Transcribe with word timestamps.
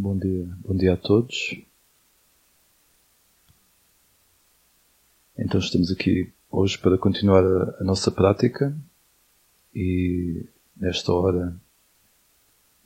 Bom 0.00 0.16
dia, 0.16 0.46
bom 0.64 0.76
dia 0.76 0.94
a 0.94 0.96
todos. 0.96 1.60
Então 5.36 5.58
estamos 5.58 5.90
aqui 5.90 6.32
hoje 6.48 6.78
para 6.78 6.96
continuar 6.96 7.44
a, 7.44 7.80
a 7.80 7.82
nossa 7.82 8.08
prática 8.08 8.78
e 9.74 10.46
nesta 10.76 11.12
hora 11.12 11.60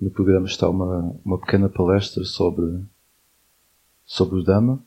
no 0.00 0.10
programa 0.10 0.46
está 0.46 0.70
uma, 0.70 1.14
uma 1.22 1.38
pequena 1.38 1.68
palestra 1.68 2.24
sobre, 2.24 2.82
sobre 4.06 4.38
o 4.38 4.42
Dhamma. 4.42 4.82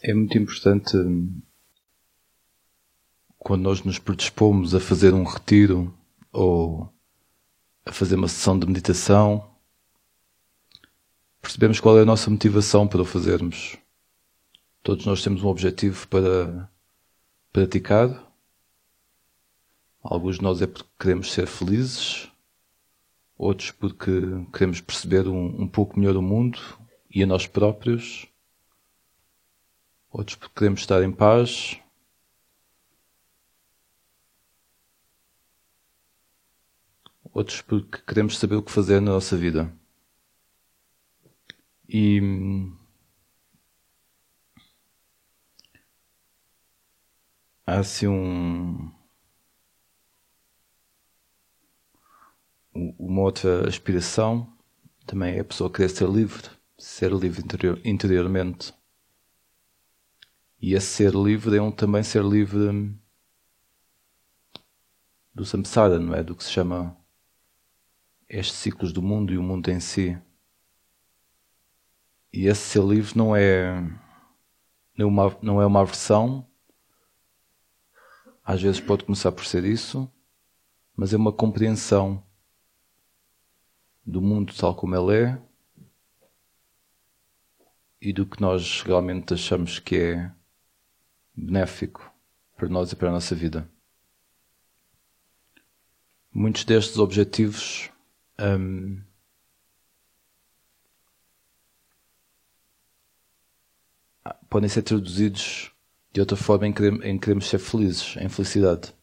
É 0.00 0.14
muito 0.14 0.38
importante 0.38 0.96
quando 3.38 3.60
nós 3.60 3.84
nos 3.84 3.98
predispomos 3.98 4.74
a 4.74 4.80
fazer 4.80 5.12
um 5.12 5.24
retiro 5.24 5.92
ou 6.32 6.93
a 7.86 7.92
fazer 7.92 8.16
uma 8.16 8.28
sessão 8.28 8.58
de 8.58 8.66
meditação, 8.66 9.50
percebemos 11.40 11.80
qual 11.80 11.98
é 11.98 12.02
a 12.02 12.06
nossa 12.06 12.30
motivação 12.30 12.88
para 12.88 13.02
o 13.02 13.04
fazermos. 13.04 13.76
Todos 14.82 15.06
nós 15.06 15.22
temos 15.22 15.42
um 15.42 15.48
objetivo 15.48 16.06
para 16.08 16.70
praticar. 17.52 18.32
Alguns 20.02 20.36
de 20.36 20.42
nós 20.42 20.60
é 20.60 20.66
porque 20.66 20.88
queremos 20.98 21.32
ser 21.32 21.46
felizes, 21.46 22.30
outros 23.36 23.70
porque 23.70 24.10
queremos 24.52 24.80
perceber 24.80 25.26
um, 25.28 25.62
um 25.62 25.68
pouco 25.68 25.98
melhor 25.98 26.16
o 26.16 26.22
mundo 26.22 26.58
e 27.10 27.22
a 27.22 27.26
nós 27.26 27.46
próprios, 27.46 28.26
outros 30.10 30.36
porque 30.36 30.54
queremos 30.54 30.80
estar 30.80 31.02
em 31.02 31.12
paz, 31.12 31.78
outros 37.34 37.60
porque 37.60 38.00
queremos 38.06 38.38
saber 38.38 38.56
o 38.56 38.62
que 38.62 38.70
fazer 38.70 39.00
na 39.00 39.12
nossa 39.12 39.36
vida. 39.36 39.70
E 41.88 42.20
há 47.66 47.78
assim 47.80 48.06
um 48.08 48.90
uma 52.74 53.22
outra 53.22 53.68
aspiração 53.68 54.52
também 55.06 55.36
é 55.36 55.40
a 55.40 55.44
pessoa 55.44 55.70
querer 55.70 55.88
ser 55.90 56.08
livre, 56.08 56.50
ser 56.78 57.12
livre 57.12 57.42
interior, 57.42 57.80
interiormente. 57.84 58.74
E 60.60 60.74
esse 60.74 60.86
ser 60.86 61.14
livre 61.14 61.56
é 61.56 61.62
um 61.62 61.70
também 61.70 62.02
ser 62.02 62.24
livre 62.24 62.98
do 65.34 65.44
samsara, 65.44 65.98
não 65.98 66.14
é? 66.14 66.22
Do 66.22 66.34
que 66.34 66.42
se 66.44 66.50
chama 66.50 66.96
estes 68.28 68.56
ciclos 68.56 68.92
do 68.92 69.02
mundo 69.02 69.32
e 69.32 69.38
o 69.38 69.42
mundo 69.42 69.70
em 69.70 69.80
si. 69.80 70.18
E 72.32 72.46
esse 72.46 72.78
não 73.14 73.36
é, 73.36 73.80
não 74.96 75.04
é 75.04 75.04
uma, 75.04 75.38
não 75.40 75.62
é 75.62 75.66
uma 75.66 75.80
aversão, 75.80 76.46
às 78.44 78.60
vezes 78.60 78.80
pode 78.80 79.04
começar 79.04 79.32
por 79.32 79.44
ser 79.44 79.64
isso, 79.64 80.10
mas 80.96 81.14
é 81.14 81.16
uma 81.16 81.32
compreensão 81.32 82.22
do 84.04 84.20
mundo 84.20 84.52
tal 84.54 84.74
como 84.74 84.94
ele 84.94 85.24
é 85.24 85.42
e 88.00 88.12
do 88.12 88.26
que 88.26 88.40
nós 88.40 88.82
realmente 88.82 89.32
achamos 89.32 89.78
que 89.78 89.96
é 89.96 90.32
benéfico 91.34 92.12
para 92.54 92.68
nós 92.68 92.92
e 92.92 92.96
para 92.96 93.08
a 93.08 93.12
nossa 93.12 93.34
vida. 93.34 93.66
Muitos 96.30 96.64
destes 96.64 96.98
objetivos 96.98 97.90
um, 98.40 99.02
podem 104.48 104.68
ser 104.68 104.82
traduzidos 104.82 105.72
de 106.12 106.20
outra 106.20 106.36
forma 106.36 106.66
em 106.66 106.72
que, 106.72 106.86
em 106.86 107.18
queremos 107.18 107.46
ser 107.46 107.58
felizes, 107.58 108.16
em 108.18 108.28
felicidade. 108.28 108.94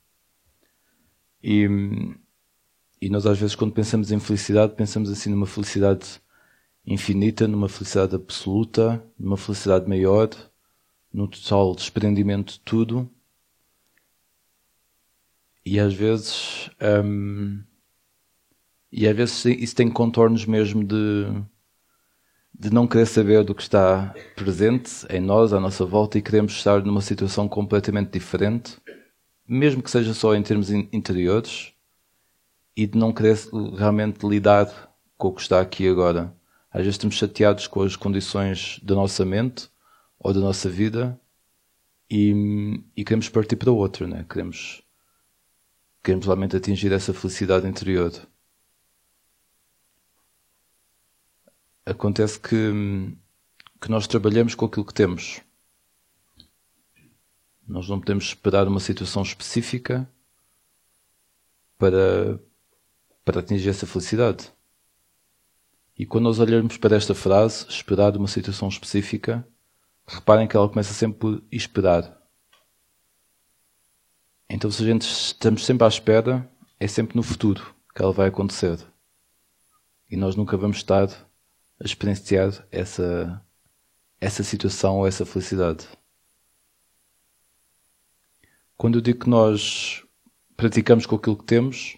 E, 1.44 1.68
e 3.02 3.10
nós 3.10 3.26
às 3.26 3.38
vezes 3.38 3.56
quando 3.56 3.74
pensamos 3.74 4.12
em 4.12 4.20
felicidade, 4.20 4.76
pensamos 4.76 5.10
assim 5.10 5.30
numa 5.30 5.46
felicidade 5.46 6.22
infinita, 6.86 7.48
numa 7.48 7.68
felicidade 7.68 8.16
absoluta, 8.16 9.04
numa 9.20 9.38
felicidade 9.38 9.88
maior, 9.88 10.30
num 11.14 11.28
total 11.28 11.76
desprendimento 11.76 12.54
de 12.54 12.60
tudo. 12.62 13.10
E 15.66 15.80
às 15.80 15.94
vezes 15.94 16.70
e 18.92 19.08
às 19.08 19.16
vezes 19.16 19.46
isso 19.46 19.76
tem 19.76 19.90
contornos 19.90 20.46
mesmo 20.46 20.84
de, 20.84 21.26
de 22.54 22.74
não 22.74 22.86
querer 22.86 23.06
saber 23.06 23.44
do 23.44 23.56
que 23.56 23.62
está 23.62 24.14
presente 24.36 25.06
em 25.10 25.22
nós, 25.22 25.54
à 25.54 25.60
nossa 25.60 25.86
volta, 25.86 26.18
e 26.18 26.22
queremos 26.22 26.54
estar 26.54 26.84
numa 26.84 27.02
situação 27.02 27.48
completamente 27.48 28.12
diferente, 28.12 28.78
mesmo 29.48 29.82
que 29.82 29.90
seja 29.90 30.14
só 30.14 30.36
em 30.36 30.44
termos 30.44 30.70
interiores, 30.70 31.74
e 32.76 32.86
de 32.86 32.98
não 32.98 33.14
querer 33.14 33.38
realmente 33.78 34.26
lidar 34.26 34.68
com 35.18 35.30
o 35.30 35.34
que 35.34 35.42
está 35.42 35.62
aqui 35.62 35.88
agora. 35.88 36.36
Às 36.72 36.82
vezes 36.82 36.96
estamos 36.96 37.16
chateados 37.16 37.68
com 37.68 37.82
as 37.82 37.96
condições 37.96 38.80
da 38.82 38.96
nossa 38.96 39.26
mente 39.26 39.70
ou 40.18 40.34
da 40.34 40.40
nossa 40.40 40.70
vida 40.70 41.20
e, 42.10 42.82
e 42.96 43.04
queremos 43.04 43.30
partir 43.30 43.56
para 43.56 43.72
outra, 43.72 44.08
né? 44.08 44.26
queremos, 44.30 44.82
queremos 46.04 46.26
realmente 46.26 46.56
atingir 46.56 46.92
essa 46.92 47.14
felicidade 47.14 47.68
interior. 47.68 48.12
Acontece 51.92 52.40
que, 52.40 53.16
que 53.80 53.90
nós 53.90 54.08
trabalhamos 54.08 54.56
com 54.56 54.66
aquilo 54.66 54.86
que 54.86 54.94
temos. 54.94 55.42
Nós 57.68 57.88
não 57.88 58.00
podemos 58.00 58.26
esperar 58.26 58.68
uma 58.68 58.80
situação 58.80 59.22
específica 59.22 60.10
para, 61.78 62.40
para 63.24 63.40
atingir 63.40 63.70
essa 63.70 63.88
felicidade. 63.88 64.52
E 65.98 66.06
quando 66.06 66.26
nós 66.26 66.40
olharmos 66.40 66.78
para 66.78 66.96
esta 66.96 67.14
frase, 67.14 67.66
esperar 67.70 68.16
uma 68.18 68.28
situação 68.28 68.68
específica, 68.68 69.48
reparem 70.08 70.48
que 70.48 70.56
ela 70.56 70.68
começa 70.68 70.94
sempre 70.94 71.20
por 71.20 71.44
esperar. 71.52 72.20
Então, 74.50 74.70
se 74.70 74.84
a 74.84 74.86
gente 74.86 75.04
estamos 75.04 75.66
sempre 75.66 75.86
à 75.86 75.88
espera, 75.88 76.50
é 76.80 76.88
sempre 76.88 77.16
no 77.16 77.24
futuro 77.24 77.74
que 77.96 78.02
ela 78.02 78.12
vai 78.12 78.28
acontecer. 78.28 78.80
E 80.10 80.18
nós 80.18 80.36
nunca 80.36 80.58
vamos 80.58 80.78
estar 80.78 81.08
experienciar 81.84 82.66
essa, 82.72 83.42
essa 84.20 84.44
situação 84.44 84.98
ou 84.98 85.08
essa 85.08 85.26
felicidade. 85.26 85.88
Quando 88.78 88.98
eu 88.98 89.02
digo 89.02 89.20
que 89.20 89.30
nós 89.30 90.04
praticamos 90.58 91.06
com 91.06 91.16
aquilo 91.16 91.38
que 91.38 91.46
temos, 91.46 91.98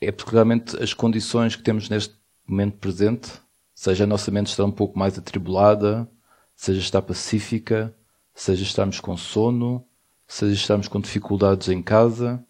é 0.00 0.12
porque 0.12 0.32
realmente 0.32 0.80
as 0.82 0.94
condições 0.94 1.56
que 1.56 1.62
temos 1.62 1.88
neste 1.88 2.14
momento 2.46 2.78
presente, 2.78 3.32
seja 3.74 4.04
a 4.04 4.06
nossa 4.06 4.30
mente 4.30 4.48
estar 4.48 4.64
um 4.64 4.72
pouco 4.72 4.98
mais 4.98 5.18
atribulada, 5.18 6.08
seja 6.54 6.80
estar 6.80 7.02
pacífica, 7.02 7.94
seja 8.34 8.62
estarmos 8.62 9.00
com 9.00 9.16
sono, 9.16 9.84
seja 10.26 10.54
estarmos 10.54 10.88
com 10.88 11.00
dificuldades 11.00 11.68
em 11.68 11.82
casa, 11.82 12.44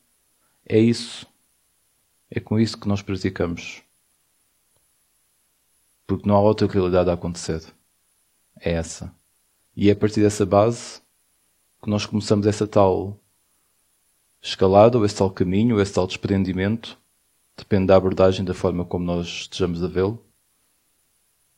é 0.67 0.79
isso. 0.79 1.27
É 2.31 2.41
com 2.41 2.59
isso 2.59 2.79
que 2.79 2.89
nós 2.89 3.01
praticamos. 3.01 3.83
Porque 6.09 6.27
não 6.27 6.37
há 6.37 6.41
outra 6.41 6.67
realidade 6.67 7.11
a 7.11 7.13
acontecer. 7.13 7.63
É 8.59 8.73
essa. 8.73 9.15
E 9.77 9.91
é 9.91 9.93
a 9.93 9.97
partir 9.97 10.23
dessa 10.23 10.47
base 10.47 11.03
que 11.83 11.91
nós 11.91 12.07
começamos 12.07 12.47
essa 12.47 12.67
tal 12.67 13.15
escalada, 14.43 14.97
ou 14.97 15.05
esse 15.05 15.15
tal 15.15 15.31
caminho, 15.31 15.77
ou 15.77 15.83
esse 15.83 15.93
tal 15.93 16.07
desprendimento. 16.07 16.99
Depende 17.55 17.89
da 17.89 17.97
abordagem, 17.97 18.43
da 18.43 18.55
forma 18.55 18.87
como 18.87 19.05
nós 19.05 19.27
estejamos 19.27 19.85
a 19.85 19.87
vê-lo. 19.87 20.19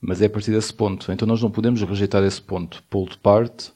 Mas 0.01 0.21
é 0.21 0.27
a 0.27 0.31
partir 0.31 0.51
desse 0.51 0.75
ponto. 0.75 1.13
Então 1.13 1.29
nós 1.29 1.41
não 1.41 1.51
podemos 1.51 1.81
rejeitar 1.81 2.25
esse 2.25 2.43
ponto, 2.43 2.83
pô-lo 2.91 3.09
de 3.09 3.19
parte 3.19 3.73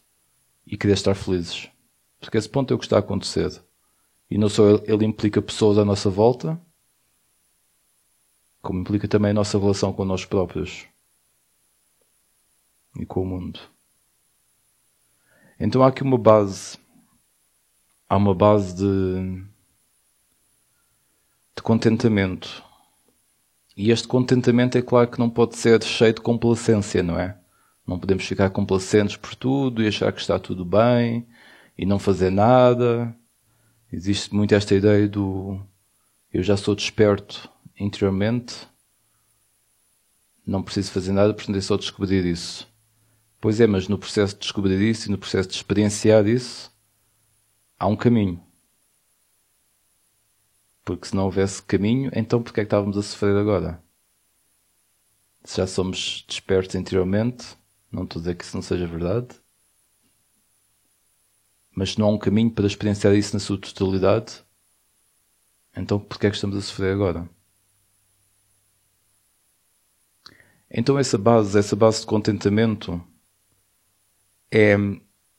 e 0.66 0.76
querer 0.76 0.94
estar 0.94 1.14
felizes. 1.14 1.70
Porque 2.18 2.36
esse 2.36 2.48
ponto 2.48 2.72
é 2.72 2.74
o 2.74 2.78
que 2.78 2.84
está 2.84 2.96
a 2.96 3.00
acontecer. 3.00 3.62
E 4.28 4.36
não 4.36 4.48
só 4.48 4.68
ele, 4.68 4.82
ele 4.88 5.04
implica 5.04 5.40
pessoas 5.40 5.78
à 5.78 5.84
nossa 5.84 6.10
volta, 6.10 6.60
como 8.64 8.80
implica 8.80 9.06
também 9.06 9.30
a 9.30 9.34
nossa 9.34 9.58
relação 9.58 9.92
com 9.92 10.04
nós 10.04 10.24
próprios 10.24 10.86
e 12.98 13.04
com 13.04 13.22
o 13.22 13.26
mundo. 13.26 13.60
Então 15.60 15.82
há 15.82 15.88
aqui 15.88 16.02
uma 16.02 16.18
base, 16.18 16.78
há 18.08 18.16
uma 18.16 18.34
base 18.34 18.74
de, 18.74 19.44
de 21.54 21.62
contentamento. 21.62 22.64
E 23.76 23.90
este 23.90 24.08
contentamento 24.08 24.78
é 24.78 24.82
claro 24.82 25.10
que 25.10 25.18
não 25.18 25.28
pode 25.28 25.56
ser 25.56 25.82
cheio 25.82 26.14
de 26.14 26.20
complacência, 26.20 27.02
não 27.02 27.18
é? 27.18 27.38
Não 27.86 27.98
podemos 27.98 28.24
ficar 28.24 28.48
complacentes 28.50 29.16
por 29.16 29.34
tudo 29.34 29.82
e 29.82 29.88
achar 29.88 30.10
que 30.12 30.20
está 30.20 30.38
tudo 30.38 30.64
bem 30.64 31.28
e 31.76 31.84
não 31.84 31.98
fazer 31.98 32.30
nada. 32.30 33.14
Existe 33.92 34.34
muito 34.34 34.54
esta 34.54 34.74
ideia 34.74 35.06
do 35.06 35.60
eu 36.32 36.42
já 36.42 36.56
sou 36.56 36.74
desperto 36.74 37.53
interiormente, 37.78 38.68
não 40.46 40.62
preciso 40.62 40.92
fazer 40.92 41.12
nada, 41.12 41.34
pretender 41.34 41.62
só 41.62 41.76
descobrir 41.76 42.24
isso. 42.24 42.68
Pois 43.40 43.60
é, 43.60 43.66
mas 43.66 43.88
no 43.88 43.98
processo 43.98 44.34
de 44.34 44.40
descobrir 44.40 44.80
isso 44.80 45.08
e 45.08 45.10
no 45.10 45.18
processo 45.18 45.48
de 45.48 45.54
experienciar 45.56 46.26
isso, 46.26 46.72
há 47.78 47.86
um 47.86 47.96
caminho. 47.96 48.42
Porque 50.84 51.08
se 51.08 51.16
não 51.16 51.24
houvesse 51.24 51.62
caminho, 51.62 52.10
então 52.14 52.42
porquê 52.42 52.60
é 52.60 52.64
que 52.64 52.66
estávamos 52.66 52.96
a 52.96 53.02
sofrer 53.02 53.36
agora? 53.36 53.82
Se 55.44 55.58
já 55.58 55.66
somos 55.66 56.24
despertos 56.28 56.74
interiormente, 56.74 57.56
não 57.90 58.04
estou 58.04 58.20
a 58.20 58.22
dizer 58.22 58.34
que 58.34 58.44
isso 58.44 58.56
não 58.56 58.62
seja 58.62 58.86
verdade, 58.86 59.28
mas 61.70 61.92
se 61.92 61.98
não 61.98 62.06
há 62.06 62.10
um 62.10 62.18
caminho 62.18 62.50
para 62.50 62.66
experienciar 62.66 63.14
isso 63.14 63.34
na 63.34 63.40
sua 63.40 63.58
totalidade, 63.58 64.42
então 65.76 65.98
porquê 65.98 66.28
é 66.28 66.30
que 66.30 66.36
estamos 66.36 66.56
a 66.56 66.60
sofrer 66.62 66.92
agora? 66.92 67.28
Então 70.76 70.98
essa 70.98 71.16
base, 71.16 71.56
essa 71.56 71.76
base 71.76 72.00
de 72.00 72.06
contentamento 72.06 73.00
é, 74.50 74.72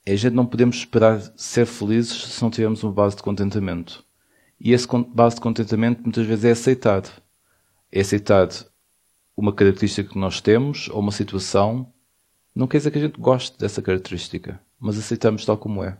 é 0.05 0.13
a 0.13 0.15
gente 0.15 0.31
não 0.31 0.45
podemos 0.45 0.77
esperar 0.77 1.21
ser 1.35 1.65
felizes 1.65 2.23
se 2.33 2.41
não 2.41 2.49
tivermos 2.49 2.81
uma 2.83 2.93
base 2.93 3.17
de 3.17 3.21
contentamento. 3.21 4.05
E 4.57 4.71
esse 4.71 4.87
base 5.09 5.35
de 5.35 5.41
contentamento 5.41 6.01
muitas 6.03 6.25
vezes 6.25 6.45
é 6.45 6.51
aceitado. 6.51 7.21
É 7.91 7.99
aceitado 7.99 8.65
uma 9.35 9.51
característica 9.51 10.09
que 10.09 10.17
nós 10.17 10.39
temos 10.39 10.87
ou 10.87 10.99
uma 10.99 11.11
situação. 11.11 11.91
Não 12.55 12.65
quer 12.65 12.77
dizer 12.77 12.91
que 12.91 12.97
a 12.97 13.01
gente 13.01 13.19
goste 13.19 13.59
dessa 13.59 13.81
característica, 13.81 14.61
mas 14.79 14.97
aceitamos 14.97 15.43
tal 15.43 15.57
como 15.57 15.83
é. 15.83 15.97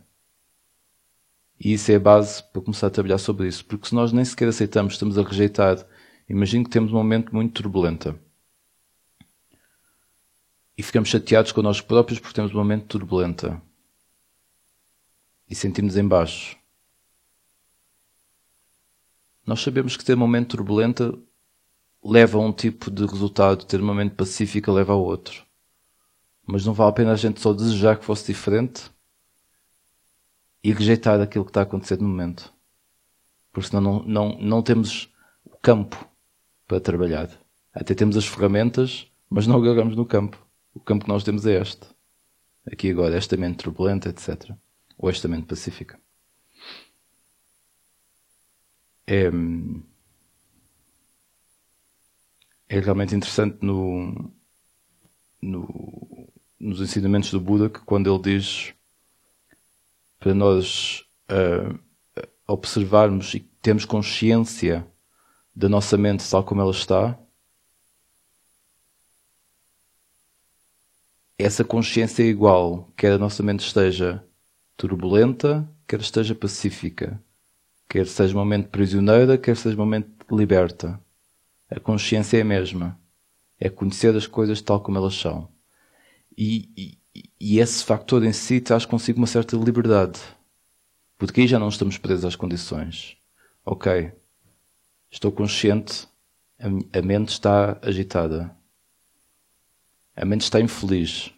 E 1.60 1.74
isso 1.74 1.92
é 1.92 1.96
a 1.96 2.00
base 2.00 2.42
para 2.42 2.62
começar 2.62 2.86
a 2.86 2.90
trabalhar 2.90 3.18
sobre 3.18 3.48
isso. 3.48 3.66
Porque 3.66 3.86
se 3.86 3.94
nós 3.94 4.12
nem 4.12 4.24
sequer 4.24 4.48
aceitamos, 4.48 4.94
estamos 4.94 5.18
a 5.18 5.22
rejeitar, 5.22 5.86
imagino 6.26 6.64
que 6.64 6.70
temos 6.70 6.90
um 6.90 6.96
momento 6.96 7.34
muito 7.34 7.52
turbulento. 7.52 8.18
E 10.76 10.82
ficamos 10.82 11.08
chateados 11.08 11.52
com 11.52 11.62
nós 11.62 11.80
próprios 11.80 12.18
porque 12.18 12.34
temos 12.34 12.52
um 12.52 12.58
momento 12.58 12.86
turbulento. 12.86 13.60
E 15.48 15.54
sentimos 15.54 15.96
em 15.96 16.06
baixo. 16.06 16.56
Nós 19.46 19.60
sabemos 19.60 19.96
que 19.96 20.04
ter 20.04 20.14
um 20.14 20.18
momento 20.18 20.56
turbulento 20.56 21.22
leva 22.04 22.38
a 22.38 22.40
um 22.40 22.52
tipo 22.52 22.90
de 22.90 23.06
resultado, 23.06 23.64
ter 23.64 23.80
um 23.80 23.86
momento 23.86 24.14
pacífico 24.14 24.72
leva 24.72 24.92
a 24.92 24.96
outro. 24.96 25.44
Mas 26.44 26.64
não 26.64 26.72
vale 26.72 26.90
a 26.90 26.92
pena 26.92 27.12
a 27.12 27.16
gente 27.16 27.40
só 27.40 27.52
desejar 27.52 27.96
que 27.98 28.04
fosse 28.04 28.26
diferente 28.26 28.90
e 30.62 30.72
rejeitar 30.72 31.20
aquilo 31.20 31.44
que 31.44 31.50
está 31.50 31.60
a 31.60 31.62
acontecer 31.62 31.98
no 31.98 32.08
momento. 32.08 32.52
Porque 33.52 33.68
senão 33.68 33.80
não, 33.80 34.02
não, 34.02 34.38
não 34.38 34.62
temos 34.62 35.12
o 35.44 35.56
campo 35.56 36.08
para 36.66 36.80
trabalhar. 36.80 37.30
Até 37.72 37.94
temos 37.94 38.16
as 38.16 38.26
ferramentas, 38.26 39.10
mas 39.30 39.46
não 39.46 39.56
agarramos 39.56 39.96
no 39.96 40.04
campo. 40.04 40.45
O 40.76 40.80
campo 40.80 41.06
que 41.06 41.10
nós 41.10 41.24
temos 41.24 41.46
é 41.46 41.58
este. 41.58 41.86
Aqui 42.70 42.90
agora, 42.90 43.16
esta 43.16 43.34
mente 43.34 43.64
turbulenta, 43.64 44.10
etc. 44.10 44.50
Ou 44.98 45.08
esta 45.08 45.26
mente 45.26 45.46
pacífica. 45.46 45.98
É, 49.06 49.30
é 52.68 52.78
realmente 52.78 53.14
interessante 53.14 53.56
no, 53.62 54.30
no, 55.40 56.28
nos 56.60 56.82
ensinamentos 56.82 57.30
do 57.30 57.40
Buda 57.40 57.70
que 57.70 57.80
quando 57.80 58.12
ele 58.12 58.22
diz 58.22 58.74
para 60.18 60.34
nós 60.34 61.06
uh, 61.30 61.78
observarmos 62.46 63.32
e 63.32 63.40
termos 63.62 63.86
consciência 63.86 64.86
da 65.54 65.70
nossa 65.70 65.96
mente 65.96 66.28
tal 66.28 66.44
como 66.44 66.60
ela 66.60 66.70
está, 66.70 67.18
essa 71.38 71.64
consciência 71.64 72.22
é 72.22 72.26
igual, 72.26 72.92
quer 72.96 73.12
a 73.12 73.18
nossa 73.18 73.42
mente 73.42 73.60
esteja 73.60 74.24
turbulenta, 74.76 75.68
quer 75.86 76.00
esteja 76.00 76.34
pacífica, 76.34 77.22
quer 77.88 78.06
seja 78.06 78.34
uma 78.34 78.44
mente 78.44 78.68
prisioneira, 78.68 79.38
quer 79.38 79.56
seja 79.56 79.76
uma 79.76 79.86
mente 79.86 80.08
liberta. 80.30 81.00
A 81.70 81.80
consciência 81.80 82.38
é 82.38 82.42
a 82.42 82.44
mesma. 82.44 82.98
É 83.58 83.68
conhecer 83.68 84.14
as 84.14 84.26
coisas 84.26 84.60
tal 84.60 84.80
como 84.80 84.98
elas 84.98 85.14
são. 85.14 85.48
E, 86.36 86.98
e 87.40 87.58
esse 87.58 87.82
factor 87.84 88.24
em 88.24 88.32
si 88.32 88.60
traz 88.60 88.84
consigo 88.84 89.18
uma 89.18 89.26
certa 89.26 89.56
liberdade. 89.56 90.20
Porque 91.18 91.40
aí 91.40 91.46
já 91.46 91.58
não 91.58 91.68
estamos 91.68 91.96
presos 91.96 92.24
às 92.24 92.36
condições. 92.36 93.16
Ok, 93.64 94.12
estou 95.10 95.32
consciente, 95.32 96.06
a 96.58 97.02
mente 97.02 97.30
está 97.30 97.78
agitada. 97.82 98.54
A 100.16 100.24
mente 100.24 100.44
está 100.44 100.58
infeliz. 100.58 101.30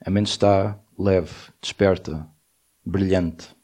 A 0.00 0.10
mente 0.10 0.28
está 0.28 0.80
leve, 0.98 1.34
desperta, 1.60 2.26
brilhante. 2.82 3.54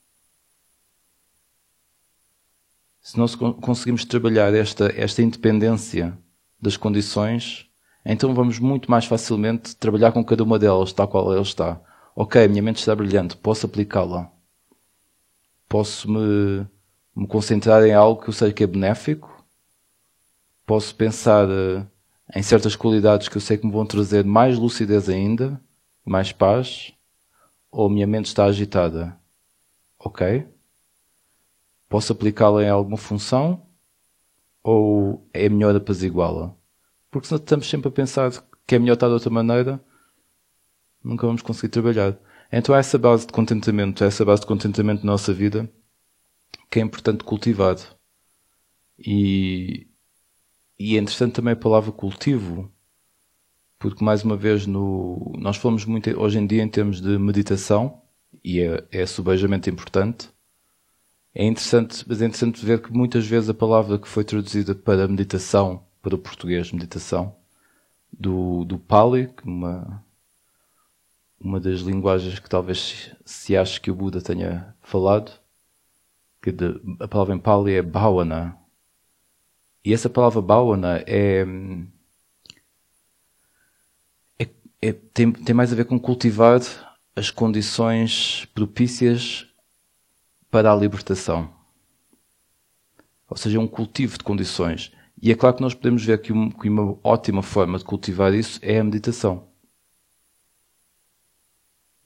Se 3.00 3.16
nós 3.16 3.34
conseguimos 3.34 4.04
trabalhar 4.04 4.52
esta, 4.52 4.92
esta 4.94 5.22
independência 5.22 6.18
das 6.60 6.76
condições, 6.76 7.66
então 8.04 8.34
vamos 8.34 8.58
muito 8.58 8.90
mais 8.90 9.06
facilmente 9.06 9.74
trabalhar 9.74 10.12
com 10.12 10.22
cada 10.22 10.44
uma 10.44 10.58
delas, 10.58 10.92
tal 10.92 11.08
qual 11.08 11.32
ela 11.32 11.40
está. 11.40 11.80
Ok, 12.14 12.44
a 12.44 12.48
minha 12.48 12.62
mente 12.62 12.80
está 12.80 12.94
brilhante, 12.94 13.38
posso 13.38 13.64
aplicá-la. 13.64 14.30
Posso 15.66 16.10
me, 16.10 16.66
me 17.16 17.26
concentrar 17.26 17.82
em 17.84 17.94
algo 17.94 18.22
que 18.22 18.28
eu 18.28 18.34
sei 18.34 18.52
que 18.52 18.64
é 18.64 18.66
benéfico. 18.66 19.44
Posso 20.66 20.94
pensar 20.94 21.48
uh, 21.48 21.86
em 22.34 22.42
certas 22.42 22.75
qualidades 22.75 23.28
que 23.28 23.36
eu 23.36 23.40
sei 23.40 23.56
que 23.56 23.66
me 23.66 23.72
vão 23.72 23.86
trazer 23.86 24.25
mais 24.25 24.58
lucidez 24.58 25.08
ainda, 25.08 25.60
mais 26.04 26.32
paz. 26.32 26.92
Ou 27.70 27.86
a 27.86 27.90
minha 27.90 28.06
mente 28.06 28.26
está 28.26 28.44
agitada. 28.44 29.16
Ok. 29.98 30.46
Posso 31.88 32.12
aplicá-la 32.12 32.62
em 32.62 32.69
alguma 32.69 32.96
função? 32.96 33.62
Ou 34.62 35.26
é 35.32 35.48
melhor 35.48 35.76
apaziguá-la? 35.76 36.54
Porque 37.10 37.28
se 37.28 37.34
estamos 37.34 37.69
sempre 37.69 37.88
a 37.88 37.92
pensar 37.92 38.32
que 38.66 38.75
é 38.75 38.78
melhor 38.78 38.94
estar 38.94 39.06
de 39.06 39.12
outra 39.12 39.31
maneira, 39.31 39.81
nunca 41.02 41.26
vamos 41.26 41.42
conseguir 41.42 41.69
trabalhar. 41.69 42.16
Então, 42.50 42.75
essa 42.75 42.98
base 42.98 43.26
de 43.26 43.32
contentamento, 43.32 44.02
essa 44.04 44.25
base 44.25 44.40
de 44.40 44.46
contentamento 44.46 45.04
na 45.04 45.12
nossa 45.12 45.32
vida, 45.32 45.70
que 46.70 46.78
é 46.81 46.82
importante 46.82 47.24
cultivar. 47.24 47.76
E, 48.98 49.86
e 50.78 50.96
é 50.96 51.00
interessante 51.00 51.34
também 51.34 51.52
a 51.52 51.56
palavra 51.56 51.93
cultivo, 51.93 52.70
porque 53.78 54.04
mais 54.04 54.24
uma 54.24 54.36
vez 54.36 54.66
no, 54.66 55.32
nós 55.38 55.56
falamos 55.56 55.84
muito 55.84 56.10
hoje 56.19 56.38
em 56.38 56.46
dia 56.46 56.62
em 56.62 56.69
termos 56.69 57.00
de 57.00 57.19
meditação, 57.19 58.02
e 58.43 58.60
é, 58.60 58.84
é 58.90 59.06
subejamente 59.06 59.70
importante. 59.70 60.28
É 61.34 61.44
interessante, 61.44 62.04
mas 62.06 62.22
é 62.22 62.26
interessante 62.26 62.64
ver 62.64 62.81
que 62.81 62.93
muitas 62.93 63.26
vezes 63.26 63.50
a 63.50 63.54
palavra 63.54 63.98
que 63.98 64.06
foi 64.08 64.24
traduzida 64.24 64.74
para 64.74 65.08
meditação 65.08 65.84
para 66.00 66.14
o 66.14 66.19
português 66.19 66.70
meditação 66.70 67.34
do, 68.12 68.64
do 68.64 68.78
Pali, 68.78 69.32
uma, 69.44 70.04
uma 71.40 71.58
das 71.58 71.81
linguagens 71.81 72.38
que 72.38 72.48
talvez 72.48 73.10
se 73.24 73.56
ache 73.56 73.81
que 73.81 73.90
o 73.90 73.94
Buda 73.94 74.20
tenha 74.20 74.74
falado, 74.82 75.32
que 76.43 76.52
de, 76.52 76.81
a 77.00 77.08
palavra 77.08 77.34
em 77.34 77.38
Pali 77.38 77.72
é 77.72 77.82
Bhavana. 77.82 78.56
E 79.84 79.93
essa 79.93 80.08
palavra 80.08 80.41
Bhavana 80.41 81.05
é, 81.06 81.44
é, 84.38 84.48
é 84.81 84.93
tem, 84.93 85.31
tem 85.31 85.55
mais 85.55 85.72
a 85.72 85.76
ver 85.76 85.84
com 85.84 86.00
cultivar 86.00 86.60
as 87.14 87.31
condições 87.31 88.46
propícias 88.55 89.46
para 90.50 90.72
a 90.72 90.76
libertação. 90.76 91.53
Ou 93.29 93.36
seja, 93.36 93.60
um 93.60 93.67
cultivo 93.67 94.17
de 94.17 94.24
condições. 94.24 94.93
E 95.20 95.31
é 95.31 95.34
claro 95.34 95.56
que 95.56 95.62
nós 95.62 95.74
podemos 95.74 96.05
ver 96.05 96.20
que 96.20 96.32
uma 96.32 96.98
ótima 97.03 97.43
forma 97.43 97.79
de 97.79 97.84
cultivar 97.84 98.32
isso 98.32 98.58
é 98.62 98.79
a 98.79 98.84
meditação. 98.84 99.48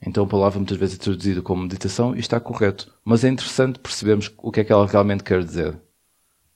Então 0.01 0.25
a 0.25 0.29
palavra 0.29 0.59
muitas 0.59 0.77
vezes 0.77 0.97
é 0.97 1.03
traduzida 1.03 1.43
como 1.43 1.63
meditação 1.63 2.15
e 2.15 2.21
está 2.21 2.41
correto. 2.41 2.93
Mas 3.05 3.25
é 3.25 3.29
interessante 3.29 3.79
percebermos 3.79 4.33
o 4.39 4.51
que 4.51 4.61
é 4.61 4.65
que 4.65 4.73
ela 4.73 4.87
realmente 4.87 5.25
quer 5.25 5.45
dizer. 5.45 5.81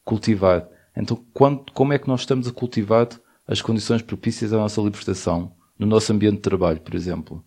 Cultivar. 0.05 0.69
Então 0.97 1.17
quando, 1.33 1.71
como 1.73 1.93
é 1.93 1.99
que 1.99 2.09
nós 2.09 2.21
estamos 2.21 2.47
a 2.47 2.53
cultivar 2.53 3.09
as 3.47 3.61
condições 3.63 4.03
propícias 4.03 4.53
à 4.53 4.57
nossa 4.57 4.81
libertação? 4.81 5.55
No 5.79 5.87
nosso 5.87 6.13
ambiente 6.13 6.37
de 6.37 6.43
trabalho, 6.43 6.81
por 6.81 6.95
exemplo. 6.95 7.45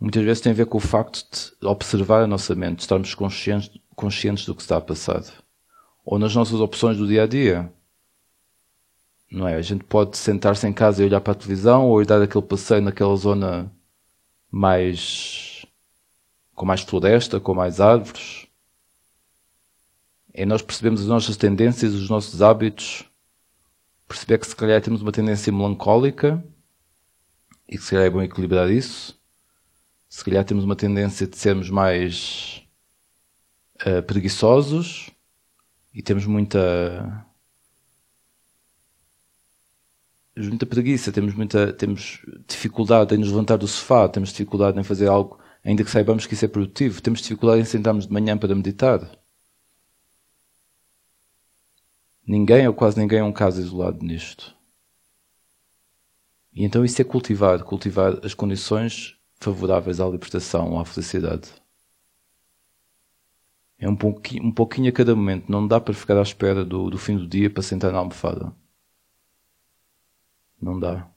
Muitas 0.00 0.22
vezes 0.22 0.40
tem 0.40 0.52
a 0.52 0.54
ver 0.54 0.66
com 0.66 0.78
o 0.78 0.80
facto 0.80 1.24
de 1.60 1.66
observar 1.66 2.22
a 2.22 2.26
nossa 2.26 2.54
mente, 2.54 2.76
de 2.76 2.82
estarmos 2.82 3.14
conscientes, 3.14 3.70
conscientes 3.96 4.46
do 4.46 4.54
que 4.54 4.62
está 4.62 4.76
a 4.76 4.80
passar 4.80 5.24
ou 6.10 6.18
nas 6.18 6.34
nossas 6.34 6.58
opções 6.58 6.96
do 6.96 7.06
dia 7.06 7.24
a 7.24 7.26
dia. 7.26 7.70
Não 9.30 9.46
é? 9.46 9.56
A 9.56 9.60
gente 9.60 9.84
pode 9.84 10.16
sentar-se 10.16 10.66
em 10.66 10.72
casa 10.72 11.02
e 11.02 11.06
olhar 11.06 11.20
para 11.20 11.34
a 11.34 11.36
televisão 11.36 11.86
ou 11.86 12.00
ir 12.00 12.06
dar 12.06 12.22
aquele 12.22 12.46
passeio 12.46 12.80
naquela 12.80 13.14
zona 13.14 13.70
mais 14.50 15.66
com 16.54 16.64
mais 16.64 16.80
floresta, 16.80 17.38
com 17.38 17.52
mais 17.52 17.78
árvores. 17.78 18.47
É 20.38 20.46
nós 20.46 20.62
percebemos 20.62 21.00
as 21.00 21.08
nossas 21.08 21.36
tendências, 21.36 21.92
os 21.94 22.08
nossos 22.08 22.40
hábitos, 22.40 23.04
perceber 24.06 24.38
que 24.38 24.46
se 24.46 24.54
calhar 24.54 24.80
temos 24.80 25.02
uma 25.02 25.10
tendência 25.10 25.52
melancólica 25.52 26.40
e 27.68 27.76
que 27.76 27.82
se 27.82 27.90
calhar 27.90 28.06
é 28.06 28.10
bom 28.10 28.22
equilibrar 28.22 28.70
isso. 28.70 29.18
Se 30.08 30.24
calhar 30.24 30.44
temos 30.44 30.62
uma 30.62 30.76
tendência 30.76 31.26
de 31.26 31.36
sermos 31.36 31.68
mais 31.68 32.62
uh, 33.84 34.00
preguiçosos 34.04 35.10
e 35.92 36.02
temos 36.02 36.24
muita 36.24 37.26
muita 40.36 40.66
preguiça, 40.66 41.10
temos 41.10 41.34
muita 41.34 41.72
temos 41.72 42.24
dificuldade 42.46 43.12
em 43.12 43.18
nos 43.18 43.30
levantar 43.30 43.56
do 43.56 43.66
sofá, 43.66 44.08
temos 44.08 44.28
dificuldade 44.28 44.78
em 44.78 44.84
fazer 44.84 45.08
algo, 45.08 45.40
ainda 45.64 45.82
que 45.82 45.90
saibamos 45.90 46.26
que 46.26 46.34
isso 46.34 46.44
é 46.44 46.48
produtivo, 46.48 47.02
temos 47.02 47.22
dificuldade 47.22 47.60
em 47.60 47.64
sentarmos 47.64 48.06
de 48.06 48.12
manhã 48.12 48.38
para 48.38 48.54
meditar. 48.54 49.17
Ninguém 52.28 52.68
ou 52.68 52.74
quase 52.74 53.00
ninguém 53.00 53.20
é 53.20 53.24
um 53.24 53.32
caso 53.32 53.58
isolado 53.58 54.04
nisto. 54.04 54.54
E 56.52 56.62
então 56.62 56.84
isso 56.84 57.00
é 57.00 57.04
cultivar, 57.04 57.64
cultivar 57.64 58.20
as 58.22 58.34
condições 58.34 59.16
favoráveis 59.40 59.98
à 59.98 60.06
libertação, 60.06 60.78
à 60.78 60.84
felicidade. 60.84 61.50
É 63.78 63.88
um 63.88 63.96
pouquinho, 63.96 64.44
um 64.44 64.52
pouquinho 64.52 64.90
a 64.90 64.92
cada 64.92 65.16
momento. 65.16 65.50
Não 65.50 65.66
dá 65.66 65.80
para 65.80 65.94
ficar 65.94 66.18
à 66.18 66.22
espera 66.22 66.66
do, 66.66 66.90
do 66.90 66.98
fim 66.98 67.16
do 67.16 67.26
dia 67.26 67.48
para 67.48 67.62
sentar 67.62 67.92
na 67.92 67.98
almofada. 67.98 68.54
Não 70.60 70.78
dá. 70.78 71.08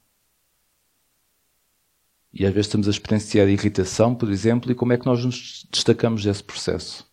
E 2.32 2.46
às 2.46 2.54
vezes 2.54 2.68
estamos 2.68 2.88
a 2.88 2.92
experienciar 2.92 3.50
irritação, 3.50 4.16
por 4.16 4.32
exemplo, 4.32 4.72
e 4.72 4.76
como 4.76 4.94
é 4.94 4.98
que 4.98 5.06
nós 5.06 5.26
nos 5.26 5.68
destacamos 5.70 6.24
desse 6.24 6.42
processo? 6.42 7.06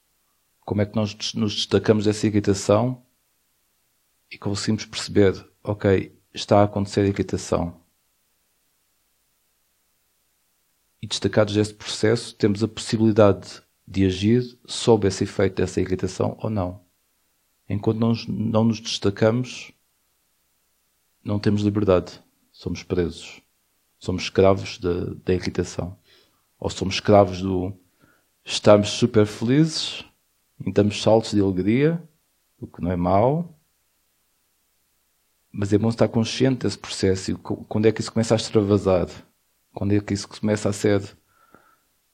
Como 0.60 0.80
é 0.82 0.86
que 0.86 0.94
nós 0.94 1.34
nos 1.34 1.56
destacamos 1.56 2.04
dessa 2.04 2.28
irritação 2.28 3.02
e 4.30 4.38
conseguimos 4.38 4.84
perceber, 4.84 5.34
ok, 5.62 6.16
está 6.32 6.60
a 6.60 6.64
acontecer 6.64 7.06
irritação. 7.06 7.80
E 11.00 11.06
destacados 11.06 11.54
desse 11.54 11.74
processo, 11.74 12.34
temos 12.34 12.62
a 12.62 12.68
possibilidade 12.68 13.62
de 13.86 14.04
agir 14.04 14.58
sob 14.66 15.06
esse 15.06 15.24
efeito 15.24 15.56
dessa 15.56 15.80
irritação 15.80 16.36
ou 16.40 16.50
não. 16.50 16.84
Enquanto 17.68 17.98
não, 17.98 18.12
não 18.28 18.64
nos 18.64 18.80
destacamos, 18.80 19.72
não 21.22 21.38
temos 21.38 21.62
liberdade. 21.62 22.20
Somos 22.52 22.82
presos. 22.82 23.40
Somos 23.98 24.24
escravos 24.24 24.78
da 24.78 25.32
irritação. 25.34 25.96
Ou 26.58 26.70
somos 26.70 26.94
escravos 26.94 27.40
do 27.40 27.72
estarmos 28.44 28.90
super 28.90 29.26
felizes 29.26 30.04
e 30.64 30.72
damos 30.72 31.02
saltos 31.02 31.32
de 31.32 31.40
alegria, 31.40 32.02
o 32.58 32.66
que 32.66 32.82
não 32.82 32.90
é 32.90 32.96
mau, 32.96 33.57
mas 35.52 35.72
é 35.72 35.78
bom 35.78 35.88
estar 35.88 36.08
consciente 36.08 36.60
desse 36.60 36.78
processo 36.78 37.30
e 37.32 37.34
quando 37.34 37.86
é 37.86 37.92
que 37.92 38.00
isso 38.00 38.12
começa 38.12 38.34
a 38.34 38.36
extravasar, 38.36 39.08
quando 39.72 39.92
é 39.92 40.00
que 40.00 40.14
isso 40.14 40.28
começa 40.28 40.68
a 40.68 40.72
ser 40.72 41.02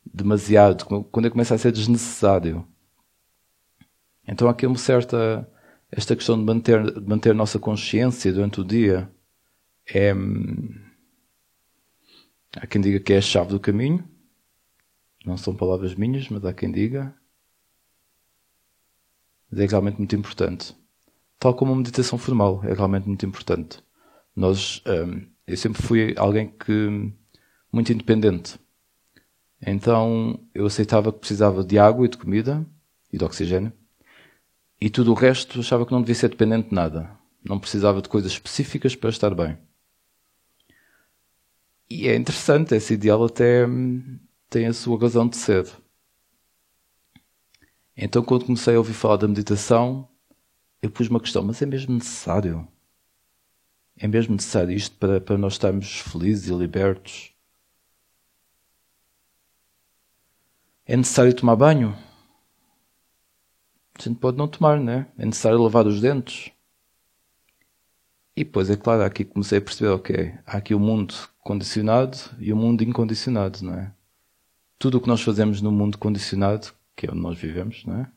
demasiado, 0.04 0.84
quando 0.84 1.26
é 1.26 1.28
que 1.28 1.32
começa 1.32 1.54
a 1.54 1.58
ser 1.58 1.72
desnecessário. 1.72 2.66
Então 4.26 4.48
há 4.48 4.52
aqui 4.52 4.66
uma 4.66 4.78
certa 4.78 5.48
esta 5.90 6.16
questão 6.16 6.36
de 6.38 6.44
manter, 6.44 6.92
de 6.92 7.08
manter 7.08 7.30
a 7.30 7.34
nossa 7.34 7.58
consciência 7.58 8.32
durante 8.32 8.60
o 8.60 8.64
dia 8.64 9.10
é 9.86 10.12
há 12.56 12.66
quem 12.66 12.80
diga 12.80 13.00
que 13.00 13.12
é 13.12 13.18
a 13.18 13.22
chave 13.22 13.50
do 13.50 13.60
caminho. 13.60 14.08
Não 15.24 15.36
são 15.36 15.54
palavras 15.54 15.94
minhas, 15.94 16.28
mas 16.28 16.44
há 16.44 16.52
quem 16.52 16.70
diga. 16.70 17.14
Mas 19.50 19.60
é 19.60 19.66
realmente 19.66 19.98
muito 19.98 20.14
importante 20.16 20.74
tal 21.44 21.52
como 21.52 21.74
a 21.74 21.76
meditação 21.76 22.16
formal, 22.16 22.62
é 22.64 22.72
realmente 22.72 23.06
muito 23.06 23.26
importante. 23.26 23.78
Nós, 24.34 24.82
um, 24.86 25.26
eu 25.46 25.58
sempre 25.58 25.82
fui 25.82 26.14
alguém 26.16 26.48
que 26.48 27.12
muito 27.70 27.92
independente. 27.92 28.58
Então 29.60 30.40
eu 30.54 30.64
aceitava 30.64 31.12
que 31.12 31.18
precisava 31.18 31.62
de 31.62 31.78
água 31.78 32.06
e 32.06 32.08
de 32.08 32.16
comida 32.16 32.64
e 33.12 33.18
de 33.18 33.24
oxigênio. 33.26 33.70
E 34.80 34.88
tudo 34.88 35.10
o 35.10 35.14
resto 35.14 35.60
achava 35.60 35.84
que 35.84 35.92
não 35.92 36.00
devia 36.00 36.14
ser 36.14 36.30
dependente 36.30 36.70
de 36.70 36.74
nada. 36.74 37.10
Não 37.44 37.58
precisava 37.58 38.00
de 38.00 38.08
coisas 38.08 38.32
específicas 38.32 38.96
para 38.96 39.10
estar 39.10 39.34
bem. 39.34 39.58
E 41.90 42.08
é 42.08 42.16
interessante, 42.16 42.74
esse 42.74 42.94
ideal 42.94 43.22
até 43.22 43.66
hum, 43.66 44.18
tem 44.48 44.64
a 44.64 44.72
sua 44.72 44.98
razão 44.98 45.28
de 45.28 45.36
ser. 45.36 45.70
Então, 47.94 48.22
quando 48.22 48.46
comecei 48.46 48.74
a 48.74 48.78
ouvir 48.78 48.94
falar 48.94 49.18
da 49.18 49.28
meditação, 49.28 50.08
eu 50.84 50.90
pus 50.90 51.08
uma 51.08 51.20
questão, 51.20 51.42
mas 51.42 51.62
é 51.62 51.66
mesmo 51.66 51.94
necessário? 51.94 52.68
É 53.96 54.06
mesmo 54.06 54.34
necessário 54.34 54.70
isto 54.70 54.96
para, 54.96 55.20
para 55.20 55.38
nós 55.38 55.54
estarmos 55.54 56.00
felizes 56.00 56.48
e 56.48 56.54
libertos? 56.54 57.32
É 60.84 60.96
necessário 60.96 61.34
tomar 61.34 61.56
banho? 61.56 61.96
A 63.98 64.02
gente 64.02 64.18
pode 64.18 64.36
não 64.36 64.46
tomar, 64.46 64.78
né? 64.78 65.06
É 65.16 65.24
necessário 65.24 65.62
lavar 65.62 65.86
os 65.86 66.00
dentes? 66.00 66.52
E 68.36 68.44
depois, 68.44 68.68
é 68.68 68.76
claro, 68.76 69.02
aqui 69.02 69.24
comecei 69.24 69.58
a 69.58 69.62
perceber, 69.62 69.90
ok, 69.90 70.34
há 70.44 70.56
aqui 70.58 70.74
o 70.74 70.80
mundo 70.80 71.14
condicionado 71.38 72.18
e 72.38 72.52
o 72.52 72.56
mundo 72.56 72.82
incondicionado, 72.82 73.64
não 73.64 73.74
é? 73.74 73.94
Tudo 74.78 74.98
o 74.98 75.00
que 75.00 75.08
nós 75.08 75.22
fazemos 75.22 75.62
no 75.62 75.72
mundo 75.72 75.96
condicionado, 75.96 76.74
que 76.96 77.06
é 77.06 77.10
onde 77.10 77.20
nós 77.20 77.38
vivemos, 77.38 77.84
não 77.86 78.00
é? 78.00 78.10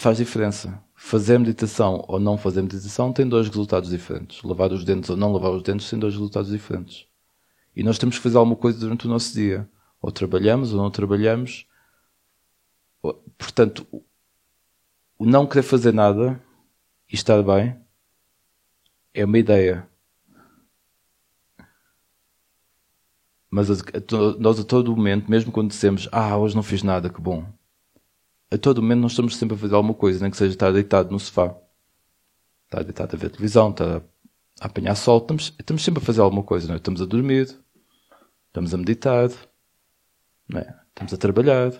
Faz 0.00 0.16
diferença. 0.16 0.82
Fazer 0.94 1.38
meditação 1.38 2.04
ou 2.08 2.18
não 2.18 2.38
fazer 2.38 2.62
meditação 2.62 3.12
tem 3.12 3.28
dois 3.28 3.48
resultados 3.48 3.90
diferentes. 3.90 4.42
Lavar 4.42 4.72
os 4.72 4.84
dentes 4.84 5.10
ou 5.10 5.16
não 5.16 5.32
lavar 5.32 5.52
os 5.52 5.62
dentes 5.62 5.88
tem 5.90 5.98
dois 5.98 6.14
resultados 6.14 6.50
diferentes. 6.50 7.06
E 7.76 7.82
nós 7.82 7.98
temos 7.98 8.16
que 8.16 8.22
fazer 8.22 8.38
alguma 8.38 8.56
coisa 8.56 8.78
durante 8.78 9.06
o 9.06 9.10
nosso 9.10 9.34
dia. 9.34 9.68
Ou 10.00 10.10
trabalhamos 10.10 10.72
ou 10.72 10.80
não 10.80 10.90
trabalhamos. 10.90 11.66
Portanto, 13.36 13.86
o 15.18 15.26
não 15.26 15.46
querer 15.46 15.62
fazer 15.62 15.92
nada 15.92 16.42
e 17.10 17.14
estar 17.14 17.42
bem 17.42 17.78
é 19.12 19.24
uma 19.24 19.38
ideia. 19.38 19.86
Mas 23.50 23.68
nós 24.38 24.60
a 24.60 24.64
todo 24.64 24.96
momento, 24.96 25.30
mesmo 25.30 25.52
quando 25.52 25.70
dizemos, 25.70 26.08
ah, 26.10 26.38
hoje 26.38 26.54
não 26.54 26.62
fiz 26.62 26.82
nada, 26.82 27.10
que 27.10 27.20
bom 27.20 27.59
a 28.50 28.58
todo 28.58 28.82
momento 28.82 29.00
nós 29.00 29.12
estamos 29.12 29.36
sempre 29.36 29.54
a 29.56 29.58
fazer 29.58 29.74
alguma 29.74 29.94
coisa, 29.94 30.20
nem 30.20 30.30
que 30.30 30.36
seja 30.36 30.52
estar 30.52 30.72
deitado 30.72 31.10
no 31.10 31.20
sofá, 31.20 31.54
estar 32.64 32.82
deitado 32.82 33.14
a 33.14 33.18
ver 33.18 33.30
televisão, 33.30 33.70
estar 33.70 34.02
a 34.60 34.66
apanhar 34.66 34.94
sol, 34.96 35.18
estamos, 35.18 35.54
estamos 35.58 35.82
sempre 35.82 36.02
a 36.02 36.06
fazer 36.06 36.20
alguma 36.20 36.42
coisa, 36.42 36.66
não 36.66 36.74
é? 36.74 36.78
Estamos 36.78 37.00
a 37.00 37.06
dormir, 37.06 37.56
estamos 38.48 38.74
a 38.74 38.76
meditar, 38.76 39.30
não 40.48 40.60
é? 40.60 40.80
estamos 40.88 41.14
a 41.14 41.16
trabalhar. 41.16 41.72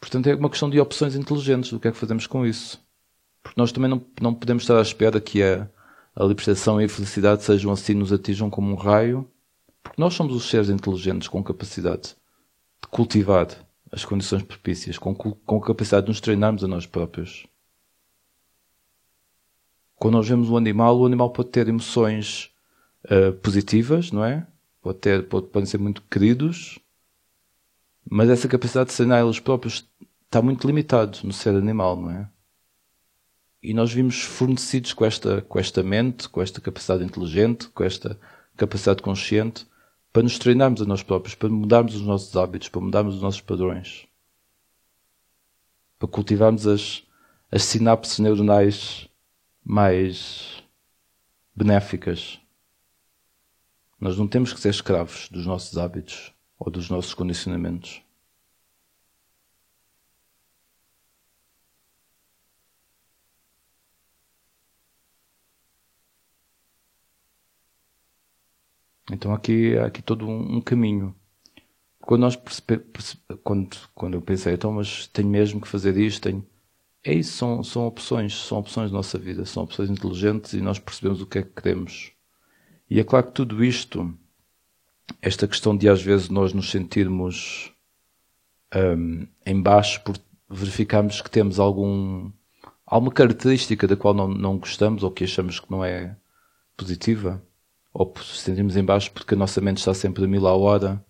Portanto, 0.00 0.26
é 0.28 0.34
uma 0.34 0.48
questão 0.48 0.70
de 0.70 0.80
opções 0.80 1.14
inteligentes 1.14 1.70
do 1.70 1.78
que 1.78 1.88
é 1.88 1.92
que 1.92 1.98
fazemos 1.98 2.26
com 2.26 2.46
isso. 2.46 2.82
Porque 3.42 3.60
nós 3.60 3.70
também 3.72 3.90
não, 3.90 4.04
não 4.20 4.34
podemos 4.34 4.62
estar 4.62 4.78
à 4.78 4.82
espera 4.82 5.20
que 5.20 5.42
a, 5.42 5.68
a 6.14 6.24
libertação 6.24 6.80
e 6.80 6.84
a 6.84 6.88
felicidade 6.88 7.42
sejam 7.44 7.70
assim, 7.70 7.94
nos 7.94 8.12
atinjam 8.12 8.48
como 8.50 8.72
um 8.72 8.74
raio, 8.74 9.30
porque 9.82 10.00
nós 10.00 10.14
somos 10.14 10.34
os 10.34 10.48
seres 10.48 10.70
inteligentes 10.70 11.28
com 11.28 11.42
capacidade 11.44 12.16
de 12.82 12.88
cultivar 12.90 13.46
as 13.92 14.04
condições 14.04 14.42
propícias, 14.42 14.98
com, 14.98 15.14
com 15.14 15.56
a 15.56 15.66
capacidade 15.66 16.06
de 16.06 16.10
nos 16.10 16.20
treinarmos 16.20 16.62
a 16.62 16.68
nós 16.68 16.86
próprios. 16.86 17.46
Quando 19.96 20.14
nós 20.14 20.28
vemos 20.28 20.48
um 20.48 20.56
animal, 20.56 20.98
o 20.98 21.06
animal 21.06 21.30
pode 21.30 21.50
ter 21.50 21.68
emoções 21.68 22.50
uh, 23.04 23.32
positivas, 23.34 24.10
não 24.10 24.24
é? 24.24 24.46
Pode 24.80 24.98
ter, 24.98 25.28
pode, 25.28 25.48
podem 25.48 25.66
ser 25.66 25.78
muito 25.78 26.02
queridos, 26.02 26.78
mas 28.08 28.30
essa 28.30 28.48
capacidade 28.48 28.90
de 28.90 28.96
treinar 28.96 29.22
eles 29.22 29.38
próprios 29.38 29.86
está 30.24 30.40
muito 30.40 30.66
limitado 30.66 31.18
no 31.24 31.32
ser 31.32 31.54
animal, 31.54 32.00
não 32.00 32.10
é? 32.10 32.28
E 33.62 33.74
nós 33.74 33.92
vimos 33.92 34.22
fornecidos 34.22 34.94
com 34.94 35.04
esta, 35.04 35.42
com 35.42 35.58
esta 35.58 35.82
mente, 35.82 36.28
com 36.28 36.40
esta 36.40 36.60
capacidade 36.62 37.04
inteligente, 37.04 37.68
com 37.68 37.84
esta 37.84 38.18
capacidade 38.56 39.02
consciente, 39.02 39.66
para 40.12 40.22
nos 40.22 40.38
treinarmos 40.38 40.82
a 40.82 40.84
nós 40.84 41.02
próprios, 41.02 41.34
para 41.34 41.48
mudarmos 41.48 41.94
os 41.94 42.02
nossos 42.02 42.36
hábitos, 42.36 42.68
para 42.68 42.80
mudarmos 42.80 43.16
os 43.16 43.22
nossos 43.22 43.40
padrões, 43.40 44.06
para 45.98 46.08
cultivarmos 46.08 46.66
as, 46.66 47.02
as 47.50 47.62
sinapses 47.62 48.18
neuronais 48.18 49.08
mais 49.64 50.62
benéficas. 51.54 52.40
Nós 54.00 54.16
não 54.16 54.26
temos 54.26 54.52
que 54.52 54.60
ser 54.60 54.70
escravos 54.70 55.28
dos 55.28 55.46
nossos 55.46 55.76
hábitos 55.76 56.32
ou 56.58 56.70
dos 56.70 56.88
nossos 56.88 57.14
condicionamentos. 57.14 58.02
Então 69.10 69.34
aqui 69.34 69.76
há 69.76 69.86
aqui 69.86 70.02
todo 70.02 70.26
um, 70.26 70.56
um 70.56 70.60
caminho. 70.60 71.14
quando, 72.00 72.22
nós 72.22 72.38
quando, 73.42 73.76
quando 73.94 74.14
eu 74.14 74.22
pensei, 74.22 74.54
então, 74.54 74.72
mas 74.72 75.06
tenho 75.08 75.28
mesmo 75.28 75.60
que 75.60 75.68
fazer 75.68 75.96
isto, 75.96 76.22
tenho... 76.22 76.46
é 77.04 77.14
isso, 77.14 77.32
são, 77.36 77.62
são 77.64 77.86
opções, 77.86 78.34
são 78.34 78.58
opções 78.58 78.90
da 78.90 78.96
nossa 78.96 79.18
vida, 79.18 79.44
são 79.44 79.64
opções 79.64 79.90
inteligentes 79.90 80.52
e 80.52 80.60
nós 80.60 80.78
percebemos 80.78 81.20
o 81.20 81.26
que 81.26 81.38
é 81.38 81.42
que 81.42 81.60
queremos. 81.60 82.12
E 82.88 83.00
é 83.00 83.04
claro 83.04 83.26
que 83.26 83.32
tudo 83.32 83.64
isto, 83.64 84.12
esta 85.22 85.46
questão 85.46 85.76
de 85.76 85.88
às 85.88 86.02
vezes 86.02 86.28
nós 86.28 86.52
nos 86.52 86.70
sentirmos 86.70 87.72
um, 88.74 89.26
em 89.46 89.60
baixo 89.60 90.02
por 90.02 90.16
verificarmos 90.48 91.20
que 91.20 91.30
temos 91.30 91.58
algum, 91.60 92.30
alguma 92.86 93.12
característica 93.12 93.86
da 93.86 93.96
qual 93.96 94.14
não, 94.14 94.28
não 94.28 94.58
gostamos 94.58 95.02
ou 95.02 95.10
que 95.10 95.24
achamos 95.24 95.60
que 95.60 95.70
não 95.70 95.84
é 95.84 96.16
positiva, 96.76 97.42
ou 97.92 98.12
sentimos 98.22 98.76
em 98.76 98.84
baixo 98.84 99.12
porque 99.12 99.34
a 99.34 99.36
nossa 99.36 99.60
mente 99.60 99.78
está 99.78 99.92
sempre 99.94 100.24
a 100.24 100.28
mil 100.28 100.46
à 100.46 100.54
hora 100.54 101.04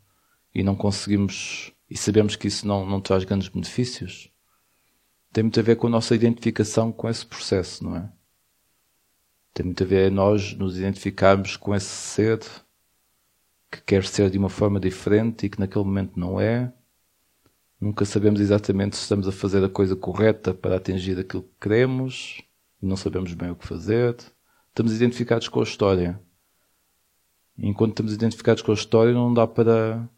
e 0.55 0.63
não 0.63 0.75
conseguimos 0.75 1.73
e 1.89 1.97
sabemos 1.97 2.37
que 2.37 2.49
isso 2.49 2.67
não, 2.67 2.87
não 2.87 3.01
traz 3.01 3.25
grandes 3.25 3.49
benefícios. 3.49 4.31
Tem 5.33 5.45
muito 5.45 5.59
a 5.59 5.63
ver 5.63 5.77
com 5.77 5.87
a 5.87 5.91
nossa 5.91 6.15
identificação 6.15 6.93
com 6.93 7.09
esse 7.09 7.27
processo, 7.27 7.85
não 7.85 7.97
é? 7.97 8.11
Tem 9.53 9.65
muito 9.67 9.83
a 9.83 9.87
ver 9.87 10.11
nós 10.11 10.55
nos 10.55 10.79
identificarmos 10.79 11.57
com 11.57 11.75
esse 11.75 11.87
ser 11.87 12.41
que 13.71 13.81
quer 13.83 14.05
ser 14.05 14.31
de 14.31 14.39
uma 14.39 14.49
forma 14.49 14.81
diferente 14.81 15.47
e 15.47 15.51
que 15.51 15.59
naquele 15.61 15.85
momento 15.85 16.19
não 16.19 16.41
é. 16.41 16.73
Nunca 17.81 18.05
sabemos 18.05 18.41
exatamente 18.41 18.97
se 18.97 19.03
estamos 19.03 19.27
a 19.27 19.33
fazer 19.33 19.65
a 19.65 19.69
coisa 19.69 19.97
correta 19.97 20.55
para 20.55 20.77
atingir 20.77 21.19
aquilo 21.19 21.43
que 21.43 21.55
queremos 21.61 22.43
não 22.83 22.97
sabemos 22.97 23.35
bem 23.35 23.51
o 23.51 23.57
que 23.57 23.67
fazer. 23.67 24.17
Estamos 24.69 24.95
identificados 24.95 25.49
com 25.49 25.61
a 25.61 25.65
história. 25.65 26.21
Enquanto 27.61 27.91
estamos 27.91 28.15
identificados 28.15 28.63
com 28.63 28.71
a 28.71 28.75
história, 28.75 29.13
não 29.13 29.33
dá 29.33 29.47
para 29.47 30.09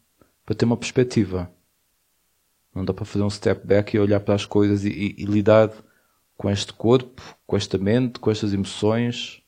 para 0.45 0.55
ter 0.55 0.65
uma 0.65 0.77
perspectiva. 0.77 1.51
Não 2.73 2.83
dá 2.83 2.93
para 2.93 3.05
fazer 3.05 3.23
um 3.23 3.29
step 3.29 3.65
back 3.65 3.95
e 3.95 3.99
olhar 3.99 4.19
para 4.19 4.35
as 4.35 4.45
coisas 4.45 4.83
e, 4.83 4.89
e, 4.89 5.23
e 5.23 5.25
lidar 5.25 5.71
com 6.35 6.49
este 6.49 6.73
corpo, 6.73 7.21
com 7.45 7.55
esta 7.55 7.77
mente, 7.77 8.19
com 8.19 8.31
estas 8.31 8.53
emoções, 8.53 9.41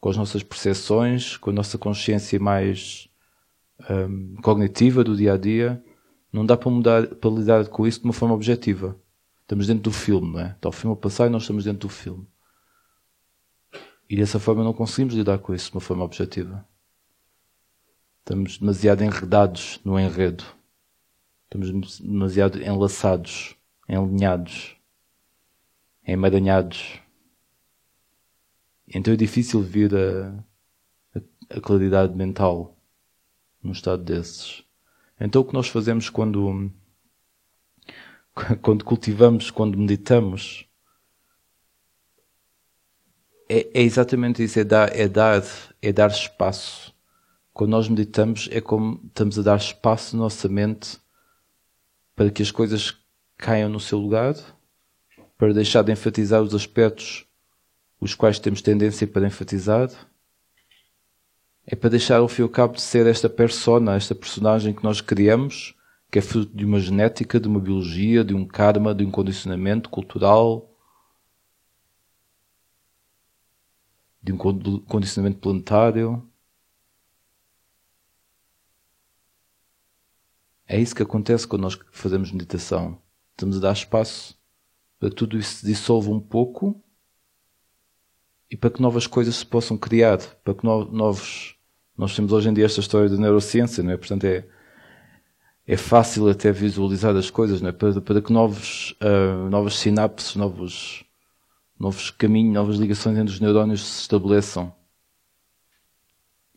com 0.00 0.10
as 0.10 0.16
nossas 0.16 0.42
percepções, 0.42 1.36
com 1.36 1.50
a 1.50 1.52
nossa 1.52 1.78
consciência 1.78 2.38
mais 2.38 3.08
um, 3.88 4.36
cognitiva 4.42 5.04
do 5.04 5.16
dia 5.16 5.34
a 5.34 5.36
dia. 5.36 5.82
Não 6.32 6.44
dá 6.44 6.56
para, 6.56 6.70
mudar, 6.70 7.06
para 7.06 7.30
lidar 7.30 7.66
com 7.68 7.86
isso 7.86 8.00
de 8.00 8.04
uma 8.04 8.12
forma 8.12 8.34
objetiva. 8.34 8.96
Estamos 9.42 9.66
dentro 9.66 9.84
do 9.84 9.92
filme, 9.92 10.32
não 10.32 10.40
é? 10.40 10.50
Está 10.50 10.68
o 10.68 10.72
filme 10.72 10.94
a 10.94 10.96
passar 10.96 11.26
e 11.26 11.30
nós 11.30 11.42
estamos 11.42 11.64
dentro 11.64 11.88
do 11.88 11.88
filme. 11.88 12.26
E 14.10 14.16
dessa 14.16 14.38
forma 14.38 14.64
não 14.64 14.74
conseguimos 14.74 15.14
lidar 15.14 15.38
com 15.38 15.54
isso 15.54 15.70
de 15.70 15.76
uma 15.76 15.80
forma 15.80 16.04
objetiva. 16.04 16.66
Estamos 18.28 18.58
demasiado 18.58 19.02
enredados 19.02 19.80
no 19.82 19.98
enredo. 19.98 20.44
Estamos 21.44 21.98
demasiado 21.98 22.62
enlaçados, 22.62 23.56
enlinhados, 23.88 24.76
emaranhados. 26.06 27.00
Então 28.86 29.14
é 29.14 29.16
difícil 29.16 29.62
vir 29.62 29.94
a, 29.94 30.44
a, 31.16 31.56
a 31.56 31.60
claridade 31.62 32.14
mental 32.14 32.76
num 33.62 33.72
estado 33.72 34.04
desses. 34.04 34.62
Então 35.18 35.40
o 35.40 35.44
que 35.46 35.54
nós 35.54 35.68
fazemos 35.68 36.10
quando, 36.10 36.70
quando 38.60 38.84
cultivamos, 38.84 39.50
quando 39.50 39.78
meditamos, 39.78 40.68
é, 43.48 43.70
é 43.72 43.82
exatamente 43.82 44.44
isso, 44.44 44.60
é 44.60 44.64
dar, 44.64 44.94
é 44.94 45.08
dar, 45.08 45.42
é 45.80 45.90
dar 45.90 46.10
espaço 46.10 46.87
quando 47.58 47.72
nós 47.72 47.88
meditamos, 47.88 48.48
é 48.52 48.60
como 48.60 49.00
estamos 49.08 49.36
a 49.36 49.42
dar 49.42 49.56
espaço 49.56 50.14
na 50.14 50.22
nossa 50.22 50.48
mente 50.48 50.96
para 52.14 52.30
que 52.30 52.40
as 52.40 52.52
coisas 52.52 52.96
caiam 53.36 53.68
no 53.68 53.80
seu 53.80 53.98
lugar, 53.98 54.36
para 55.36 55.52
deixar 55.52 55.82
de 55.82 55.90
enfatizar 55.90 56.40
os 56.40 56.54
aspectos 56.54 57.26
os 58.00 58.14
quais 58.14 58.38
temos 58.38 58.62
tendência 58.62 59.08
para 59.08 59.26
enfatizar. 59.26 59.90
É 61.66 61.74
para 61.74 61.90
deixar 61.90 62.20
e 62.20 62.42
ao 62.42 62.48
cabo 62.48 62.74
de 62.74 62.80
ser 62.80 63.08
esta 63.08 63.28
persona, 63.28 63.96
esta 63.96 64.14
personagem 64.14 64.72
que 64.72 64.84
nós 64.84 65.00
criamos, 65.00 65.74
que 66.12 66.20
é 66.20 66.22
fruto 66.22 66.56
de 66.56 66.64
uma 66.64 66.78
genética, 66.78 67.40
de 67.40 67.48
uma 67.48 67.58
biologia, 67.58 68.22
de 68.22 68.34
um 68.34 68.46
karma, 68.46 68.94
de 68.94 69.04
um 69.04 69.10
condicionamento 69.10 69.90
cultural, 69.90 70.72
de 74.22 74.32
um 74.32 74.36
condicionamento 74.36 75.40
planetário. 75.40 76.27
É 80.68 80.78
isso 80.78 80.94
que 80.94 81.02
acontece 81.02 81.48
quando 81.48 81.62
nós 81.62 81.78
fazemos 81.90 82.30
meditação. 82.30 83.00
Estamos 83.32 83.56
a 83.56 83.60
dar 83.60 83.72
espaço 83.72 84.38
para 84.98 85.10
tudo 85.10 85.38
isso 85.38 85.56
se 85.56 85.66
dissolva 85.66 86.10
um 86.10 86.20
pouco 86.20 86.82
e 88.50 88.56
para 88.56 88.70
que 88.70 88.82
novas 88.82 89.06
coisas 89.06 89.36
se 89.36 89.46
possam 89.46 89.76
criar, 89.76 90.18
para 90.42 90.54
que 90.54 90.64
novos. 90.64 91.54
Nós 91.96 92.14
temos 92.14 92.32
hoje 92.32 92.48
em 92.48 92.54
dia 92.54 92.64
esta 92.64 92.80
história 92.80 93.08
da 93.08 93.16
neurociência, 93.16 93.82
não 93.82 93.92
é? 93.92 93.96
Portanto, 93.96 94.24
é, 94.24 94.46
é 95.66 95.76
fácil 95.76 96.28
até 96.28 96.50
visualizar 96.52 97.14
as 97.16 97.30
coisas, 97.30 97.60
não 97.60 97.68
é? 97.68 97.72
Para, 97.72 98.00
para 98.00 98.22
que 98.22 98.32
novos, 98.32 98.96
uh, 99.02 99.48
novas 99.50 99.76
sinapses, 99.76 100.36
novos, 100.36 101.04
novos 101.78 102.10
caminhos, 102.10 102.54
novas 102.54 102.76
ligações 102.76 103.18
entre 103.18 103.34
os 103.34 103.40
neurónios 103.40 103.84
se 103.84 104.02
estabeleçam. 104.02 104.74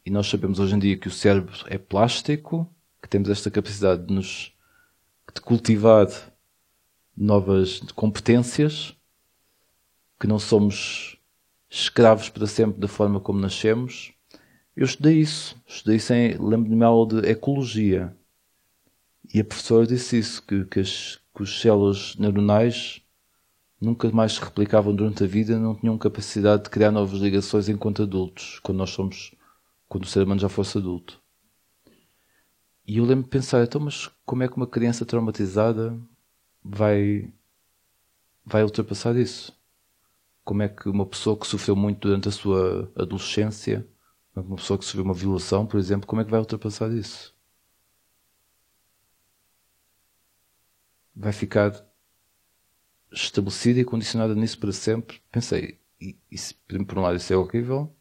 E 0.05 0.09
nós 0.09 0.27
sabemos 0.27 0.59
hoje 0.59 0.75
em 0.75 0.79
dia 0.79 0.97
que 0.97 1.07
o 1.07 1.11
cérebro 1.11 1.55
é 1.67 1.77
plástico 1.77 2.67
que 3.01 3.09
temos 3.09 3.29
esta 3.29 3.49
capacidade 3.49 4.05
de 4.05 4.13
nos 4.13 4.53
de 5.33 5.41
cultivar 5.41 6.07
novas 7.15 7.79
competências, 7.93 8.95
que 10.19 10.27
não 10.27 10.39
somos 10.39 11.17
escravos 11.69 12.29
para 12.29 12.45
sempre 12.47 12.79
da 12.79 12.87
forma 12.87 13.19
como 13.19 13.39
nascemos. 13.39 14.13
Eu 14.75 14.85
estudei 14.85 15.19
isso, 15.19 15.55
estudei 15.65 15.97
isso 15.97 16.13
em, 16.13 16.37
lembro-me 16.37 16.83
aula 16.83 17.21
de 17.21 17.29
ecologia. 17.29 18.15
E 19.33 19.39
a 19.39 19.45
professora 19.45 19.87
disse 19.87 20.19
isso, 20.19 20.43
que, 20.45 20.65
que, 20.65 20.79
as, 20.81 21.19
que 21.33 21.43
os 21.43 21.61
células 21.61 22.15
neuronais 22.17 23.01
nunca 23.79 24.09
mais 24.11 24.33
se 24.33 24.41
replicavam 24.41 24.93
durante 24.93 25.23
a 25.23 25.27
vida, 25.27 25.57
não 25.57 25.75
tinham 25.75 25.97
capacidade 25.97 26.63
de 26.63 26.69
criar 26.69 26.91
novas 26.91 27.19
ligações 27.19 27.69
enquanto 27.69 28.03
adultos, 28.03 28.59
quando 28.59 28.77
nós 28.77 28.91
somos, 28.91 29.33
quando 29.87 30.03
o 30.03 30.07
ser 30.07 30.23
humano 30.23 30.41
já 30.41 30.49
fosse 30.49 30.77
adulto. 30.77 31.20
E 32.91 32.97
eu 32.97 33.05
lembro 33.05 33.23
de 33.23 33.29
pensar, 33.29 33.63
então, 33.63 33.79
mas 33.79 34.09
como 34.25 34.43
é 34.43 34.49
que 34.49 34.57
uma 34.57 34.67
criança 34.67 35.05
traumatizada 35.05 35.97
vai, 36.61 37.33
vai 38.45 38.63
ultrapassar 38.65 39.15
isso? 39.15 39.57
Como 40.43 40.61
é 40.61 40.67
que 40.67 40.89
uma 40.89 41.05
pessoa 41.05 41.39
que 41.39 41.47
sofreu 41.47 41.73
muito 41.73 42.01
durante 42.01 42.27
a 42.27 42.31
sua 42.31 42.91
adolescência, 42.93 43.87
uma 44.35 44.57
pessoa 44.57 44.77
que 44.77 44.83
sofreu 44.83 45.05
uma 45.05 45.13
violação, 45.13 45.65
por 45.65 45.79
exemplo, 45.79 46.05
como 46.05 46.21
é 46.21 46.25
que 46.25 46.31
vai 46.31 46.41
ultrapassar 46.41 46.91
isso? 46.91 47.33
Vai 51.15 51.31
ficar 51.31 51.71
estabelecida 53.09 53.79
e 53.79 53.85
condicionada 53.85 54.35
nisso 54.35 54.59
para 54.59 54.73
sempre? 54.73 55.21
Pensei, 55.31 55.79
e, 55.97 56.17
e, 56.29 56.83
por 56.83 56.97
um 56.97 57.03
lado 57.03 57.15
isso 57.15 57.31
é 57.31 57.37
horrível, 57.37 57.95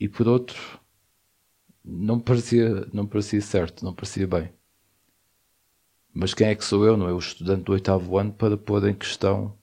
e 0.00 0.08
por 0.08 0.26
outro, 0.26 0.80
não 1.84 2.18
parecia, 2.18 2.86
não 2.92 3.06
parecia 3.06 3.40
certo, 3.40 3.84
não 3.84 3.94
parecia 3.94 4.26
bem. 4.26 4.52
Mas 6.12 6.32
quem 6.32 6.48
é 6.48 6.54
que 6.54 6.64
sou 6.64 6.86
eu, 6.86 6.96
não 6.96 7.08
é? 7.08 7.12
O 7.12 7.18
estudante 7.18 7.64
do 7.64 7.72
oitavo 7.72 8.16
ano 8.18 8.32
para 8.32 8.56
pôr 8.56 8.88
em 8.88 8.94
questão 8.94 9.58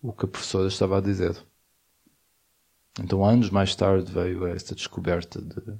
o 0.00 0.12
que 0.12 0.24
a 0.26 0.28
professora 0.28 0.68
estava 0.68 0.98
a 0.98 1.00
dizer. 1.00 1.36
Então, 3.00 3.24
anos 3.24 3.50
mais 3.50 3.74
tarde, 3.74 4.12
veio 4.12 4.46
esta 4.46 4.74
descoberta 4.74 5.40
de, 5.40 5.60
de 5.60 5.78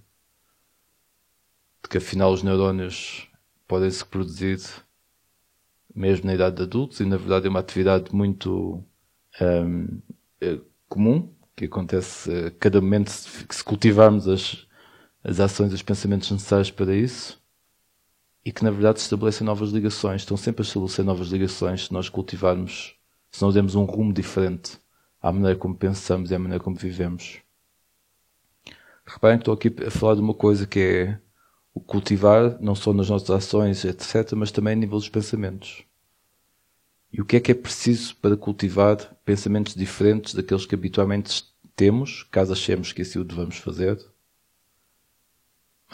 que 1.90 1.98
afinal 1.98 2.32
os 2.32 2.42
neurónios 2.42 3.28
podem 3.68 3.90
se 3.90 4.04
produzir 4.04 4.58
mesmo 5.94 6.26
na 6.26 6.34
idade 6.34 6.56
de 6.56 6.62
adultos 6.62 7.00
e 7.00 7.04
na 7.04 7.18
verdade 7.18 7.46
é 7.46 7.50
uma 7.50 7.60
atividade 7.60 8.14
muito 8.14 8.82
um, 9.40 10.00
eh, 10.40 10.58
comum 10.88 11.30
que 11.54 11.66
acontece 11.66 12.30
a 12.46 12.50
cada 12.52 12.80
momento 12.80 13.12
que 13.46 13.54
se 13.54 13.62
cultivarmos 13.62 14.26
as, 14.26 14.66
as 15.24 15.40
ações 15.40 15.72
e 15.72 15.74
os 15.74 15.82
pensamentos 15.82 16.30
necessários 16.30 16.70
para 16.70 16.94
isso 16.94 17.40
e 18.44 18.50
que 18.52 18.64
na 18.64 18.70
verdade 18.70 18.98
estabelecem 18.98 19.46
novas 19.46 19.70
ligações, 19.70 20.22
estão 20.22 20.36
sempre 20.36 20.62
a 20.62 20.66
estabelecer 20.66 21.04
novas 21.04 21.28
ligações 21.28 21.86
se 21.86 21.92
nós 21.92 22.08
cultivarmos, 22.08 22.96
se 23.30 23.42
nós 23.42 23.54
demos 23.54 23.74
um 23.74 23.84
rumo 23.84 24.12
diferente 24.12 24.78
à 25.20 25.30
maneira 25.32 25.56
como 25.56 25.76
pensamos 25.76 26.30
e 26.30 26.34
à 26.34 26.38
maneira 26.38 26.62
como 26.62 26.76
vivemos. 26.76 27.38
Reparem 29.06 29.38
que 29.38 29.42
estou 29.42 29.54
aqui 29.54 29.74
a 29.86 29.90
falar 29.90 30.14
de 30.14 30.20
uma 30.20 30.34
coisa 30.34 30.66
que 30.66 30.80
é 30.80 31.18
o 31.74 31.80
cultivar, 31.80 32.60
não 32.60 32.74
só 32.74 32.92
nas 32.92 33.08
nossas 33.08 33.30
ações, 33.30 33.84
etc., 33.84 34.32
mas 34.36 34.50
também 34.50 34.72
a 34.74 34.76
nível 34.76 34.98
dos 34.98 35.08
pensamentos. 35.08 35.84
E 37.12 37.20
o 37.20 37.24
que 37.24 37.36
é 37.36 37.40
que 37.40 37.52
é 37.52 37.54
preciso 37.54 38.16
para 38.16 38.36
cultivar 38.36 38.96
pensamentos 39.24 39.74
diferentes 39.74 40.34
daqueles 40.34 40.66
que 40.66 40.74
habitualmente 40.74 41.44
temos, 41.76 42.24
caso 42.30 42.52
achemos 42.52 42.92
que 42.92 43.02
assim 43.02 43.18
o 43.18 43.24
devamos 43.24 43.56
fazer? 43.56 43.98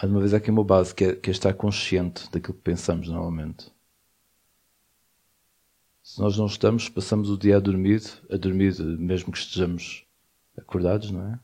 Mais 0.00 0.12
uma 0.12 0.20
vez, 0.20 0.32
aqui 0.32 0.48
uma 0.48 0.62
base 0.62 0.94
que 0.94 1.04
é, 1.04 1.16
que 1.16 1.28
é 1.28 1.32
estar 1.32 1.52
consciente 1.54 2.30
daquilo 2.30 2.54
que 2.54 2.62
pensamos 2.62 3.08
normalmente. 3.08 3.72
Se 6.04 6.20
nós 6.20 6.38
não 6.38 6.46
estamos, 6.46 6.88
passamos 6.88 7.28
o 7.28 7.37
dia 7.37 7.56
a 7.56 7.61
dormir, 7.61 8.00
a 8.30 8.37
dormir 8.37 8.78
mesmo 8.80 9.32
que 9.32 9.38
estejamos 9.38 10.06
acordados, 10.56 11.11
não 11.11 11.34
é? 11.34 11.40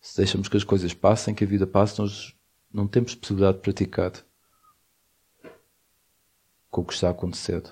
Se 0.00 0.16
deixamos 0.18 0.48
que 0.48 0.56
as 0.56 0.62
coisas 0.62 0.94
passem, 0.94 1.34
que 1.34 1.42
a 1.42 1.46
vida 1.46 1.66
passe, 1.66 1.98
nós 1.98 2.32
não 2.72 2.86
temos 2.86 3.16
possibilidade 3.16 3.56
de 3.56 3.62
praticar 3.62 4.12
com 6.70 6.82
o 6.82 6.84
que 6.84 6.94
está 6.94 7.08
a 7.08 7.10
acontecer. 7.10 7.62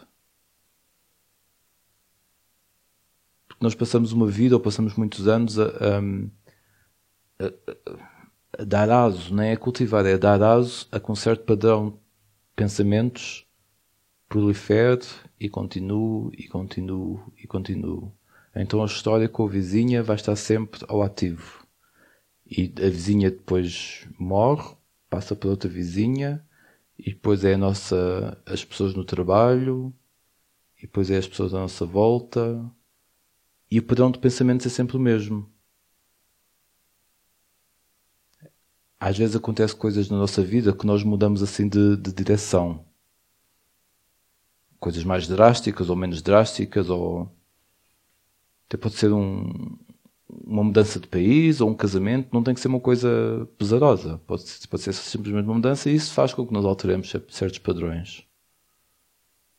Porque 3.46 3.62
nós 3.62 3.76
passamos 3.76 4.10
uma 4.10 4.26
vida 4.26 4.56
ou 4.56 4.60
passamos 4.60 4.96
muitos 4.96 5.28
anos 5.28 5.60
a, 5.60 5.66
a, 5.68 7.46
a 7.46 8.11
dar 8.58 8.90
aso, 8.90 9.34
não 9.34 9.42
é 9.42 9.52
a 9.52 9.56
cultivar, 9.56 10.04
é 10.06 10.18
dar 10.18 10.42
aso 10.42 10.86
a 10.92 11.00
com 11.00 11.14
certo 11.14 11.44
padrão 11.44 11.90
de 11.90 11.96
pensamentos 12.54 13.46
prolifere 14.28 15.02
e 15.38 15.48
continuo 15.48 16.30
e 16.36 16.48
continuo 16.48 17.32
e 17.36 17.46
continuo. 17.46 18.12
Então 18.54 18.82
a 18.82 18.86
história 18.86 19.28
com 19.28 19.44
a 19.44 19.48
vizinha 19.48 20.02
vai 20.02 20.16
estar 20.16 20.36
sempre 20.36 20.84
ao 20.88 21.02
ativo. 21.02 21.66
E 22.46 22.72
a 22.78 22.88
vizinha 22.88 23.30
depois 23.30 24.06
morre, 24.18 24.74
passa 25.08 25.34
para 25.34 25.48
outra 25.48 25.68
vizinha, 25.68 26.44
e 26.98 27.10
depois 27.10 27.44
é 27.44 27.54
a 27.54 27.58
nossa, 27.58 28.40
as 28.46 28.64
pessoas 28.64 28.94
no 28.94 29.04
trabalho, 29.04 29.92
e 30.78 30.82
depois 30.82 31.10
é 31.10 31.16
as 31.16 31.26
pessoas 31.26 31.54
à 31.54 31.60
nossa 31.60 31.86
volta, 31.86 32.62
e 33.70 33.78
o 33.78 33.82
padrão 33.82 34.10
de 34.10 34.18
pensamentos 34.18 34.66
é 34.66 34.68
sempre 34.68 34.96
o 34.96 35.00
mesmo. 35.00 35.50
Às 39.04 39.18
vezes 39.18 39.34
acontecem 39.34 39.76
coisas 39.76 40.08
na 40.08 40.16
nossa 40.16 40.40
vida 40.44 40.72
que 40.72 40.86
nós 40.86 41.02
mudamos 41.02 41.42
assim 41.42 41.68
de, 41.68 41.96
de 41.96 42.12
direção. 42.12 42.84
Coisas 44.78 45.02
mais 45.02 45.26
drásticas 45.26 45.90
ou 45.90 45.96
menos 45.96 46.22
drásticas, 46.22 46.88
ou 46.88 47.28
até 48.68 48.76
pode 48.76 48.94
ser 48.94 49.12
um, 49.12 49.76
uma 50.28 50.62
mudança 50.62 51.00
de 51.00 51.08
país 51.08 51.60
ou 51.60 51.68
um 51.68 51.74
casamento, 51.74 52.28
não 52.32 52.44
tem 52.44 52.54
que 52.54 52.60
ser 52.60 52.68
uma 52.68 52.78
coisa 52.78 53.44
pesarosa. 53.58 54.18
Pode, 54.24 54.44
pode 54.70 54.82
ser 54.84 54.92
simplesmente 54.92 55.46
uma 55.46 55.54
mudança 55.54 55.90
e 55.90 55.96
isso 55.96 56.14
faz 56.14 56.32
com 56.32 56.46
que 56.46 56.52
nós 56.52 56.64
alteremos 56.64 57.12
certos 57.28 57.58
padrões. 57.58 58.24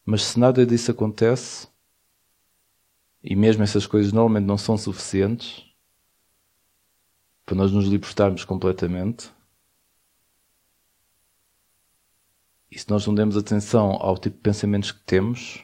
Mas 0.05 0.23
se 0.23 0.39
nada 0.39 0.65
disso 0.65 0.89
acontece, 0.89 1.67
e 3.21 3.35
mesmo 3.35 3.61
essas 3.61 3.85
coisas 3.85 4.13
normalmente 4.13 4.45
não 4.45 4.57
são 4.57 4.77
suficientes 4.77 5.72
para 7.45 7.55
nós 7.55 7.71
nos 7.71 7.87
libertarmos 7.87 8.45
completamente, 8.45 9.31
e 12.71 12.79
se 12.79 12.89
nós 12.89 13.05
não 13.05 13.13
demos 13.13 13.37
atenção 13.37 13.91
ao 13.91 14.17
tipo 14.17 14.35
de 14.37 14.41
pensamentos 14.41 14.91
que 14.91 15.03
temos, 15.03 15.63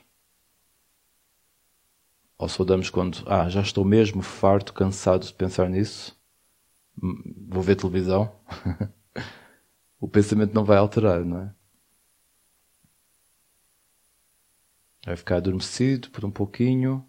ou 2.37 2.47
só 2.47 2.63
damos 2.63 2.89
quando, 2.89 3.23
ah, 3.27 3.49
já 3.49 3.61
estou 3.61 3.83
mesmo 3.83 4.21
farto, 4.21 4.73
cansado 4.73 5.25
de 5.25 5.33
pensar 5.33 5.69
nisso, 5.69 6.17
hum, 7.01 7.47
vou 7.49 7.63
ver 7.63 7.75
televisão, 7.75 8.31
o 9.99 10.07
pensamento 10.07 10.53
não 10.53 10.63
vai 10.63 10.77
alterar, 10.77 11.25
não 11.25 11.41
é? 11.41 11.55
Vai 15.05 15.15
ficar 15.15 15.37
adormecido 15.37 16.09
por 16.11 16.23
um 16.23 16.31
pouquinho. 16.31 17.08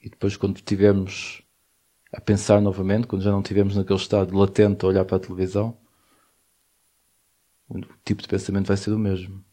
E 0.00 0.08
depois, 0.08 0.36
quando 0.36 0.56
estivermos 0.56 1.42
a 2.12 2.20
pensar 2.20 2.60
novamente, 2.60 3.06
quando 3.06 3.22
já 3.22 3.30
não 3.30 3.40
estivermos 3.40 3.76
naquele 3.76 3.98
estado 3.98 4.36
latente 4.36 4.84
a 4.84 4.88
olhar 4.88 5.04
para 5.04 5.16
a 5.16 5.20
televisão, 5.20 5.76
o 7.68 7.80
tipo 8.04 8.22
de 8.22 8.28
pensamento 8.28 8.66
vai 8.66 8.76
ser 8.76 8.92
o 8.92 8.98
mesmo. 8.98 9.44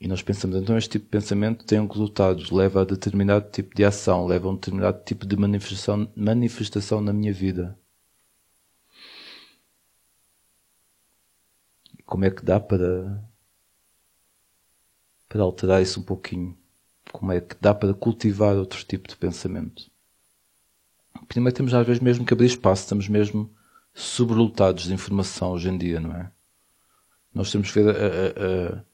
E 0.00 0.06
nós 0.06 0.22
pensamos, 0.22 0.56
então 0.56 0.76
este 0.76 0.90
tipo 0.90 1.06
de 1.06 1.10
pensamento 1.10 1.64
tem 1.64 1.84
resultados, 1.86 2.50
leva 2.50 2.82
a 2.82 2.84
determinado 2.84 3.50
tipo 3.50 3.74
de 3.74 3.84
ação, 3.84 4.26
leva 4.26 4.48
a 4.48 4.50
um 4.50 4.54
determinado 4.54 5.02
tipo 5.04 5.26
de 5.26 5.36
manifestação, 5.36 6.12
manifestação 6.14 7.00
na 7.00 7.12
minha 7.12 7.32
vida. 7.32 7.78
Como 12.04 12.24
é 12.24 12.30
que 12.30 12.44
dá 12.44 12.60
para, 12.60 13.24
para 15.28 15.42
alterar 15.42 15.82
isso 15.82 16.00
um 16.00 16.02
pouquinho? 16.02 16.56
Como 17.14 17.30
é 17.30 17.40
que 17.40 17.54
dá 17.60 17.72
para 17.72 17.94
cultivar 17.94 18.56
outro 18.56 18.84
tipo 18.84 19.08
de 19.08 19.16
pensamento? 19.16 19.88
Primeiro 21.28 21.56
temos 21.56 21.72
às 21.72 21.86
vezes 21.86 22.02
mesmo 22.02 22.26
que 22.26 22.34
abrir 22.34 22.46
espaço, 22.46 22.82
estamos 22.82 23.08
mesmo 23.08 23.48
sobrelotados 23.94 24.82
de 24.82 24.92
informação 24.92 25.52
hoje 25.52 25.68
em 25.68 25.78
dia, 25.78 26.00
não 26.00 26.12
é? 26.12 26.28
Nós 27.32 27.52
temos 27.52 27.70
que 27.70 27.80
ver 27.80 27.88
a, 27.88 27.98
a, 27.98 28.78
a 28.78 28.84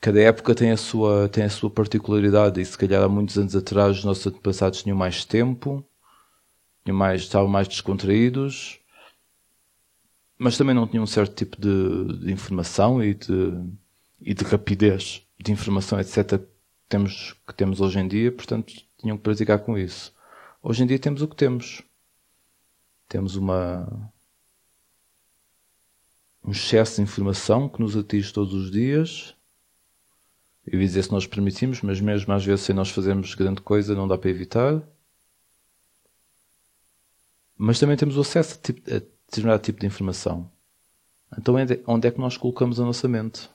cada 0.00 0.20
época 0.20 0.54
tem 0.54 0.70
a 0.70 0.76
sua, 0.76 1.28
tem 1.28 1.42
a 1.42 1.50
sua 1.50 1.68
particularidade 1.68 2.60
e 2.60 2.64
se 2.64 2.78
calhar 2.78 3.02
há 3.02 3.08
muitos 3.08 3.36
anos 3.36 3.56
atrás 3.56 3.98
os 3.98 4.04
nossos 4.04 4.24
antepassados 4.28 4.84
tinham 4.84 4.96
mais 4.96 5.24
tempo, 5.24 5.84
tinham 6.84 6.96
mais, 6.96 7.22
estavam 7.22 7.48
mais 7.48 7.66
descontraídos, 7.66 8.78
mas 10.38 10.56
também 10.56 10.72
não 10.72 10.86
tinham 10.86 11.02
um 11.02 11.06
certo 11.08 11.34
tipo 11.34 11.60
de, 11.60 12.18
de 12.20 12.32
informação 12.32 13.02
e 13.02 13.12
de, 13.12 13.60
e 14.20 14.32
de 14.32 14.44
rapidez 14.44 15.26
de 15.42 15.50
informação, 15.50 15.98
etc., 15.98 16.40
temos, 16.92 17.34
que 17.46 17.54
temos 17.54 17.80
hoje 17.80 17.98
em 17.98 18.06
dia, 18.06 18.30
portanto 18.30 18.72
tinham 18.98 19.16
que 19.16 19.22
praticar 19.22 19.58
com 19.60 19.76
isso. 19.76 20.14
Hoje 20.62 20.84
em 20.84 20.86
dia 20.86 20.98
temos 20.98 21.22
o 21.22 21.28
que 21.28 21.36
temos. 21.36 21.82
Temos 23.08 23.36
uma, 23.36 24.12
um 26.44 26.52
excesso 26.52 26.96
de 26.96 27.02
informação 27.02 27.68
que 27.68 27.80
nos 27.80 27.96
atinge 27.96 28.32
todos 28.32 28.54
os 28.54 28.70
dias 28.70 29.34
eu 30.66 30.80
ia 30.80 30.86
dizer 30.86 31.02
se 31.02 31.12
nós 31.12 31.26
permitimos, 31.26 31.80
mas 31.82 32.00
mesmo 32.00 32.32
às 32.32 32.44
vezes 32.44 32.64
sem 32.64 32.74
nós 32.74 32.90
fazermos 32.90 33.34
grande 33.34 33.60
coisa 33.60 33.94
não 33.94 34.06
dá 34.06 34.16
para 34.16 34.30
evitar. 34.30 34.82
Mas 37.56 37.78
também 37.78 37.96
temos 37.96 38.16
o 38.16 38.20
acesso 38.20 38.58
a, 38.58 38.96
a 38.96 39.00
determinado 39.26 39.62
tipo 39.62 39.80
de 39.80 39.86
informação. 39.86 40.50
Então 41.36 41.54
onde 41.86 42.08
é 42.08 42.10
que 42.10 42.20
nós 42.20 42.36
colocamos 42.36 42.78
a 42.78 42.84
nossa 42.84 43.08
mente? 43.08 43.50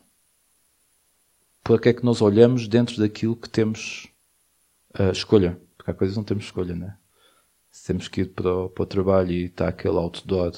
Para 1.67 1.77
que 1.79 1.89
é 1.89 1.93
que 1.93 2.05
nós 2.05 2.21
olhamos 2.21 2.65
dentro 2.65 2.97
daquilo 2.97 3.35
que 3.35 3.49
temos 3.49 4.07
a 4.93 5.09
escolha? 5.09 5.59
Porque 5.75 5.91
há 5.91 5.93
coisas 5.93 6.13
que 6.13 6.17
não 6.17 6.23
temos 6.23 6.45
escolha, 6.45 6.73
né? 6.73 6.97
Se 7.69 7.87
temos 7.87 8.07
que 8.07 8.21
ir 8.21 8.27
para 8.27 8.49
o, 8.49 8.69
para 8.69 8.83
o 8.83 8.85
trabalho 8.85 9.33
e 9.33 9.47
está 9.47 9.67
aquele 9.67 9.97
outdoor 9.97 10.53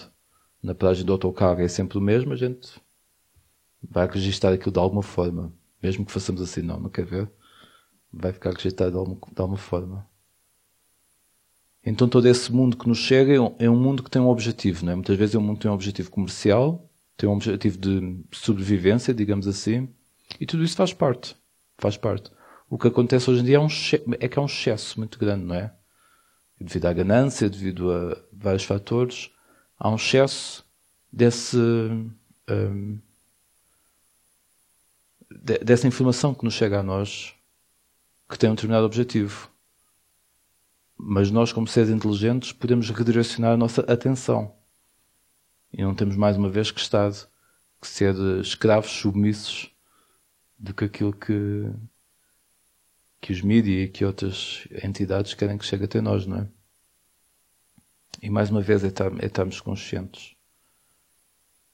na 0.62 0.76
paragem 0.76 1.04
do 1.04 1.12
autocarro 1.12 1.62
é 1.62 1.68
sempre 1.68 1.98
o 1.98 2.02
mesmo, 2.02 2.32
a 2.32 2.36
gente 2.36 2.80
vai 3.82 4.08
registrar 4.08 4.54
aquilo 4.54 4.72
de 4.72 4.78
alguma 4.78 5.02
forma. 5.02 5.52
Mesmo 5.82 6.06
que 6.06 6.12
façamos 6.12 6.44
assim, 6.44 6.62
não, 6.62 6.80
não 6.80 6.92
quer 6.92 7.06
ver? 7.06 7.28
Vai 8.14 8.32
ficar 8.32 8.54
rejeitado 8.54 8.92
de 8.92 8.98
alguma, 8.98 9.16
de 9.16 9.42
alguma 9.42 9.58
forma. 9.58 10.08
Então 11.84 12.08
todo 12.08 12.28
esse 12.28 12.52
mundo 12.52 12.78
que 12.78 12.88
nos 12.88 13.00
chega 13.00 13.34
é 13.34 13.40
um, 13.40 13.56
é 13.58 13.68
um, 13.68 13.80
mundo 13.80 14.04
que 14.04 14.12
tem 14.12 14.22
um 14.22 14.28
objetivo, 14.28 14.86
não 14.86 14.92
é? 14.92 14.96
Muitas 14.96 15.18
vezes 15.18 15.34
é 15.34 15.40
um 15.40 15.42
mundo 15.42 15.56
que 15.56 15.64
tem 15.64 15.72
um 15.72 15.74
objetivo 15.74 16.12
comercial, 16.12 16.88
tem 17.18 17.28
um 17.28 17.34
objetivo 17.34 17.80
de 17.80 18.24
sobrevivência, 18.32 19.12
digamos 19.12 19.48
assim, 19.48 19.90
e 20.40 20.46
tudo 20.46 20.64
isso 20.64 20.76
faz 20.76 20.94
parte. 20.94 21.36
Faz 21.78 21.96
parte. 21.96 22.32
O 22.70 22.78
que 22.78 22.88
acontece 22.88 23.30
hoje 23.30 23.42
em 23.42 23.46
dia 23.46 23.58
é, 23.58 23.60
um, 23.60 23.68
é 24.20 24.28
que 24.28 24.38
é 24.38 24.42
um 24.42 24.46
excesso 24.46 25.00
muito 25.00 25.18
grande, 25.18 25.46
não 25.46 25.56
é? 25.56 25.74
Devido 26.60 26.86
à 26.86 26.94
ganância, 26.94 27.50
devido 27.50 27.92
a 27.92 28.18
vários 28.32 28.64
fatores, 28.64 29.32
há 29.78 29.90
um 29.90 29.96
excesso 29.96 30.66
desse, 31.12 31.58
um, 31.58 33.00
dessa 35.64 35.88
informação 35.88 36.34
que 36.34 36.44
nos 36.44 36.54
chega 36.54 36.80
a 36.80 36.84
nós 36.84 37.34
que 38.30 38.38
tem 38.38 38.50
um 38.50 38.56
determinado 38.56 38.86
objetivo. 38.86 39.50
Mas 40.96 41.32
nós, 41.32 41.52
como 41.52 41.68
seres 41.68 41.90
inteligentes, 41.90 42.52
podemos 42.52 42.90
redirecionar 42.90 43.54
a 43.54 43.58
nossa 43.58 43.82
atenção. 43.92 44.54
E 45.74 45.82
não 45.82 45.96
temos 45.96 46.16
mais 46.16 46.38
uma 46.38 46.50
vez 46.50 46.72
que 46.72 46.80
estar, 46.80 47.12
que 47.82 47.88
ser 47.88 48.14
escravos 48.42 48.92
submissos 48.92 49.72
do 50.60 50.74
que 50.74 50.86
aquilo 50.86 51.14
que, 51.14 51.72
que 53.22 53.32
os 53.32 53.42
mídias 53.42 53.88
e 53.88 53.92
que 53.92 54.04
outras 54.04 54.68
entidades 54.84 55.34
querem 55.34 55.58
que 55.58 55.66
chegue 55.66 55.86
até 55.86 56.02
nós, 56.02 56.26
não 56.26 56.38
é? 56.38 56.48
E 58.22 58.30
mais 58.30 58.50
uma 58.50 58.62
vez 58.62 58.84
é, 58.84 58.88
é 58.88 59.26
estarmos 59.26 59.62
conscientes. 59.62 60.36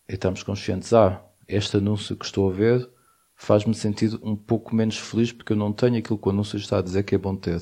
É 0.07 0.13
estarmos 0.13 0.43
conscientes. 0.43 0.93
Ah, 0.93 1.25
este 1.47 1.77
anúncio 1.77 2.15
que 2.15 2.25
estou 2.25 2.49
a 2.49 2.53
ver 2.53 2.87
faz-me 3.35 3.73
sentir 3.73 4.13
um 4.21 4.35
pouco 4.35 4.75
menos 4.75 4.97
feliz 4.97 5.31
porque 5.31 5.53
eu 5.53 5.57
não 5.57 5.73
tenho 5.73 5.97
aquilo 5.97 6.19
que 6.19 6.27
o 6.27 6.31
anúncio 6.31 6.57
está 6.57 6.79
a 6.79 6.81
dizer 6.81 7.03
que 7.03 7.15
é 7.15 7.17
bom 7.17 7.35
ter. 7.35 7.61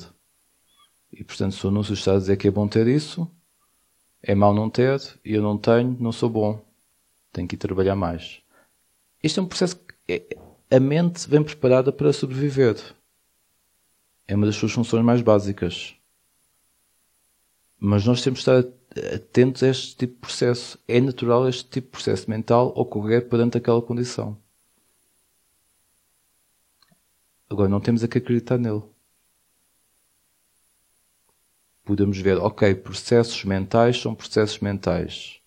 E 1.10 1.24
portanto, 1.24 1.54
se 1.54 1.64
o 1.64 1.70
anúncio 1.70 1.94
está 1.94 2.14
a 2.14 2.18
dizer 2.18 2.36
que 2.36 2.48
é 2.48 2.50
bom 2.50 2.68
ter 2.68 2.86
isso, 2.86 3.30
é 4.22 4.34
mau 4.34 4.52
não 4.52 4.68
ter, 4.68 5.00
e 5.24 5.34
eu 5.34 5.42
não 5.42 5.56
tenho, 5.56 5.96
não 6.00 6.12
sou 6.12 6.28
bom. 6.28 6.64
Tenho 7.32 7.48
que 7.48 7.54
ir 7.54 7.58
trabalhar 7.58 7.94
mais. 7.94 8.42
Isto 9.22 9.40
é 9.40 9.42
um 9.42 9.46
processo 9.46 9.76
que 9.76 9.94
é, 10.08 10.36
a 10.70 10.80
mente 10.80 11.28
vem 11.28 11.42
preparada 11.42 11.92
para 11.92 12.12
sobreviver. 12.12 12.76
É 14.26 14.34
uma 14.34 14.46
das 14.46 14.56
suas 14.56 14.72
funções 14.72 15.04
mais 15.04 15.20
básicas. 15.20 15.94
Mas 17.78 18.06
nós 18.06 18.22
temos 18.22 18.40
de 18.40 18.50
estar 18.50 19.14
atentos 19.14 19.62
a 19.62 19.68
este 19.68 19.96
tipo 19.96 20.14
de 20.14 20.20
processo. 20.20 20.78
É 20.88 21.00
natural 21.00 21.48
este 21.48 21.64
tipo 21.64 21.86
de 21.88 21.92
processo 21.92 22.30
mental 22.30 22.72
ocorrer 22.74 23.28
perante 23.28 23.58
aquela 23.58 23.82
condição. 23.82 24.38
Agora, 27.48 27.68
não 27.68 27.80
temos 27.80 28.02
a 28.02 28.08
que 28.08 28.18
acreditar 28.18 28.58
nele. 28.58 28.82
Podemos 31.84 32.18
ver, 32.18 32.38
ok, 32.38 32.74
processos 32.76 33.44
mentais 33.44 34.00
são 34.00 34.14
processos 34.14 34.58
mentais. 34.60 35.40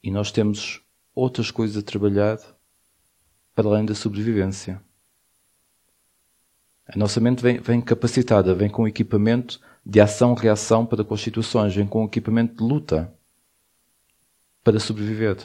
E 0.00 0.10
nós 0.10 0.30
temos 0.30 0.85
outras 1.16 1.50
coisas 1.50 1.78
a 1.78 1.82
trabalhar 1.82 2.38
para 3.54 3.66
além 3.66 3.86
da 3.86 3.94
sobrevivência. 3.94 4.80
A 6.86 6.96
nossa 6.96 7.18
mente 7.18 7.42
vem, 7.42 7.58
vem 7.58 7.80
capacitada, 7.80 8.54
vem 8.54 8.68
com 8.68 8.86
equipamento 8.86 9.58
de 9.84 9.98
ação-reação 9.98 10.84
para 10.84 11.02
constituições, 11.02 11.74
vem 11.74 11.86
com 11.86 12.04
equipamento 12.04 12.56
de 12.56 12.62
luta 12.62 13.12
para 14.62 14.78
sobreviver. 14.78 15.38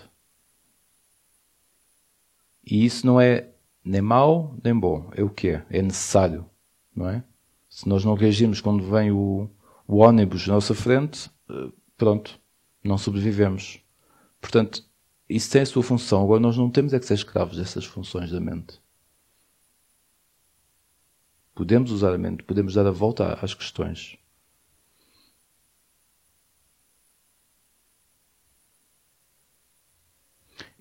E 2.63 2.85
isso 2.85 3.07
não 3.07 3.19
é 3.19 3.49
nem 3.83 4.01
mau 4.01 4.55
nem 4.63 4.77
bom, 4.77 5.09
é 5.15 5.23
o 5.23 5.29
que 5.29 5.49
é, 5.49 5.65
é 5.69 5.81
necessário, 5.81 6.45
não 6.95 7.09
é? 7.09 7.23
Se 7.69 7.87
nós 7.87 8.03
não 8.03 8.13
reagirmos 8.13 8.59
quando 8.59 8.83
vem 8.83 9.11
o, 9.11 9.49
o 9.87 9.97
ônibus 9.97 10.45
na 10.45 10.55
nossa 10.55 10.75
frente, 10.75 11.31
eh, 11.49 11.69
pronto, 11.97 12.39
não 12.83 12.97
sobrevivemos. 12.97 13.79
Portanto, 14.39 14.83
isso 15.31 15.51
tem 15.51 15.61
a 15.61 15.65
sua 15.65 15.83
função. 15.83 16.23
Agora, 16.23 16.39
nós 16.39 16.57
não 16.57 16.69
temos 16.69 16.93
é 16.93 16.99
que 16.99 17.05
ser 17.05 17.13
escravos 17.15 17.57
dessas 17.57 17.85
funções 17.85 18.31
da 18.31 18.39
mente. 18.39 18.81
Podemos 21.55 21.91
usar 21.91 22.13
a 22.13 22.17
mente, 22.17 22.43
podemos 22.43 22.73
dar 22.73 22.85
a 22.85 22.91
volta 22.91 23.33
às 23.41 23.53
questões. 23.53 24.17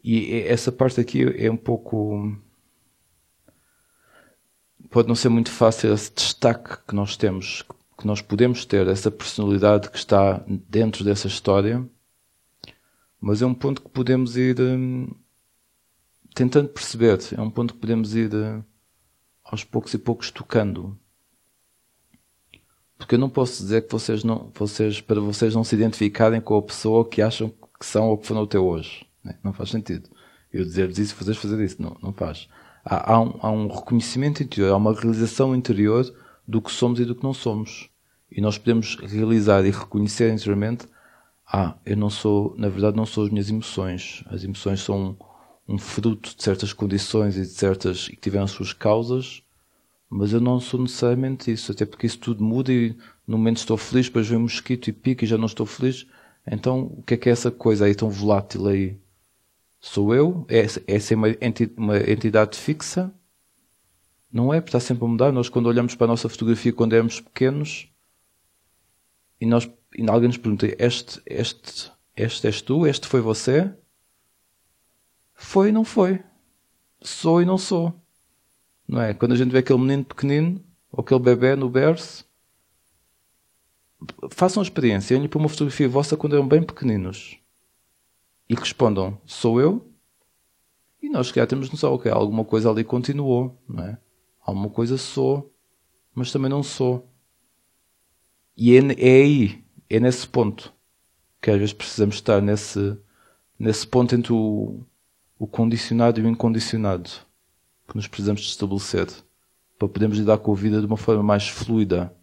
E 0.03 0.43
essa 0.47 0.73
parte 0.73 1.01
aqui 1.01 1.23
é 1.23 1.51
um 1.51 1.57
pouco. 1.57 2.37
Pode 4.91 5.07
não 5.09 5.15
ser 5.15 5.29
muito 5.29 5.51
fácil 5.51 5.93
esse 5.93 6.13
destaque 6.13 6.79
que 6.89 6.95
nós 6.95 7.17
temos, 7.17 7.63
que 7.99 8.07
nós 8.07 8.21
podemos 8.23 8.65
ter, 8.65 8.89
essa 8.89 9.11
personalidade 9.11 9.91
que 9.91 9.99
está 9.99 10.43
dentro 10.69 11.05
dessa 11.05 11.29
história, 11.29 11.87
mas 13.21 13.43
é 13.43 13.47
um 13.47 13.55
ponto 13.55 13.83
que 13.83 13.91
podemos 13.91 14.37
ir 14.37 14.59
hum, 14.61 15.09
tentando 16.35 16.69
perceber, 16.69 17.19
é 17.37 17.41
um 17.41 17.51
ponto 17.51 17.75
que 17.75 17.81
podemos 17.81 18.15
ir 18.15 18.35
hum, 18.35 18.63
aos 19.45 19.63
poucos 19.65 19.93
e 19.93 19.99
poucos 19.99 20.31
tocando. 20.31 20.99
Porque 22.97 23.15
eu 23.15 23.19
não 23.19 23.31
posso 23.31 23.63
dizer 23.63 23.87
que 23.87 23.93
vocês 23.93 24.25
não, 24.25 24.51
vocês, 24.55 25.01
para 25.01 25.21
vocês 25.21 25.55
não 25.55 25.65
se 25.65 25.75
identificarem 25.75 26.41
com 26.41 26.57
a 26.57 26.63
pessoa 26.63 27.09
que 27.09 27.23
acham 27.23 27.49
que 27.49 27.87
são 27.87 28.09
ou 28.09 28.19
que 28.19 28.27
foram 28.27 28.43
até 28.43 28.59
hoje. 28.59 29.07
Né? 29.25 29.39
Não 29.43 29.53
faz 29.53 29.71
sentido. 29.71 30.09
Eu 30.53 30.65
dizer-lhes 30.65 30.99
isso 30.99 31.17
vocês 31.17 31.37
fazer 31.37 31.63
isso. 31.65 31.81
Não, 31.81 31.97
não 32.03 32.13
faz. 32.13 32.49
Há, 32.85 33.13
há, 33.13 33.21
um, 33.21 33.39
há 33.41 33.51
um 33.51 33.69
reconhecimento 33.69 34.43
interior, 34.43 34.73
há 34.73 34.77
uma 34.77 34.93
realização 34.93 35.55
interior 35.55 36.05
do 36.47 36.61
que 36.61 36.71
somos 36.71 37.01
e 37.01 37.05
do 37.05 37.15
que 37.15 37.23
não 37.23 37.33
somos. 37.33 37.89
E 38.31 38.41
nós 38.41 38.59
podemos 38.59 38.97
realizar 38.97 39.65
e 39.65 39.71
reconhecer 39.71 40.33
interiormente 40.33 40.87
ah, 41.53 41.77
eu 41.85 41.97
não 41.97 42.09
sou, 42.09 42.55
na 42.57 42.69
verdade, 42.69 42.97
não 42.97 43.05
sou 43.05 43.25
as 43.25 43.31
minhas 43.31 43.51
emoções. 43.51 44.23
As 44.27 44.45
emoções 44.45 44.81
são 44.81 45.17
um 45.67 45.79
fruto 45.79 46.37
de 46.37 46.43
certas 46.43 46.73
condições 46.73 47.37
e 47.37 47.43
de 47.43 47.49
certas 47.49 48.07
e 48.09 48.13
que 48.13 48.23
tiveram 48.23 48.45
as 48.45 48.53
suas 48.53 48.73
causas, 48.73 49.43
mas 50.09 50.33
eu 50.33 50.41
não 50.41 50.61
sou 50.61 50.81
necessariamente 50.81 51.53
isso, 51.53 51.73
até 51.73 51.87
porque 51.87 52.07
isso 52.07 52.19
tudo 52.19 52.43
muda 52.43 52.73
e 52.73 52.97
no 53.27 53.39
momento 53.39 53.59
estou 53.59 53.77
feliz, 53.77 54.07
depois 54.07 54.29
vem 54.29 54.39
um 54.39 54.43
mosquito 54.43 54.89
e 54.89 54.93
pica 54.93 55.25
e 55.25 55.29
já 55.29 55.39
não 55.39 55.47
estou 55.47 55.67
feliz. 55.67 56.07
Então, 56.47 56.93
o 56.97 57.03
que 57.03 57.15
é 57.15 57.17
que 57.17 57.29
é 57.29 57.33
essa 57.33 57.51
coisa 57.51 57.85
aí 57.85 57.95
tão 57.95 58.11
volátil 58.11 58.67
aí? 58.67 58.99
Sou 59.81 60.15
eu? 60.15 60.45
É, 60.49 60.67
é 60.87 60.99
ser 60.99 61.15
uma, 61.15 61.29
entidade 61.29 62.59
fixa? 62.59 63.13
Não 64.33 64.53
é? 64.53 64.61
Porque 64.61 64.77
está 64.77 64.81
sempre 64.81 65.05
a 65.05 65.09
mudar. 65.09 65.33
Nós, 65.33 65.49
quando 65.49 65.67
olhamos 65.67 65.95
para 65.95 66.07
a 66.07 66.09
nossa 66.09 66.29
fotografia 66.29 66.73
quando 66.73 66.93
éramos 66.93 67.21
pequenos 67.21 67.89
e, 69.41 69.47
nós, 69.47 69.69
e 69.97 70.09
alguém 70.09 70.29
nos 70.29 70.37
pergunta: 70.37 70.67
este, 70.79 71.21
este, 71.27 71.91
este 72.17 72.47
és 72.47 72.63
tu? 72.63 72.87
Este 72.87 73.07
foi 73.07 73.21
você? 73.21 73.75
Foi 75.35 75.71
e 75.71 75.73
não 75.73 75.85
foi. 75.85 76.23
Sou 77.01 77.41
e 77.41 77.45
não 77.45 77.57
sou. 77.57 77.95
Não 78.87 79.01
é? 79.01 79.15
Quando 79.15 79.33
a 79.33 79.37
gente 79.37 79.51
vê 79.51 79.59
aquele 79.59 79.79
menino 79.79 80.05
pequenino, 80.05 80.63
ou 80.93 81.03
aquele 81.03 81.21
bebê 81.21 81.57
no 81.57 81.71
berço, 81.71 82.29
façam 84.31 84.61
a 84.61 84.65
experiência, 84.65 85.17
olhem 85.17 85.29
para 85.29 85.39
uma 85.39 85.49
fotografia 85.49 85.89
vossa 85.89 86.17
quando 86.17 86.35
eram 86.35 86.47
bem 86.47 86.63
pequeninos 86.63 87.39
e 88.49 88.55
respondam: 88.55 89.19
Sou 89.25 89.61
eu? 89.61 89.89
E 91.03 91.09
nós, 91.09 91.29
se 91.29 91.33
calhar, 91.33 91.47
temos 91.47 91.71
noção 91.71 91.97
que 91.97 92.09
alguma 92.09 92.45
coisa 92.45 92.69
ali 92.69 92.85
continuou, 92.85 93.59
não 93.67 93.85
é? 93.85 93.99
Alguma 94.41 94.69
coisa 94.69 94.99
sou, 94.99 95.55
mas 96.15 96.31
também 96.31 96.51
não 96.51 96.63
sou. 96.63 97.09
E 98.57 98.77
é, 98.77 98.81
é 98.99 99.23
aí, 99.23 99.60
é 99.91 100.01
nesse 100.01 100.27
ponto 100.27 100.73
que 101.43 101.51
às 101.51 101.59
vezes 101.59 101.73
precisamos 101.73 102.15
estar 102.15 102.41
nesse, 102.41 102.97
nesse 103.59 103.87
ponto 103.87 104.15
entre 104.15 104.33
o, 104.33 104.85
o 105.39 105.47
condicionado 105.47 106.21
e 106.21 106.23
o 106.23 106.29
incondicionado 106.29 107.11
que 107.89 107.97
nos 107.97 108.07
precisamos 108.07 108.43
estabelecer 108.43 109.09
para 109.77 109.89
podermos 109.89 110.19
lidar 110.19 110.39
com 110.39 110.53
a 110.53 110.55
vida 110.55 110.79
de 110.79 110.87
uma 110.87 110.97
forma 110.97 111.23
mais 111.23 111.49
fluida, 111.49 112.15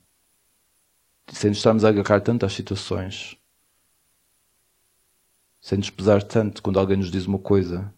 sem 1.27 1.49
nos 1.49 1.58
estarmos 1.58 1.84
a 1.84 1.89
agarrar 1.89 2.21
tanto 2.21 2.45
às 2.45 2.53
situações, 2.53 3.36
sem 5.60 5.77
nos 5.77 5.89
pesar 5.89 6.23
tanto 6.23 6.63
quando 6.63 6.80
alguém 6.80 6.95
nos 6.95 7.12
diz 7.12 7.25
uma 7.25 7.39
coisa, 7.39 7.93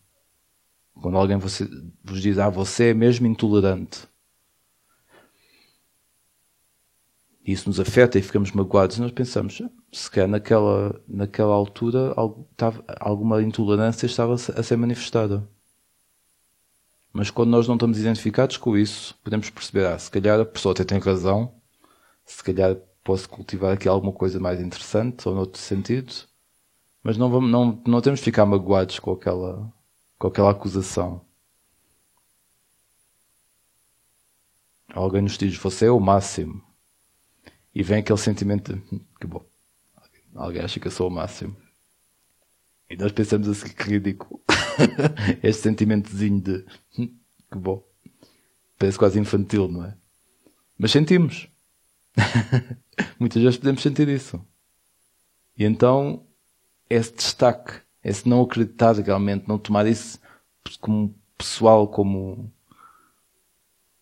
quando 0.94 1.18
alguém 1.18 1.38
você, 1.38 1.70
vos 2.04 2.22
diz, 2.22 2.40
ah, 2.40 2.50
você 2.50 2.90
é 2.90 2.94
mesmo 2.94 3.28
intolerante. 3.28 4.09
E 7.46 7.52
isso 7.52 7.70
nos 7.70 7.80
afeta 7.80 8.20
e 8.20 8.22
ficamos 8.22 8.52
magoados 8.52 8.98
e 8.98 9.02
nós 9.02 9.12
pensamos, 9.12 9.62
se 9.92 10.12
calhar 10.12 10.30
naquela, 10.30 11.02
naquela 11.08 11.54
altura 11.54 12.14
alguma 13.00 13.42
intolerância 13.42 14.06
estava 14.06 14.34
a 14.34 14.64
ser 14.64 14.76
manifestada. 14.76 15.48
Mas 17.12 17.32
quando 17.32 17.50
nós 17.50 17.68
não 17.68 17.76
estamos 17.76 17.98
identificados 17.98 18.58
com 18.58 18.78
isso, 18.78 19.16
podemos 19.24 19.50
perceber, 19.50 19.88
ah, 19.88 19.98
se 19.98 20.12
calhar 20.12 20.40
a 20.40 20.46
pessoa 20.46 20.74
até 20.74 20.84
tem 20.84 21.00
razão, 21.00 21.54
se 22.26 22.44
calhar 22.44 22.76
posso 23.04 23.28
cultivar 23.28 23.74
aqui 23.74 23.88
alguma 23.88 24.14
coisa 24.14 24.40
mais 24.40 24.62
interessante 24.62 25.28
ou 25.28 25.34
noutro 25.34 25.60
sentido, 25.60 26.14
mas 27.02 27.18
não, 27.18 27.30
vamos, 27.30 27.50
não, 27.50 27.82
não 27.88 28.02
temos 28.02 28.20
de 28.20 28.26
ficar 28.26 28.46
magoados 28.46 29.00
com 29.00 29.12
aquela, 29.12 29.74
com 30.20 30.28
aquela 30.28 30.52
acusação. 30.52 31.26
Alguém 34.94 35.22
nos 35.22 35.38
diz, 35.38 35.56
você 35.58 35.86
é 35.86 35.92
o 35.92 36.00
máximo. 36.00 36.69
E 37.80 37.82
vem 37.82 38.00
aquele 38.00 38.20
sentimento 38.20 38.74
de, 38.74 39.00
que 39.22 39.26
bom, 39.26 39.42
alguém 40.36 40.62
acha 40.62 40.82
que 40.82 40.88
eu 40.88 40.92
sou 40.92 41.08
o 41.08 41.10
máximo. 41.10 41.56
E 42.90 42.98
nós 42.98 43.14
pensamos 43.14 43.48
assim, 43.48 43.70
que 43.70 43.84
ridículo. 43.84 44.42
este 45.42 45.62
sentimentozinho 45.62 46.42
de 46.42 46.66
hum, 46.98 47.16
que 47.50 47.58
bom. 47.58 47.82
Parece 48.78 49.00
quase 49.00 49.18
infantil, 49.18 49.70
não 49.70 49.86
é? 49.86 49.96
Mas 50.78 50.92
sentimos. 50.92 51.48
Muitas 53.18 53.42
vezes 53.42 53.58
podemos 53.58 53.82
sentir 53.82 54.10
isso. 54.10 54.46
E 55.58 55.64
então, 55.64 56.28
esse 56.90 57.14
destaque, 57.14 57.80
esse 58.04 58.28
não 58.28 58.42
acreditar 58.42 58.94
realmente, 58.96 59.48
não 59.48 59.58
tomar 59.58 59.88
isso 59.88 60.20
como 60.82 61.16
pessoal, 61.38 61.88
como, 61.88 62.52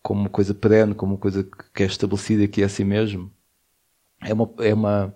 como 0.02 0.28
coisa 0.28 0.52
perene, 0.52 0.96
como 0.96 1.16
coisa 1.16 1.48
que 1.72 1.84
é 1.84 1.86
estabelecida 1.86 2.42
aqui 2.42 2.64
a 2.64 2.68
si 2.68 2.82
mesmo, 2.82 3.32
é 4.20 4.32
uma, 4.32 4.50
é 4.58 4.74
uma, 4.74 5.14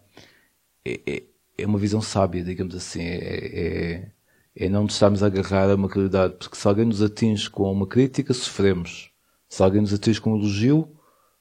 é, 0.85 1.01
é, 1.07 1.23
é 1.59 1.67
uma 1.67 1.79
visão 1.79 2.01
sábia, 2.01 2.45
digamos 2.45 2.75
assim. 2.75 3.03
É, 3.03 4.03
é, 4.05 4.13
é 4.55 4.69
não 4.69 4.85
nos 4.85 4.95
estarmos 4.95 5.23
a 5.23 5.27
agarrar 5.27 5.71
a 5.71 5.75
uma 5.75 5.89
realidade, 5.89 6.35
porque 6.39 6.57
se 6.57 6.67
alguém 6.69 6.85
nos 6.85 7.03
atinge 7.03 7.49
com 7.51 7.71
uma 7.71 7.87
crítica, 7.87 8.33
sofremos. 8.35 9.11
Se 9.49 9.63
alguém 9.63 9.81
nos 9.81 9.93
atinge 9.93 10.21
com 10.21 10.33
um 10.33 10.39
elogio, 10.39 10.89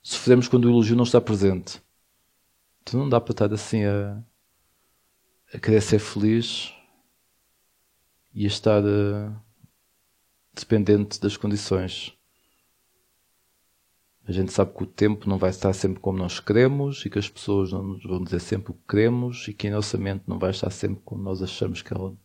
sofremos 0.01 0.47
quando 0.47 0.65
o 0.65 0.69
elogio 0.69 0.95
não 0.95 1.03
está 1.03 1.21
presente. 1.21 1.81
Então 2.81 2.99
não 2.99 3.09
dá 3.09 3.21
para 3.21 3.31
estar 3.31 3.53
assim 3.53 3.83
a, 3.85 4.21
a 5.53 5.59
querer 5.59 5.81
ser 5.81 5.99
feliz 5.99 6.73
e 8.33 8.45
a 8.45 8.47
estar 8.47 8.83
uh, 8.83 9.35
dependente 10.53 11.19
das 11.19 11.37
condições. 11.37 12.17
A 14.27 14.31
gente 14.31 14.51
sabe 14.51 14.73
que 14.73 14.83
o 14.83 14.87
tempo 14.87 15.27
não 15.27 15.37
vai 15.37 15.49
estar 15.49 15.73
sempre 15.73 15.99
como 15.99 16.19
nós 16.19 16.39
queremos 16.39 17.03
e 17.05 17.09
que 17.09 17.17
as 17.17 17.27
pessoas 17.27 17.71
não 17.71 17.81
nos 17.83 18.03
vão 18.03 18.23
dizer 18.23 18.39
sempre 18.39 18.71
o 18.71 18.75
que 18.75 18.87
queremos 18.87 19.47
e 19.47 19.53
que 19.53 19.67
a 19.67 19.71
nossa 19.71 19.97
mente 19.97 20.23
não 20.27 20.37
vai 20.37 20.51
estar 20.51 20.69
sempre 20.69 21.01
como 21.03 21.23
nós 21.23 21.41
achamos 21.41 21.81
que 21.81 21.91
ela 21.91 22.15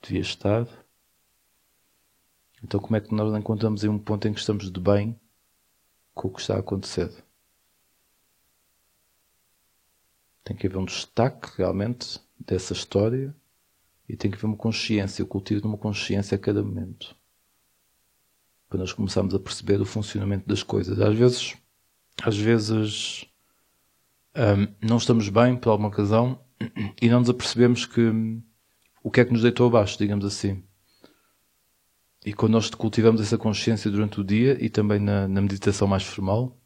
devia 0.00 0.20
estar. 0.20 0.66
Então, 2.62 2.78
como 2.78 2.96
é 2.96 3.00
que 3.00 3.14
nós 3.14 3.36
encontramos 3.36 3.82
aí 3.82 3.90
um 3.90 3.98
ponto 3.98 4.28
em 4.28 4.32
que 4.32 4.40
estamos 4.40 4.70
de 4.70 4.80
bem 4.80 5.18
com 6.14 6.28
o 6.28 6.30
que 6.32 6.40
está 6.40 6.54
a 6.54 6.60
acontecer? 6.60 7.12
Tem 10.44 10.56
que 10.56 10.66
haver 10.66 10.78
um 10.78 10.84
destaque 10.84 11.48
realmente 11.56 12.20
dessa 12.38 12.72
história 12.72 13.34
e 14.08 14.16
tem 14.16 14.30
que 14.30 14.36
haver 14.36 14.46
uma 14.46 14.56
consciência, 14.56 15.24
o 15.24 15.26
cultivo 15.26 15.60
de 15.60 15.66
uma 15.66 15.78
consciência 15.78 16.36
a 16.36 16.38
cada 16.38 16.62
momento. 16.62 17.16
Para 18.74 18.80
nós 18.80 18.92
começarmos 18.92 19.32
a 19.32 19.38
perceber 19.38 19.80
o 19.80 19.84
funcionamento 19.84 20.48
das 20.48 20.64
coisas. 20.64 21.00
Às 21.00 21.14
vezes, 21.14 21.56
às 22.20 22.36
vezes 22.36 23.24
um, 24.34 24.88
não 24.88 24.96
estamos 24.96 25.28
bem 25.28 25.54
por 25.54 25.70
alguma 25.70 25.94
razão 25.94 26.40
e 27.00 27.08
não 27.08 27.20
nos 27.20 27.30
apercebemos 27.30 27.86
que 27.86 28.02
o 29.00 29.12
que 29.12 29.20
é 29.20 29.24
que 29.24 29.32
nos 29.32 29.42
deitou 29.42 29.68
abaixo, 29.68 29.96
digamos 29.96 30.24
assim. 30.24 30.60
E 32.26 32.32
quando 32.32 32.54
nós 32.54 32.68
cultivamos 32.68 33.20
essa 33.20 33.38
consciência 33.38 33.88
durante 33.88 34.20
o 34.20 34.24
dia 34.24 34.58
e 34.60 34.68
também 34.68 34.98
na, 34.98 35.28
na 35.28 35.40
meditação 35.40 35.86
mais 35.86 36.02
formal, 36.02 36.60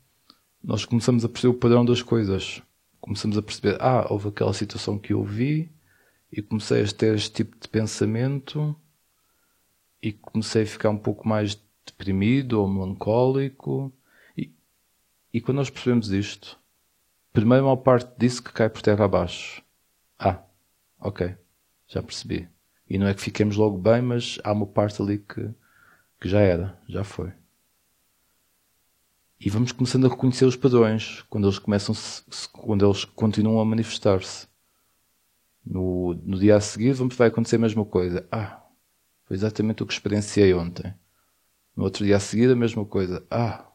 nós 0.65 0.87
começamos 0.87 1.27
a 1.27 1.29
perceber 1.29 1.55
o 1.55 1.59
padrão 1.59 1.85
das 1.85 2.01
coisas. 2.01 2.63
Começamos 3.03 3.37
a 3.37 3.43
perceber, 3.43 3.77
ah, 3.83 4.07
houve 4.09 4.29
aquela 4.29 4.55
situação 4.55 4.99
que 4.99 5.13
eu 5.13 5.23
vi 5.23 5.71
e 6.33 6.41
comecei 6.41 6.83
a 6.83 6.87
ter 6.87 7.15
este 7.15 7.33
tipo 7.35 7.55
de 7.61 7.69
pensamento 7.69 8.75
e 10.03 10.11
comecei 10.11 10.63
a 10.63 10.67
ficar 10.67 10.89
um 10.89 10.97
pouco 10.97 11.29
mais 11.29 11.68
deprimido 11.91 12.61
ou 12.61 12.69
melancólico. 12.69 13.93
E, 14.37 14.53
e 15.33 15.41
quando 15.41 15.59
nós 15.59 15.71
percebemos 15.71 16.11
isto, 16.11 16.59
primeiro 17.33 17.67
uma 17.67 17.77
parte 17.77 18.11
disso 18.19 18.43
que 18.43 18.53
cai 18.53 18.69
por 18.69 18.83
terra 18.83 19.05
abaixo. 19.05 19.63
Ah, 20.19 20.43
ok, 21.01 21.37
já 21.87 22.03
percebi. 22.03 22.49
E 22.89 22.99
não 22.99 23.07
é 23.07 23.15
que 23.15 23.21
fiquemos 23.21 23.57
logo 23.57 23.79
bem, 23.79 24.01
mas 24.01 24.39
há 24.43 24.53
uma 24.53 24.67
parte 24.67 25.03
ali 25.03 25.19
que, 25.19 25.51
que 26.21 26.29
já 26.29 26.41
era, 26.41 26.81
já 26.89 27.05
foi. 27.05 27.33
E 29.41 29.51
vamos 29.51 29.71
começando 29.71 30.07
a 30.07 30.11
reconhecer 30.11 30.47
os 30.47 30.57
padrões 30.57 31.23
quando 31.29 31.47
eles 31.47 31.59
começam, 31.59 31.95
quando 32.53 32.85
eles 32.85 33.05
continuam 33.05 33.61
a 33.61 33.65
manifestar-se. 33.65 34.49
No, 35.65 36.15
no 36.25 36.39
dia 36.39 36.57
a 36.57 36.61
seguir 36.61 36.93
vamos, 36.95 37.15
vai 37.15 37.29
acontecer 37.29 37.57
a 37.57 37.61
mesma 37.61 37.85
coisa. 37.85 38.27
Ah, 38.33 38.65
foi 39.27 39.37
exatamente 39.37 39.83
o 39.83 39.87
que 39.87 39.93
experienciei 39.93 40.53
ontem. 40.55 40.93
No 41.79 41.85
outro 41.85 42.05
dia 42.05 42.17
a 42.17 42.21
seguir 42.21 42.51
a 42.51 42.57
mesma 42.57 42.85
coisa. 42.85 43.25
Ah, 43.31 43.71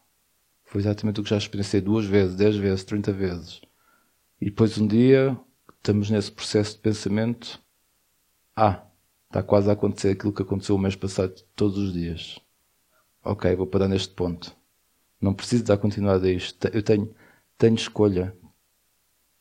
foi 0.65 0.81
exatamente 0.81 1.21
o 1.21 1.23
que 1.23 1.29
já 1.29 1.37
experienciei 1.37 1.81
duas 1.81 2.03
vezes, 2.03 2.35
dez 2.35 2.57
vezes, 2.57 2.83
trinta 2.83 3.13
vezes. 3.13 3.61
E 4.41 4.47
depois 4.47 4.77
um 4.77 4.85
dia 4.85 5.39
estamos 5.77 6.09
nesse 6.09 6.29
processo 6.29 6.73
de 6.75 6.81
pensamento. 6.81 7.61
Ah, 8.53 8.83
Está 9.29 9.41
quase 9.41 9.69
a 9.69 9.73
acontecer 9.73 10.09
aquilo 10.09 10.33
que 10.33 10.41
aconteceu 10.41 10.75
o 10.75 10.77
mês 10.77 10.97
passado 10.97 11.33
todos 11.55 11.77
os 11.77 11.93
dias. 11.93 12.39
Ok, 13.23 13.55
vou 13.55 13.65
parar 13.65 13.87
neste 13.87 14.13
ponto. 14.13 14.53
Não 15.21 15.33
preciso 15.33 15.63
dar 15.63 15.77
continuidade 15.77 16.27
a 16.27 16.31
isto. 16.33 16.67
Eu 16.67 16.83
tenho, 16.83 17.15
tenho 17.57 17.75
escolha. 17.75 18.35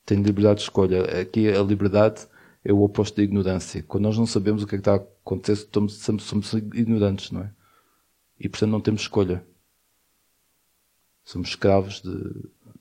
Tenho 0.06 0.22
liberdade 0.22 0.58
de 0.58 0.62
escolha. 0.62 1.20
Aqui 1.20 1.48
a 1.48 1.60
liberdade 1.64 2.28
é 2.64 2.72
o 2.72 2.80
oposto 2.80 3.16
da 3.16 3.24
ignorância. 3.24 3.82
Quando 3.82 4.04
nós 4.04 4.16
não 4.16 4.24
sabemos 4.24 4.62
o 4.62 4.68
que 4.68 4.76
é 4.76 4.78
que 4.78 4.82
está 4.82 4.92
a 4.92 5.04
acontecer, 5.24 5.68
somos, 5.74 6.22
somos 6.22 6.52
ignorantes, 6.52 7.32
não 7.32 7.42
é? 7.42 7.50
E 8.42 8.48
portanto 8.48 8.72
não 8.72 8.80
temos 8.80 9.02
escolha. 9.02 9.46
Somos 11.22 11.50
escravos 11.50 12.00
de, 12.00 12.10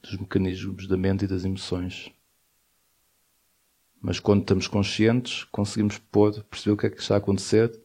dos 0.02 0.17
mecanismos 0.17 0.88
da 0.88 0.97
mente 0.97 1.26
e 1.26 1.28
das 1.28 1.45
emoções. 1.45 2.12
Mas 4.02 4.19
quando 4.19 4.41
estamos 4.41 4.67
conscientes, 4.67 5.43
conseguimos 5.43 6.00
pôr, 6.00 6.43
perceber 6.45 6.74
o 6.74 6.78
que 6.78 6.88
é 6.88 6.89
que 6.89 7.00
está 7.00 7.13
a 7.13 7.19
acontecer 7.19 7.80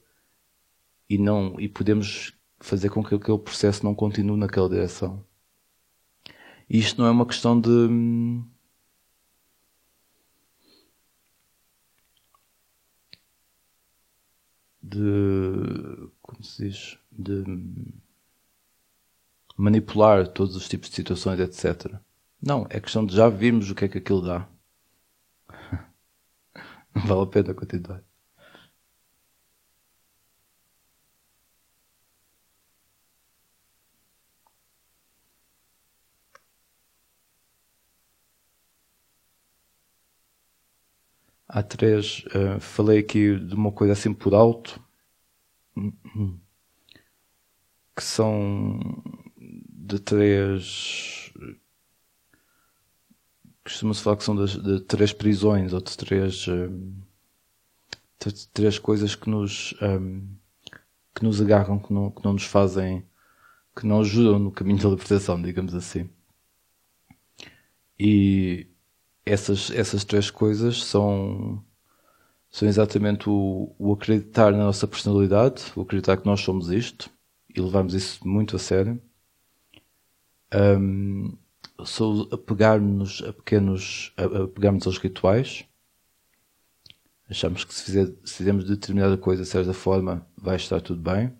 e 1.06 1.18
não 1.18 1.60
e 1.60 1.68
podemos 1.68 2.32
fazer 2.60 2.88
com 2.88 3.04
que 3.04 3.14
aquele 3.14 3.38
processo 3.38 3.84
não 3.84 3.94
continue 3.94 4.38
naquela 4.38 4.70
direção. 4.70 5.22
E 6.70 6.78
isto 6.78 6.98
não 6.98 7.06
é 7.06 7.10
uma 7.10 7.26
questão 7.26 7.60
de 7.60 7.68
de 14.82 16.08
como 16.22 16.42
se 16.42 16.68
diz 16.68 16.98
de 17.18 17.44
manipular 19.56 20.26
todos 20.28 20.56
os 20.56 20.66
tipos 20.68 20.88
de 20.88 20.96
situações, 20.96 21.38
etc. 21.40 22.00
Não, 22.42 22.66
é 22.70 22.80
questão 22.80 23.04
de 23.04 23.14
já 23.14 23.28
vimos 23.28 23.70
o 23.70 23.74
que 23.74 23.84
é 23.84 23.88
que 23.88 23.98
aquilo 23.98 24.22
dá. 24.22 24.48
Não 26.94 27.02
vale 27.06 27.22
a 27.22 27.26
pena 27.26 27.54
continuar. 27.54 28.02
Há 41.48 41.62
três. 41.62 42.24
Uh, 42.26 42.60
falei 42.60 42.98
aqui 43.00 43.36
de 43.38 43.54
uma 43.54 43.72
coisa 43.72 43.92
assim 43.94 44.12
por 44.14 44.34
alto. 44.34 44.80
Que 47.96 48.04
são 48.04 48.78
de 49.38 49.98
três 49.98 51.32
costuma-se 53.66 54.02
falar 54.02 54.16
que 54.16 54.24
são 54.24 54.44
de, 54.44 54.60
de, 54.60 54.80
três 54.80 55.12
prisões 55.12 55.72
ou 55.72 55.80
de 55.80 55.96
três, 55.96 56.46
um, 56.46 56.92
de 58.24 58.48
três 58.48 58.78
coisas 58.78 59.16
que 59.16 59.28
nos, 59.28 59.74
um, 59.82 60.24
que 61.14 61.24
nos 61.24 61.40
agarram, 61.40 61.78
que 61.78 61.92
não, 61.92 62.10
que 62.10 62.24
não 62.24 62.34
nos 62.34 62.44
fazem, 62.44 63.04
que 63.74 63.86
não 63.86 64.00
ajudam 64.00 64.38
no 64.38 64.52
caminho 64.52 64.80
da 64.80 64.88
libertação, 64.88 65.42
digamos 65.42 65.74
assim. 65.74 66.08
E 67.98 68.68
essas, 69.24 69.70
essas 69.72 70.04
três 70.04 70.30
coisas 70.30 70.84
são, 70.84 71.64
são 72.50 72.68
exatamente 72.68 73.28
o, 73.28 73.74
o 73.78 73.92
acreditar 73.92 74.52
na 74.52 74.58
nossa 74.58 74.86
personalidade, 74.86 75.64
o 75.74 75.82
acreditar 75.82 76.16
que 76.16 76.26
nós 76.26 76.40
somos 76.40 76.70
isto 76.70 77.10
e 77.56 77.60
levamos 77.60 77.94
isso 77.94 78.26
muito 78.28 78.54
a 78.54 78.58
sério. 78.58 79.00
Um, 80.54 81.36
sou 81.84 82.28
apegar-nos 82.30 83.22
a 83.22 83.32
pequenos, 83.32 84.12
apegar-nos 84.16 84.86
aos 84.86 84.98
rituais. 84.98 85.66
Achamos 87.28 87.64
que 87.64 87.74
se, 87.74 87.84
fizer, 87.84 88.06
se 88.24 88.34
fizermos 88.34 88.64
determinada 88.64 89.16
coisa 89.16 89.42
de 89.42 89.48
certa 89.48 89.72
forma 89.72 90.24
vai 90.36 90.56
estar 90.56 90.80
tudo 90.80 91.00
bem. 91.00 91.34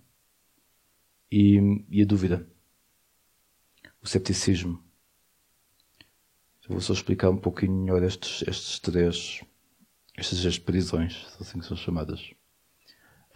E, 1.31 1.85
e 1.91 2.03
a 2.03 2.07
dúvida. 2.07 2.49
O 4.03 4.07
cepticismo. 4.09 4.83
Vou 6.69 6.81
só 6.81 6.93
explicar 6.93 7.31
um 7.31 7.37
pouquinho 7.37 7.73
melhor 7.73 8.03
estes, 8.03 8.43
estes 8.49 8.81
três, 8.81 9.41
estas 10.17 10.41
três 10.41 10.59
prisões, 10.59 11.27
assim 11.41 11.61
que 11.61 11.67
são 11.67 11.77
chamadas. 11.77 12.36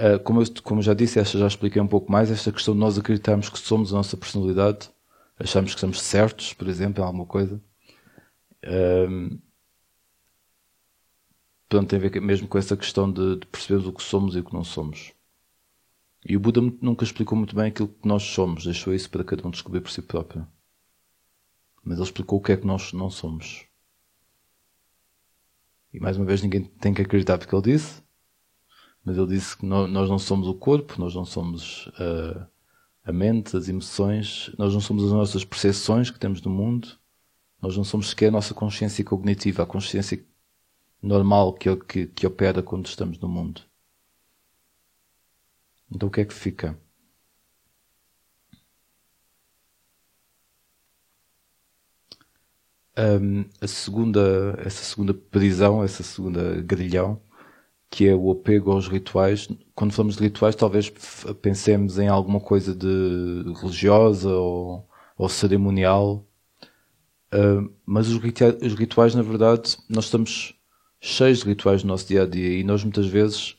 Uh, 0.01 0.19
como, 0.21 0.41
eu, 0.41 0.47
como 0.63 0.81
já 0.81 0.95
disse, 0.95 1.19
esta 1.19 1.39
já 1.39 1.47
expliquei 1.47 1.81
um 1.81 1.87
pouco 1.87 2.11
mais, 2.11 2.31
esta 2.31 2.51
questão 2.51 2.73
de 2.73 2.81
nós 2.81 2.97
acreditarmos 2.97 3.51
que 3.51 3.59
somos 3.59 3.93
a 3.93 3.97
nossa 3.97 4.17
personalidade 4.17 4.91
achamos 5.41 5.73
que 5.73 5.79
estamos 5.79 6.01
certos, 6.03 6.53
por 6.53 6.69
exemplo, 6.69 7.03
em 7.03 7.07
alguma 7.07 7.25
coisa. 7.25 7.61
Um, 8.63 9.41
portanto, 11.67 11.89
tem 11.89 11.99
a 11.99 12.03
ver 12.03 12.21
mesmo 12.21 12.47
com 12.47 12.59
essa 12.59 12.77
questão 12.77 13.11
de, 13.11 13.37
de 13.39 13.47
percebermos 13.47 13.87
o 13.87 13.93
que 13.93 14.03
somos 14.03 14.37
e 14.37 14.41
o 14.41 14.45
que 14.45 14.53
não 14.53 14.63
somos. 14.63 15.13
E 16.27 16.37
o 16.37 16.41
Buda 16.41 16.61
nunca 16.61 17.05
explicou 17.05 17.37
muito 17.37 17.57
bem 17.57 17.69
aquilo 17.69 17.89
que 17.89 18.07
nós 18.07 18.23
somos, 18.23 18.65
deixou 18.65 18.93
isso 18.93 19.09
para 19.09 19.25
cada 19.25 19.47
um 19.49 19.51
descobrir 19.51 19.81
por 19.81 19.91
si 19.91 20.03
próprio. 20.03 20.47
Mas 21.83 21.97
ele 21.97 22.05
explicou 22.05 22.39
o 22.39 22.43
que 22.43 22.53
é 22.53 22.57
que 22.59 22.67
nós 22.67 22.93
não 22.93 23.09
somos. 23.09 23.65
E 25.95 25.99
mais 25.99 26.19
uma 26.19 26.27
vez 26.27 26.43
ninguém 26.43 26.65
tem 26.65 26.93
que 26.93 27.01
acreditar 27.01 27.39
porque 27.39 27.55
ele 27.55 27.63
disse, 27.63 28.03
mas 29.11 29.19
ele 29.19 29.27
disse 29.27 29.57
que 29.57 29.67
nós 29.67 30.09
não 30.09 30.21
somos 30.21 30.47
o 30.47 30.55
corpo, 30.55 30.95
nós 31.01 31.17
não 31.17 31.25
somos 31.25 31.89
uh, 31.89 32.47
a 33.03 33.13
mente, 33.13 33.57
as 33.57 33.69
emoções, 33.69 34.53
nós 34.57 34.73
não 34.73 34.81
somos 34.81 35.03
as 35.03 35.11
nossas 35.11 35.45
percepções 35.45 36.13
que 36.13 36.19
temos 36.19 36.41
do 36.41 36.49
mundo, 36.49 36.97
nós 37.61 37.77
não 37.77 37.83
somos 37.83 38.11
sequer 38.11 38.29
a 38.29 38.31
nossa 38.31 38.55
consciência 38.55 39.05
cognitiva, 39.05 39.65
a 39.65 39.67
consciência 39.67 40.25
normal 41.03 41.55
que, 41.55 41.75
que, 41.77 42.07
que 42.07 42.25
opera 42.25 42.63
quando 42.63 42.87
estamos 42.87 43.19
no 43.19 43.29
mundo. 43.29 43.63
Então 45.91 46.09
o 46.09 46.13
que 46.13 46.21
é 46.21 46.25
que 46.25 46.33
fica? 46.33 46.79
Um, 52.97 53.45
a 53.61 53.67
segunda, 53.67 54.55
essa 54.65 54.85
segunda 54.85 55.13
prisão, 55.13 55.83
essa 55.83 56.05
segunda 56.05 56.63
grilhão, 56.63 57.21
que 57.91 58.07
é 58.07 58.15
o 58.15 58.31
apego 58.31 58.71
aos 58.71 58.87
rituais. 58.89 59.49
Quando 59.75 59.93
falamos 59.93 60.17
de 60.17 60.23
rituais, 60.23 60.55
talvez 60.55 60.89
pensemos 61.43 61.99
em 61.99 62.09
alguma 62.09 62.41
coisa 62.41 62.75
de 62.75 63.53
religiosa 63.61 64.31
ou, 64.31 64.89
ou 65.19 65.29
cerimonial. 65.29 66.25
Uh, 67.35 67.73
mas 67.85 68.09
os 68.09 68.19
rituais, 68.19 68.57
os 68.63 68.75
rituais, 68.75 69.15
na 69.15 69.23
verdade, 69.23 69.77
nós 69.89 70.05
estamos 70.05 70.55
cheios 71.01 71.41
de 71.41 71.47
rituais 71.47 71.83
no 71.83 71.89
nosso 71.89 72.07
dia 72.07 72.23
a 72.23 72.27
dia 72.27 72.59
e 72.59 72.65
nós 72.65 72.85
muitas 72.85 73.07
vezes 73.07 73.57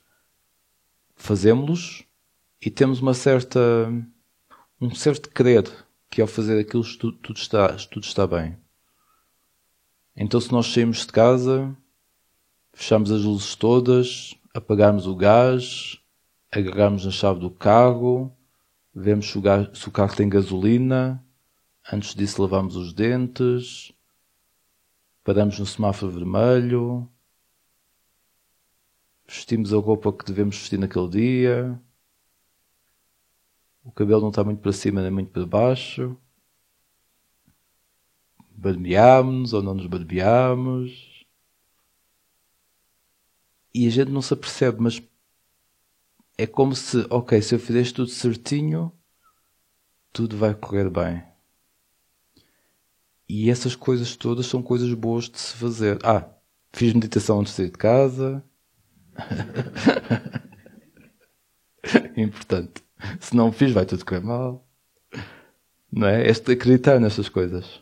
fazemos-los 1.16 2.06
e 2.62 2.70
temos 2.70 3.02
uma 3.02 3.14
certa 3.14 3.60
um 4.80 4.94
certo 4.94 5.30
querer 5.30 5.64
que 6.10 6.22
ao 6.22 6.28
fazer 6.28 6.60
aquilo 6.60 6.84
tudo, 6.98 7.18
tudo 7.18 7.38
está 7.38 7.74
tudo 7.90 8.04
está 8.04 8.28
bem 8.28 8.58
Então, 10.16 10.40
se 10.40 10.52
nós 10.52 10.68
saímos 10.68 11.06
de 11.06 11.08
casa, 11.08 11.76
fechamos 12.74 13.12
as 13.12 13.24
luzes 13.24 13.56
todas, 13.56 14.36
apagarmos 14.54 15.08
o 15.08 15.16
gás, 15.16 16.00
agarrarmos 16.52 17.06
na 17.06 17.12
chave 17.12 17.40
do 17.40 17.50
carro, 17.50 18.36
vemos 18.94 19.30
se 19.30 19.38
o, 19.38 19.42
gás, 19.42 19.78
se 19.78 19.88
o 19.88 19.92
carro 19.92 20.16
tem 20.16 20.28
gasolina, 20.28 21.24
antes 21.92 22.14
disso 22.14 22.42
lavamos 22.42 22.76
os 22.76 22.94
dentes, 22.94 23.94
paramos 25.24 25.60
no 25.60 25.66
semáforo 25.66 26.12
vermelho, 26.12 27.10
vestimos 29.28 29.74
a 29.74 29.78
roupa 29.78 30.12
que 30.12 30.26
devemos 30.26 30.58
vestir 30.58 30.78
naquele 30.78 31.10
dia, 31.10 31.82
o 33.84 33.92
cabelo 33.92 34.22
não 34.22 34.30
está 34.30 34.44
muito 34.44 34.62
para 34.62 34.74
cima 34.74 35.02
nem 35.02 35.12
muito 35.12 35.32
para 35.32 35.46
baixo, 35.46 36.18
barbeámos-nos 38.52 39.54
ou 39.54 39.64
não 39.64 39.74
nos 39.74 39.88
barbeámos, 39.88 41.11
e 43.74 43.88
a 43.88 43.90
gente 43.90 44.12
não 44.12 44.22
se 44.22 44.34
apercebe, 44.34 44.82
mas 44.82 45.02
é 46.38 46.46
como 46.46 46.76
se, 46.76 47.06
ok, 47.10 47.42
se 47.42 47.56
eu 47.56 47.60
fizer 47.60 47.90
tudo 47.92 48.10
certinho, 48.10 48.92
tudo 50.12 50.38
vai 50.38 50.54
correr 50.54 50.90
bem. 50.90 51.24
E 53.28 53.50
essas 53.50 53.76
coisas 53.76 54.16
todas 54.16 54.46
são 54.46 54.62
coisas 54.62 54.94
boas 54.94 55.30
de 55.30 55.40
se 55.40 55.56
fazer. 55.56 56.00
Ah, 56.04 56.30
fiz 56.74 56.94
meditação 56.94 57.40
antes 57.40 57.54
de 57.54 57.58
sair 57.58 57.72
de 57.72 57.78
casa. 57.78 58.44
Importante. 62.18 62.84
Se 63.20 63.36
não 63.36 63.52
fiz, 63.52 63.72
vai 63.72 63.86
tudo 63.86 64.06
correr 64.06 64.22
mal. 64.22 64.68
Não 65.92 66.08
é? 66.08 66.28
É 66.28 66.32
acreditar 66.32 67.00
nessas 67.00 67.30
coisas. 67.30 67.82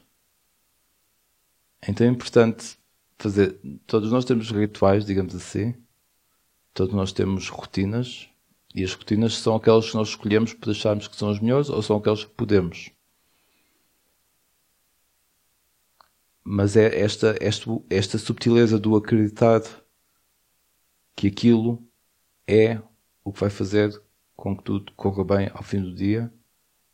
Então 1.87 2.05
é 2.05 2.09
importante 2.09 2.78
fazer. 3.19 3.59
Todos 3.85 4.11
nós 4.11 4.25
temos 4.25 4.49
rituais, 4.49 5.05
digamos 5.05 5.35
assim. 5.35 5.75
Todos 6.73 6.95
nós 6.95 7.11
temos 7.11 7.49
rotinas. 7.49 8.29
E 8.73 8.83
as 8.83 8.93
rotinas 8.93 9.37
são 9.37 9.55
aquelas 9.55 9.89
que 9.89 9.95
nós 9.95 10.09
escolhemos 10.09 10.53
por 10.53 10.69
acharmos 10.69 11.07
que 11.07 11.15
são 11.15 11.29
as 11.29 11.39
melhores 11.39 11.69
ou 11.69 11.81
são 11.81 11.97
aquelas 11.97 12.23
que 12.23 12.31
podemos. 12.31 12.91
Mas 16.43 16.77
é 16.77 16.99
esta, 16.99 17.35
esta, 17.41 17.69
esta 17.89 18.17
subtileza 18.17 18.79
do 18.79 18.95
acreditar 18.95 19.61
que 21.15 21.27
aquilo 21.27 21.83
é 22.47 22.81
o 23.23 23.33
que 23.33 23.39
vai 23.39 23.49
fazer 23.49 24.01
com 24.35 24.55
que 24.55 24.63
tudo 24.63 24.91
corra 24.93 25.23
bem 25.23 25.51
ao 25.53 25.61
fim 25.61 25.81
do 25.81 25.93
dia. 25.93 26.33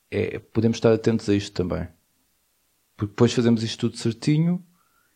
É, 0.10 0.40
podemos 0.40 0.78
estar 0.78 0.92
atentos 0.94 1.30
a 1.30 1.36
isto 1.36 1.54
também. 1.54 1.88
Porque 2.98 3.12
depois 3.12 3.34
fazemos 3.34 3.64
isto 3.64 3.82
tudo 3.82 3.98
certinho 3.98 4.66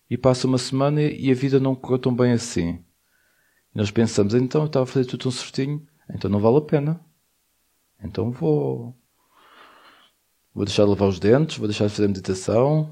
e 0.10 0.18
passa 0.18 0.47
uma 0.47 0.57
semana 0.57 1.01
e 1.01 1.32
a 1.32 1.36
vida 1.36 1.60
não 1.60 1.76
correu 1.76 1.99
tão 1.99 2.16
bem 2.16 2.32
assim. 2.32 2.84
E 3.74 3.78
nós 3.78 3.91
pensamos, 3.91 4.34
então 4.34 4.62
eu 4.62 4.68
estava 4.68 4.84
a 4.84 4.88
fazer 4.88 5.05
tudo 5.05 5.24
tão 5.24 5.32
certinho, 5.32 5.88
então 6.10 6.30
não 6.30 6.39
vale 6.39 6.57
a 6.57 6.62
pena. 6.62 7.05
Então 8.03 8.32
vou. 8.32 8.97
Vou 10.53 10.66
deixar 10.66 10.84
de 10.84 10.89
lavar 10.89 11.07
os 11.07 11.20
dentes, 11.20 11.57
vou 11.57 11.68
deixar 11.68 11.86
de 11.86 11.93
fazer 11.93 12.07
meditação, 12.07 12.91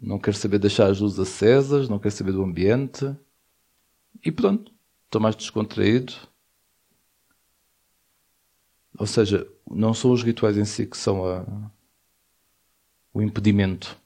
não 0.00 0.18
quero 0.18 0.36
saber 0.36 0.58
de 0.58 0.62
deixar 0.62 0.90
as 0.90 1.00
luzes 1.00 1.18
acesas, 1.18 1.88
não 1.88 1.98
quero 1.98 2.14
saber 2.14 2.32
do 2.32 2.42
ambiente. 2.42 3.14
E 4.24 4.30
pronto, 4.30 4.72
estou 5.04 5.20
mais 5.20 5.34
descontraído. 5.34 6.14
Ou 8.98 9.06
seja, 9.06 9.46
não 9.68 9.92
são 9.94 10.12
os 10.12 10.22
rituais 10.22 10.56
em 10.56 10.64
si 10.64 10.86
que 10.86 10.96
são 10.96 11.26
a, 11.26 11.70
o 13.12 13.20
impedimento. 13.20 14.00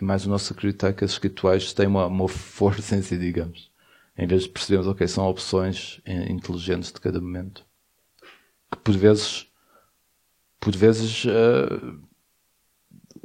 É 0.00 0.04
mais 0.04 0.26
o 0.26 0.28
nosso 0.28 0.52
acreditar 0.52 0.92
que 0.92 1.04
esses 1.04 1.18
rituais 1.18 1.72
têm 1.72 1.86
uma, 1.86 2.06
uma 2.06 2.28
força 2.28 2.96
em 2.96 3.02
si, 3.02 3.16
digamos. 3.16 3.70
Em 4.16 4.26
vez 4.26 4.44
de 4.44 4.48
percebermos, 4.48 4.88
ok, 4.88 5.06
são 5.06 5.28
opções 5.28 6.00
inteligentes 6.06 6.92
de 6.92 7.00
cada 7.00 7.20
momento. 7.20 7.64
Que 8.70 8.78
por 8.78 8.96
vezes, 8.96 9.46
por 10.58 10.74
vezes, 10.74 11.24
uh, 11.24 12.00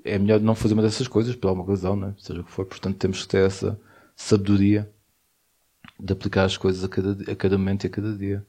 é 0.04 0.18
melhor 0.18 0.40
não 0.40 0.56
fazer 0.56 0.74
uma 0.74 0.84
dessas 0.84 1.08
coisas 1.08 1.36
por 1.36 1.48
alguma 1.48 1.68
razão, 1.68 1.96
né? 1.96 2.14
seja 2.18 2.42
o 2.42 2.44
que 2.44 2.52
for. 2.52 2.66
Portanto, 2.66 2.98
temos 2.98 3.24
que 3.24 3.28
ter 3.30 3.46
essa 3.46 3.80
sabedoria 4.16 4.92
de 6.00 6.14
aplicar 6.14 6.46
as 6.46 6.58
coisas 6.58 6.84
a 6.84 6.90
cada, 6.90 7.32
a 7.32 7.36
cada 7.36 7.58
momento 7.58 7.84
e 7.84 7.88
a 7.88 7.90
cada 7.90 8.16
dia. 8.16 8.46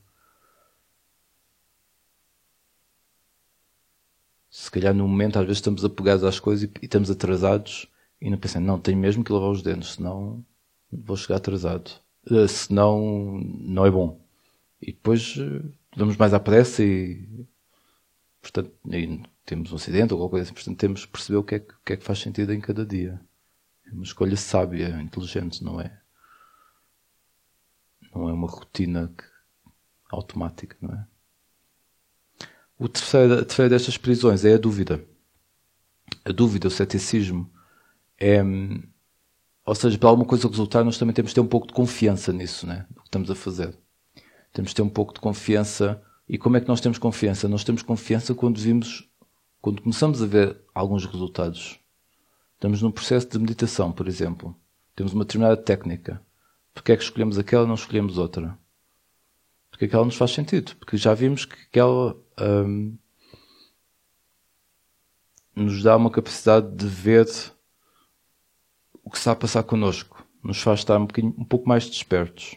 Se 4.50 4.70
calhar 4.70 4.92
no 4.92 5.06
momento 5.06 5.38
às 5.38 5.44
vezes 5.44 5.58
estamos 5.58 5.84
apegados 5.84 6.24
às 6.24 6.40
coisas 6.40 6.64
e, 6.64 6.72
e 6.82 6.84
estamos 6.84 7.10
atrasados 7.10 7.88
e 8.20 8.30
não 8.30 8.38
pensamos, 8.38 8.66
não, 8.66 8.78
tenho 8.78 8.98
mesmo 8.98 9.24
que 9.24 9.32
lavar 9.32 9.50
os 9.50 9.62
dentes, 9.62 9.92
senão 9.92 10.44
vou 10.92 11.16
chegar 11.16 11.36
atrasado. 11.36 11.90
Uh, 12.30 12.46
senão 12.46 13.40
não 13.60 13.86
é 13.86 13.90
bom. 13.90 14.20
E 14.80 14.92
depois 14.92 15.36
uh, 15.36 15.72
vamos 15.96 16.16
mais 16.16 16.34
à 16.34 16.40
pressa 16.40 16.82
e 16.84 17.46
portanto, 18.42 18.72
e 18.90 19.22
temos 19.44 19.72
um 19.72 19.76
acidente 19.76 20.12
ou 20.12 20.18
alguma 20.18 20.30
coisa 20.30 20.44
assim, 20.44 20.54
portanto 20.54 20.78
temos 20.78 21.04
que 21.04 21.12
perceber 21.12 21.38
o 21.38 21.44
que, 21.44 21.54
é 21.56 21.58
que, 21.60 21.72
o 21.72 21.78
que 21.84 21.92
é 21.92 21.96
que 21.96 22.04
faz 22.04 22.18
sentido 22.18 22.52
em 22.52 22.60
cada 22.60 22.84
dia. 22.84 23.20
É 23.86 23.92
uma 23.92 24.04
escolha 24.04 24.36
sábia, 24.36 25.00
inteligente, 25.00 25.64
não 25.64 25.80
é? 25.80 26.00
Não 28.14 28.28
é 28.28 28.32
uma 28.32 28.48
rotina 28.48 29.12
que, 29.16 29.24
automática, 30.10 30.76
não 30.80 30.94
é? 30.94 31.06
O 32.78 32.88
terceiro, 32.88 33.34
a 33.34 33.44
terceira 33.44 33.68
destas 33.68 33.98
prisões 33.98 34.44
é 34.44 34.54
a 34.54 34.58
dúvida. 34.58 35.04
A 36.24 36.32
dúvida, 36.32 36.68
o 36.68 36.70
ceticismo, 36.70 37.50
é, 38.20 38.42
ou 39.64 39.74
seja, 39.74 39.98
para 39.98 40.10
alguma 40.10 40.26
coisa 40.26 40.46
resultar, 40.46 40.84
nós 40.84 40.98
também 40.98 41.14
temos 41.14 41.30
de 41.30 41.34
ter 41.36 41.40
um 41.40 41.46
pouco 41.46 41.66
de 41.66 41.72
confiança 41.72 42.32
nisso, 42.32 42.66
né? 42.66 42.86
No 42.90 43.02
que 43.02 43.08
estamos 43.08 43.30
a 43.30 43.34
fazer. 43.34 43.76
Temos 44.52 44.70
de 44.70 44.76
ter 44.76 44.82
um 44.82 44.88
pouco 44.88 45.14
de 45.14 45.20
confiança. 45.20 46.00
E 46.28 46.38
como 46.38 46.56
é 46.56 46.60
que 46.60 46.68
nós 46.68 46.80
temos 46.80 46.98
confiança? 46.98 47.48
Nós 47.48 47.64
temos 47.64 47.82
confiança 47.82 48.34
quando 48.34 48.60
vimos 48.60 49.10
quando 49.60 49.82
começamos 49.82 50.22
a 50.22 50.26
ver 50.26 50.58
alguns 50.74 51.04
resultados, 51.04 51.78
estamos 52.54 52.80
num 52.80 52.90
processo 52.90 53.28
de 53.28 53.38
meditação, 53.38 53.92
por 53.92 54.08
exemplo, 54.08 54.56
temos 54.96 55.12
uma 55.12 55.24
determinada 55.24 55.56
técnica. 55.56 56.20
Porque 56.72 56.92
é 56.92 56.96
que 56.96 57.02
escolhemos 57.02 57.38
aquela 57.38 57.64
e 57.64 57.68
não 57.68 57.74
escolhemos 57.74 58.16
outra? 58.16 58.58
Porque 59.70 59.84
aquela 59.84 60.04
nos 60.04 60.16
faz 60.16 60.30
sentido. 60.30 60.76
Porque 60.76 60.96
já 60.96 61.12
vimos 61.14 61.44
que 61.44 61.54
aquela 61.68 62.16
hum, 62.40 62.96
nos 65.54 65.82
dá 65.82 65.96
uma 65.96 66.10
capacidade 66.10 66.74
de 66.74 66.86
ver 66.86 67.26
o 69.04 69.10
que 69.10 69.18
está 69.18 69.32
a 69.32 69.36
passar 69.36 69.62
connosco. 69.62 70.26
Nos 70.42 70.60
faz 70.60 70.80
estar 70.80 70.98
um, 70.98 71.08
um 71.22 71.44
pouco 71.44 71.68
mais 71.68 71.88
despertos. 71.88 72.56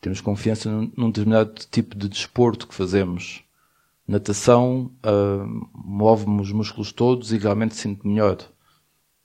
Temos 0.00 0.20
confiança 0.20 0.70
num, 0.70 0.92
num 0.96 1.10
determinado 1.10 1.54
tipo 1.70 1.96
de 1.96 2.08
desporto 2.08 2.68
que 2.68 2.74
fazemos. 2.74 3.42
Natação 4.06 4.92
uh, 5.02 5.68
move-me 5.72 6.42
os 6.42 6.52
músculos 6.52 6.92
todos 6.92 7.32
e 7.32 7.38
realmente 7.38 7.74
sinto 7.74 8.06
melhor. 8.06 8.36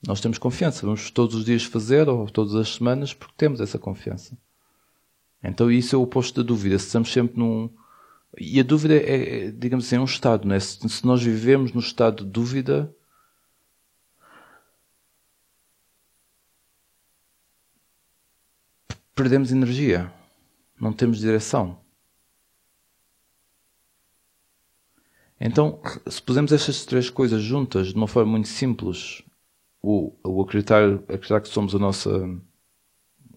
Nós 0.08 0.22
temos 0.22 0.38
confiança, 0.38 0.86
vamos 0.86 1.12
todos 1.12 1.36
os 1.36 1.44
dias 1.44 1.66
fazer 1.66 2.08
ou 2.08 2.30
todas 2.30 2.56
as 2.56 2.76
semanas 2.76 3.14
porque 3.14 3.34
temos 3.36 3.60
essa 3.60 3.78
confiança. 3.78 4.38
Então 5.44 5.70
isso 5.70 5.96
é 5.96 6.00
o 6.00 6.04
oposto 6.04 6.42
da 6.42 6.48
dúvida. 6.48 6.78
Se 6.80 6.86
estamos 6.86 7.12
sempre 7.12 7.38
num. 7.38 7.70
E 8.38 8.60
a 8.60 8.64
dúvida 8.64 8.96
é, 8.96 9.48
é 9.48 9.52
digamos 9.52 9.86
assim, 9.86 9.96
é 9.98 10.00
um 10.00 10.06
estado, 10.06 10.48
não 10.48 10.56
é? 10.56 10.60
Se, 10.60 10.88
se 10.88 11.06
nós 11.06 11.22
vivemos 11.22 11.74
no 11.74 11.80
estado 11.80 12.24
de 12.24 12.32
dúvida, 12.32 12.94
perdemos 19.16 19.52
energia 19.52 20.12
não 20.80 20.94
temos 20.94 21.20
direção. 21.20 21.80
Então, 25.40 25.82
se 26.08 26.22
pusermos 26.22 26.52
estas 26.52 26.86
três 26.86 27.10
coisas 27.10 27.42
juntas 27.42 27.88
de 27.88 27.96
uma 27.96 28.08
forma 28.08 28.32
muito 28.32 28.48
simples, 28.48 29.24
o, 29.82 30.14
o 30.24 30.42
acreditar, 30.42 30.84
acreditar 31.04 31.42
que 31.42 31.48
somos 31.48 31.74
a 31.74 31.80
nossa, 31.80 32.10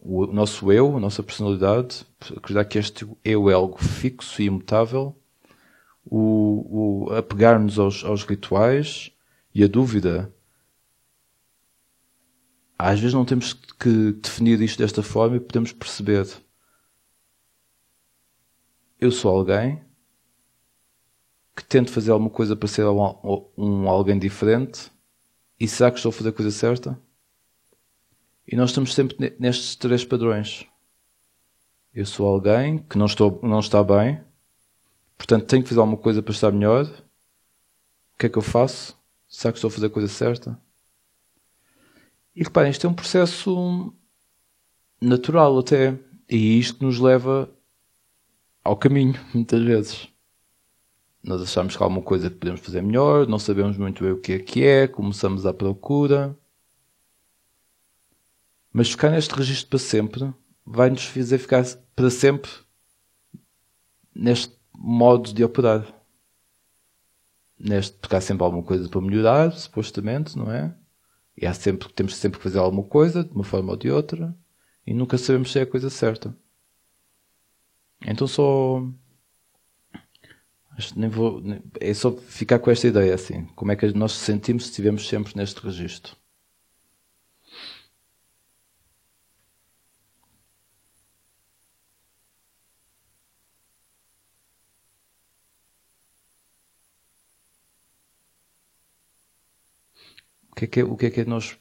o 0.05 0.27
nosso 0.27 0.73
eu, 0.73 0.97
a 0.97 1.01
nossa 1.01 1.23
personalidade, 1.23 2.05
acreditar 2.37 2.65
que 2.65 2.79
este 2.79 3.09
eu 3.25 3.49
é 3.49 3.55
algo 3.55 3.79
fixo 3.79 4.43
e 4.43 4.47
imutável, 4.47 5.17
o, 6.05 7.07
o 7.07 7.13
apegar-nos 7.15 7.79
aos, 7.79 8.05
aos 8.05 8.25
rituais 8.25 9.13
e 9.55 9.63
a 9.63 9.69
dúvida. 9.69 10.35
Às 12.77 12.99
vezes 12.99 13.15
não 13.15 13.25
temos 13.25 13.53
que 13.53 14.13
definir 14.13 14.61
isto 14.61 14.79
desta 14.79 15.03
forma 15.03 15.37
e 15.37 15.41
podemos 15.41 15.73
perceber 15.73 16.27
eu 19.01 19.11
sou 19.11 19.37
alguém 19.37 19.83
que 21.57 21.65
tento 21.65 21.91
fazer 21.91 22.11
alguma 22.11 22.31
coisa 22.31 22.57
para 22.57 22.69
ser 22.69 22.87
um, 22.87 23.51
um 23.57 23.89
alguém 23.89 24.19
diferente 24.19 24.91
e 25.59 25.69
será 25.69 25.91
que 25.91 25.99
estou 25.99 26.11
a 26.11 26.13
fazer 26.13 26.31
a 26.31 26.33
coisa 26.33 26.51
certa? 26.51 27.01
E 28.53 28.57
nós 28.57 28.69
estamos 28.69 28.93
sempre 28.93 29.35
nestes 29.39 29.75
três 29.77 30.05
padrões. 30.05 30.67
Eu 31.95 32.05
sou 32.05 32.29
alguém 32.29 32.77
que 32.81 32.99
não, 32.99 33.07
estou, 33.07 33.41
não 33.43 33.61
está 33.61 33.83
bem, 33.83 34.21
portanto 35.17 35.47
tenho 35.47 35.63
que 35.63 35.71
fazer 35.71 35.81
alguma 35.81 35.97
coisa 35.97 36.23
para 36.23 36.35
estar 36.35 36.53
melhor. 36.53 36.85
O 36.85 38.19
que 38.19 38.27
é 38.27 38.29
que 38.29 38.37
eu 38.37 38.43
faço? 38.43 38.95
Será 39.27 39.53
que 39.53 39.57
estou 39.57 39.69
a 39.69 39.71
fazer 39.71 39.87
a 39.87 39.91
coisa 39.91 40.07
certa? 40.07 40.61
E 42.37 42.45
reparem, 42.45 42.71
isto 42.71 42.87
é 42.87 42.91
um 42.91 42.95
processo 42.95 43.95
natural 45.01 45.59
até. 45.59 45.99
E 46.29 46.59
isto 46.59 46.85
nos 46.85 46.99
leva 46.99 47.51
ao 48.63 48.77
caminho, 48.77 49.19
muitas 49.33 49.63
vezes. 49.63 50.09
Nós 51.25 51.41
achamos 51.41 51.75
que 51.75 51.83
há 51.83 51.87
alguma 51.87 52.03
coisa 52.03 52.29
que 52.29 52.37
podemos 52.37 52.61
fazer 52.61 52.83
melhor, 52.83 53.27
não 53.27 53.39
sabemos 53.39 53.79
muito 53.79 54.05
bem 54.05 54.13
o 54.13 54.21
que 54.21 54.33
é 54.33 54.39
que 54.39 54.63
é, 54.63 54.87
começamos 54.87 55.47
à 55.47 55.55
procura. 55.55 56.37
Mas 58.73 58.91
ficar 58.91 59.11
neste 59.11 59.35
registro 59.35 59.69
para 59.69 59.79
sempre 59.79 60.35
vai 60.65 60.89
nos 60.89 61.05
fazer 61.05 61.39
ficar 61.39 61.65
para 61.95 62.11
sempre 62.11 62.51
neste 64.15 64.57
modo 64.75 65.33
de 65.33 65.45
operar. 65.45 65.87
Neste, 67.59 67.97
porque 67.99 68.17
há 68.17 68.21
sempre 68.21 68.45
alguma 68.45 68.63
coisa 68.63 68.89
para 68.89 69.01
melhorar, 69.01 69.53
supostamente, 69.53 70.37
não 70.37 70.51
é? 70.51 70.75
E 71.37 71.47
há 71.47 71.55
sempre, 71.55 71.93
temos 71.93 72.17
sempre 72.17 72.39
que 72.39 72.43
fazer 72.43 72.59
alguma 72.59 72.83
coisa, 72.83 73.23
de 73.23 73.31
uma 73.33 73.45
forma 73.45 73.73
ou 73.73 73.77
de 73.77 73.91
outra, 73.91 74.37
e 74.87 74.93
nunca 74.93 75.17
sabemos 75.17 75.53
se 75.53 75.59
é 75.59 75.63
a 75.63 75.67
coisa 75.67 75.89
certa. 75.89 76.37
Então 78.05 78.27
só. 78.27 78.83
Nem 80.97 81.09
vou, 81.09 81.43
é 81.79 81.95
só 81.95 82.13
ficar 82.13 82.59
com 82.59 82.71
esta 82.71 82.89
ideia 82.89 83.15
assim. 83.15 83.45
Como 83.55 83.71
é 83.71 83.77
que 83.77 83.93
nós 83.93 84.13
sentimos 84.13 84.65
se 84.65 84.71
estivermos 84.71 85.07
sempre 85.07 85.37
neste 85.37 85.61
registro? 85.61 86.17
Que 100.63 100.65
é 100.65 100.69
que 100.69 100.81
é, 100.81 100.85
o 100.85 100.97
que 100.97 101.07
é, 101.07 101.11
que 101.11 101.21
é 101.21 101.25
nós 101.25 101.59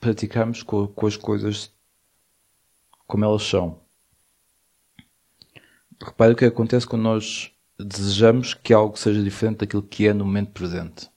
praticamos 0.00 0.62
com, 0.62 0.86
com 0.86 1.06
as 1.06 1.16
coisas 1.16 1.72
como 3.06 3.24
elas 3.24 3.42
são? 3.42 3.80
Repare 6.00 6.32
o 6.32 6.36
que 6.36 6.44
acontece 6.44 6.86
quando 6.86 7.02
nós 7.02 7.52
desejamos 7.78 8.54
que 8.54 8.72
algo 8.72 8.96
seja 8.96 9.22
diferente 9.22 9.58
daquilo 9.58 9.82
que 9.82 10.06
é 10.06 10.14
no 10.14 10.24
momento 10.24 10.52
presente. 10.52 11.10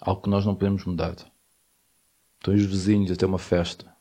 Algo 0.00 0.22
que 0.22 0.30
nós 0.30 0.46
não 0.46 0.54
podemos 0.54 0.84
mudar. 0.84 1.16
Estão 2.38 2.54
os 2.54 2.64
vizinhos 2.64 3.10
a 3.10 3.16
ter 3.16 3.26
uma 3.26 3.38
festa. 3.38 3.92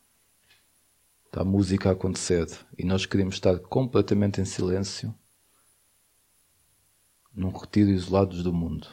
Está 1.26 1.42
a 1.42 1.46
música 1.46 1.90
a 1.90 1.94
acontecer. 1.94 2.48
E 2.78 2.86
nós 2.86 3.06
queremos 3.06 3.36
estar 3.36 3.58
completamente 3.60 4.40
em 4.40 4.46
silêncio. 4.46 5.14
Num 7.34 7.50
retiro 7.50 7.90
isolados 7.90 8.44
do 8.44 8.54
mundo. 8.54 8.88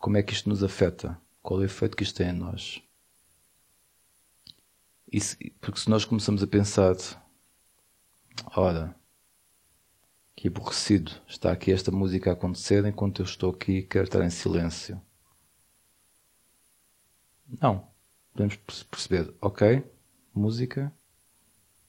Como 0.00 0.16
é 0.16 0.22
que 0.22 0.32
isto 0.32 0.48
nos 0.48 0.64
afeta? 0.64 1.20
Qual 1.42 1.60
é 1.60 1.64
o 1.64 1.66
efeito 1.66 1.94
que 1.94 2.02
isto 2.02 2.16
tem 2.16 2.30
em 2.30 2.32
nós? 2.32 2.82
Isso, 5.12 5.36
porque 5.60 5.78
se 5.78 5.90
nós 5.90 6.06
começamos 6.06 6.42
a 6.42 6.46
pensar, 6.46 6.94
ora, 8.56 8.96
que 10.34 10.48
aborrecido, 10.48 11.12
está 11.28 11.52
aqui 11.52 11.70
esta 11.70 11.90
música 11.90 12.30
a 12.30 12.32
acontecer 12.32 12.82
enquanto 12.86 13.20
eu 13.20 13.26
estou 13.26 13.50
aqui 13.50 13.82
quero 13.82 14.04
estar 14.04 14.24
em 14.24 14.30
silêncio. 14.30 14.98
Não. 17.60 17.86
Podemos 18.32 18.56
perceber, 18.84 19.34
ok, 19.38 19.84
música, 20.34 20.90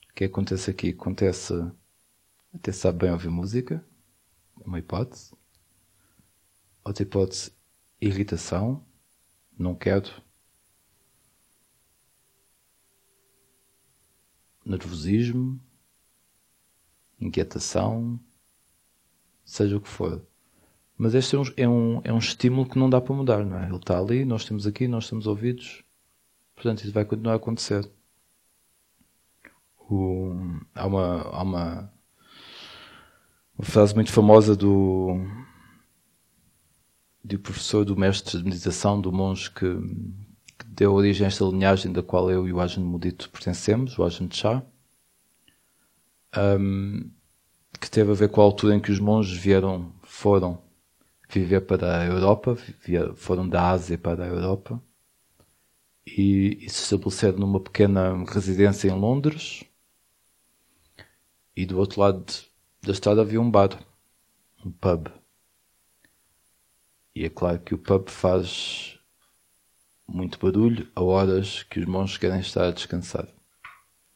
o 0.09 0.14
que 0.14 0.26
acontece 0.26 0.70
aqui? 0.70 0.89
Acontece, 0.89 1.53
até 2.53 2.74
sabe 2.74 3.05
bem 3.05 3.12
ouvir 3.12 3.30
música, 3.30 3.86
é 4.59 4.68
uma 4.68 4.80
hipótese. 4.80 5.32
Outra 6.84 7.03
hipótese, 7.03 7.51
irritação, 8.02 8.84
não 9.58 9.76
quero 9.76 10.12
nervosismo, 14.66 15.60
inquietação, 17.20 18.20
seja 19.43 19.78
o 19.78 19.82
que 19.82 19.88
for. 19.88 20.22
Mas 20.97 21.14
este 21.14 21.36
é 21.36 21.39
um, 21.39 21.43
é 21.58 21.68
um, 21.68 22.02
é 22.06 22.14
um 22.14 22.18
estímulo 22.18 22.68
que 22.68 22.78
não 22.78 22.89
dá 22.89 23.02
para 23.02 23.16
mudar, 23.16 23.45
não 23.45 23.60
é? 23.60 23.68
Ele 23.68 23.76
está 23.76 23.97
ali, 23.97 24.24
nós 24.24 24.41
estamos 24.41 24.66
aqui, 24.68 24.88
nós 24.88 25.06
estamos 25.06 25.28
ouvidos, 25.28 25.84
portanto 26.56 26.84
isso 26.84 26.93
vai 26.93 27.06
continuar 27.06 27.34
a 27.34 27.38
acontecer. 27.38 27.89
O, 29.89 30.32
há 30.74 30.86
uma, 30.86 31.22
há 31.24 31.43
uma, 31.43 31.93
uma 33.58 33.66
frase 33.66 33.93
muito 33.93 34.12
famosa 34.12 34.56
do, 34.56 35.20
do 37.24 37.39
professor, 37.39 37.86
do 37.86 37.95
mestre 37.95 38.38
de 38.38 38.43
meditação, 38.43 38.99
do 38.99 39.11
monge 39.11 39.51
que, 39.51 39.65
deu 40.65 40.93
origem 40.93 41.26
a 41.26 41.28
esta 41.28 41.43
linhagem 41.45 41.91
da 41.91 42.01
qual 42.01 42.32
eu 42.32 42.47
e 42.47 42.53
o 42.53 42.59
Ajahn 42.59 42.84
Mudito 42.84 43.30
pertencemos, 43.30 43.97
o 43.97 44.03
Ajahn 44.03 44.30
Chah, 44.32 44.63
um, 46.38 47.09
que 47.80 47.89
teve 47.89 48.11
a 48.11 48.15
ver 48.15 48.30
com 48.30 48.41
a 48.41 48.43
altura 48.43 48.76
em 48.76 48.80
que 48.80 48.91
os 48.91 48.99
monges 48.99 49.38
vieram, 49.38 49.91
foram 50.03 50.61
viver 51.30 51.61
para 51.61 51.99
a 52.01 52.05
Europa, 52.05 52.57
foram 53.15 53.47
da 53.47 53.69
Ásia 53.69 53.97
para 53.97 54.24
a 54.24 54.28
Europa 54.28 54.82
e, 56.05 56.57
e 56.61 56.69
se 56.69 56.84
estabeleceram 56.84 57.38
numa 57.38 57.59
pequena 57.59 58.24
residência 58.26 58.89
em 58.89 58.99
Londres 58.99 59.63
e 61.55 61.65
do 61.65 61.78
outro 61.78 62.01
lado 62.01 62.26
da 62.82 62.91
estrada 62.91 63.22
havia 63.22 63.39
um 63.39 63.49
bar, 63.49 63.78
um 64.65 64.72
pub. 64.72 65.07
E 67.14 67.26
é 67.26 67.30
claro 67.30 67.59
que 67.59 67.74
o 67.74 67.78
pub 67.78 68.09
faz 68.09 68.97
muito 70.07 70.39
barulho 70.39 70.89
a 70.95 71.01
horas 71.01 71.64
que 71.64 71.80
os 71.80 71.86
monges 71.86 72.18
querem 72.18 72.39
estar 72.39 72.68
a 72.68 72.72
descansar. 72.72 73.28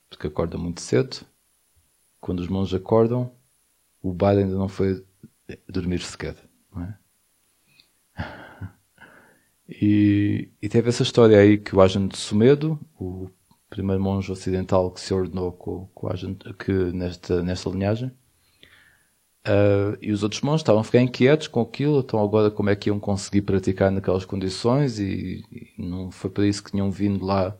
Porque 0.09 0.27
acorda 0.27 0.57
muito 0.57 0.81
cedo. 0.81 1.25
Quando 2.19 2.39
os 2.39 2.47
monges 2.47 2.73
acordam, 2.73 3.31
o 4.01 4.13
bar 4.13 4.37
ainda 4.37 4.55
não 4.55 4.67
foi 4.67 5.05
dormir 5.67 6.01
sequer. 6.01 6.35
Não 6.73 6.83
é? 6.83 6.97
E, 9.67 10.51
e, 10.61 10.69
teve 10.69 10.89
essa 10.89 11.01
história 11.01 11.39
aí 11.39 11.57
que 11.57 11.75
o 11.75 11.81
Ajahn 11.81 12.07
de 12.07 12.17
Sumedo, 12.17 12.79
o 12.99 13.31
primeiro 13.67 13.99
monge 13.99 14.31
ocidental 14.31 14.91
que 14.91 15.01
se 15.01 15.11
ordenou 15.11 15.51
com, 15.53 15.87
com 15.87 16.07
que 16.53 16.71
nesta, 16.71 17.41
nesta 17.41 17.71
linhagem, 17.71 18.11
Uh, 19.47 19.95
e 20.01 20.11
os 20.11 20.23
outros 20.23 20.41
monges 20.41 20.61
estavam 20.61 20.81
a 20.81 20.83
ficar 20.83 21.01
inquietos 21.01 21.47
com 21.47 21.61
aquilo, 21.61 21.99
então 21.99 22.19
agora 22.19 22.49
como 22.49 22.71
é 22.71 22.75
que 22.75 22.89
iam 22.89 22.99
conseguir 22.99 23.43
praticar 23.43 23.91
naquelas 23.91 24.25
condições 24.25 24.97
e, 24.97 25.43
e 25.77 25.81
não 25.83 26.09
foi 26.09 26.31
para 26.31 26.47
isso 26.47 26.63
que 26.63 26.71
tinham 26.71 26.89
vindo 26.89 27.23
lá 27.23 27.55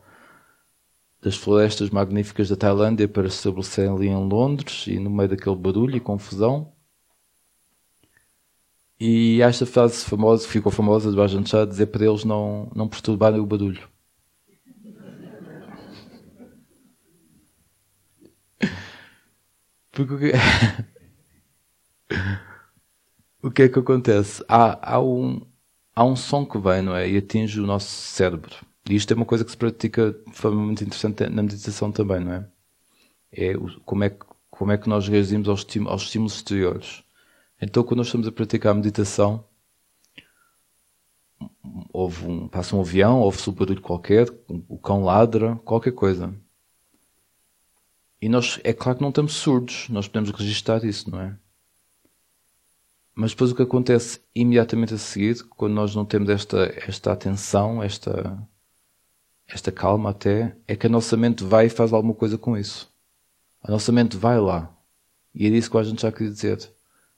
das 1.22 1.36
florestas 1.36 1.90
magníficas 1.90 2.48
da 2.48 2.56
Tailândia 2.56 3.06
para 3.06 3.30
se 3.30 3.36
estabelecerem 3.36 3.92
ali 3.92 4.08
em 4.08 4.28
Londres 4.28 4.86
e 4.88 4.98
no 4.98 5.10
meio 5.10 5.28
daquele 5.28 5.54
barulho 5.54 5.96
e 5.96 6.00
confusão. 6.00 6.72
E 8.98 9.40
esta 9.42 9.64
frase 9.64 10.04
famosa, 10.04 10.48
ficou 10.48 10.72
famosa 10.72 11.12
do 11.12 11.22
Ajahn 11.22 11.44
Chah, 11.46 11.64
dizer 11.64 11.86
para 11.86 12.04
eles 12.04 12.24
não, 12.24 12.70
não 12.74 12.88
perturbarem 12.88 13.38
o 13.40 13.46
barulho. 13.46 13.88
Porque 19.92 20.32
o 23.42 23.50
que 23.50 23.62
é 23.62 23.68
que 23.68 23.78
acontece? 23.78 24.44
Há, 24.48 24.94
há, 24.94 25.00
um, 25.00 25.40
há 25.94 26.04
um 26.04 26.16
som 26.16 26.44
que 26.44 26.58
vem, 26.58 26.82
não 26.82 26.94
é? 26.94 27.08
E 27.08 27.16
atinge 27.16 27.60
o 27.60 27.66
nosso 27.66 27.88
cérebro. 27.88 28.54
E 28.88 28.94
isto 28.94 29.12
é 29.12 29.16
uma 29.16 29.26
coisa 29.26 29.44
que 29.44 29.50
se 29.50 29.56
pratica 29.56 30.12
de 30.12 30.36
forma 30.36 30.60
muito 30.60 30.82
interessante 30.84 31.28
na 31.28 31.42
meditação 31.42 31.90
também, 31.90 32.20
não 32.20 32.32
é? 32.32 32.48
É 33.32 33.56
o, 33.56 33.80
como 33.80 34.04
é 34.04 34.10
que, 34.10 34.24
como 34.50 34.72
é 34.72 34.78
que 34.78 34.88
nós 34.88 35.08
reagimos 35.08 35.48
aos, 35.48 35.66
aos 35.86 36.02
estímulos 36.02 36.36
exteriores. 36.36 37.02
Então, 37.60 37.82
quando 37.82 37.98
nós 37.98 38.06
estamos 38.06 38.28
a 38.28 38.32
praticar 38.32 38.72
a 38.72 38.74
meditação, 38.74 39.44
houve 41.92 42.26
um, 42.26 42.48
passa 42.48 42.76
um 42.76 42.80
avião, 42.80 43.20
ouve-se 43.20 43.48
um 43.50 43.52
barulho 43.52 43.80
qualquer, 43.80 44.28
o 44.68 44.78
cão 44.78 45.02
ladra, 45.02 45.56
qualquer 45.64 45.92
coisa. 45.92 46.34
E 48.20 48.28
nós, 48.28 48.60
é 48.64 48.72
claro 48.72 48.98
que 48.98 49.02
não 49.02 49.10
estamos 49.10 49.34
surdos, 49.34 49.88
nós 49.88 50.08
podemos 50.08 50.30
registrar 50.30 50.84
isso, 50.84 51.10
não 51.10 51.20
é? 51.20 51.36
Mas 53.18 53.30
depois 53.30 53.50
o 53.50 53.54
que 53.54 53.62
acontece 53.62 54.20
imediatamente 54.34 54.92
a 54.92 54.98
seguir, 54.98 55.42
quando 55.56 55.72
nós 55.72 55.94
não 55.94 56.04
temos 56.04 56.28
esta, 56.28 56.70
esta 56.86 57.12
atenção, 57.12 57.82
esta, 57.82 58.38
esta 59.48 59.72
calma 59.72 60.10
até, 60.10 60.54
é 60.68 60.76
que 60.76 60.86
a 60.86 60.90
nossa 60.90 61.16
mente 61.16 61.42
vai 61.42 61.64
e 61.64 61.70
faz 61.70 61.94
alguma 61.94 62.12
coisa 62.12 62.36
com 62.36 62.58
isso. 62.58 62.92
A 63.62 63.70
nossa 63.70 63.90
mente 63.90 64.18
vai 64.18 64.38
lá. 64.38 64.70
E 65.34 65.46
é 65.46 65.48
isso 65.48 65.70
que 65.70 65.78
a 65.78 65.82
gente 65.82 66.02
já 66.02 66.12
queria 66.12 66.30
dizer. 66.30 66.70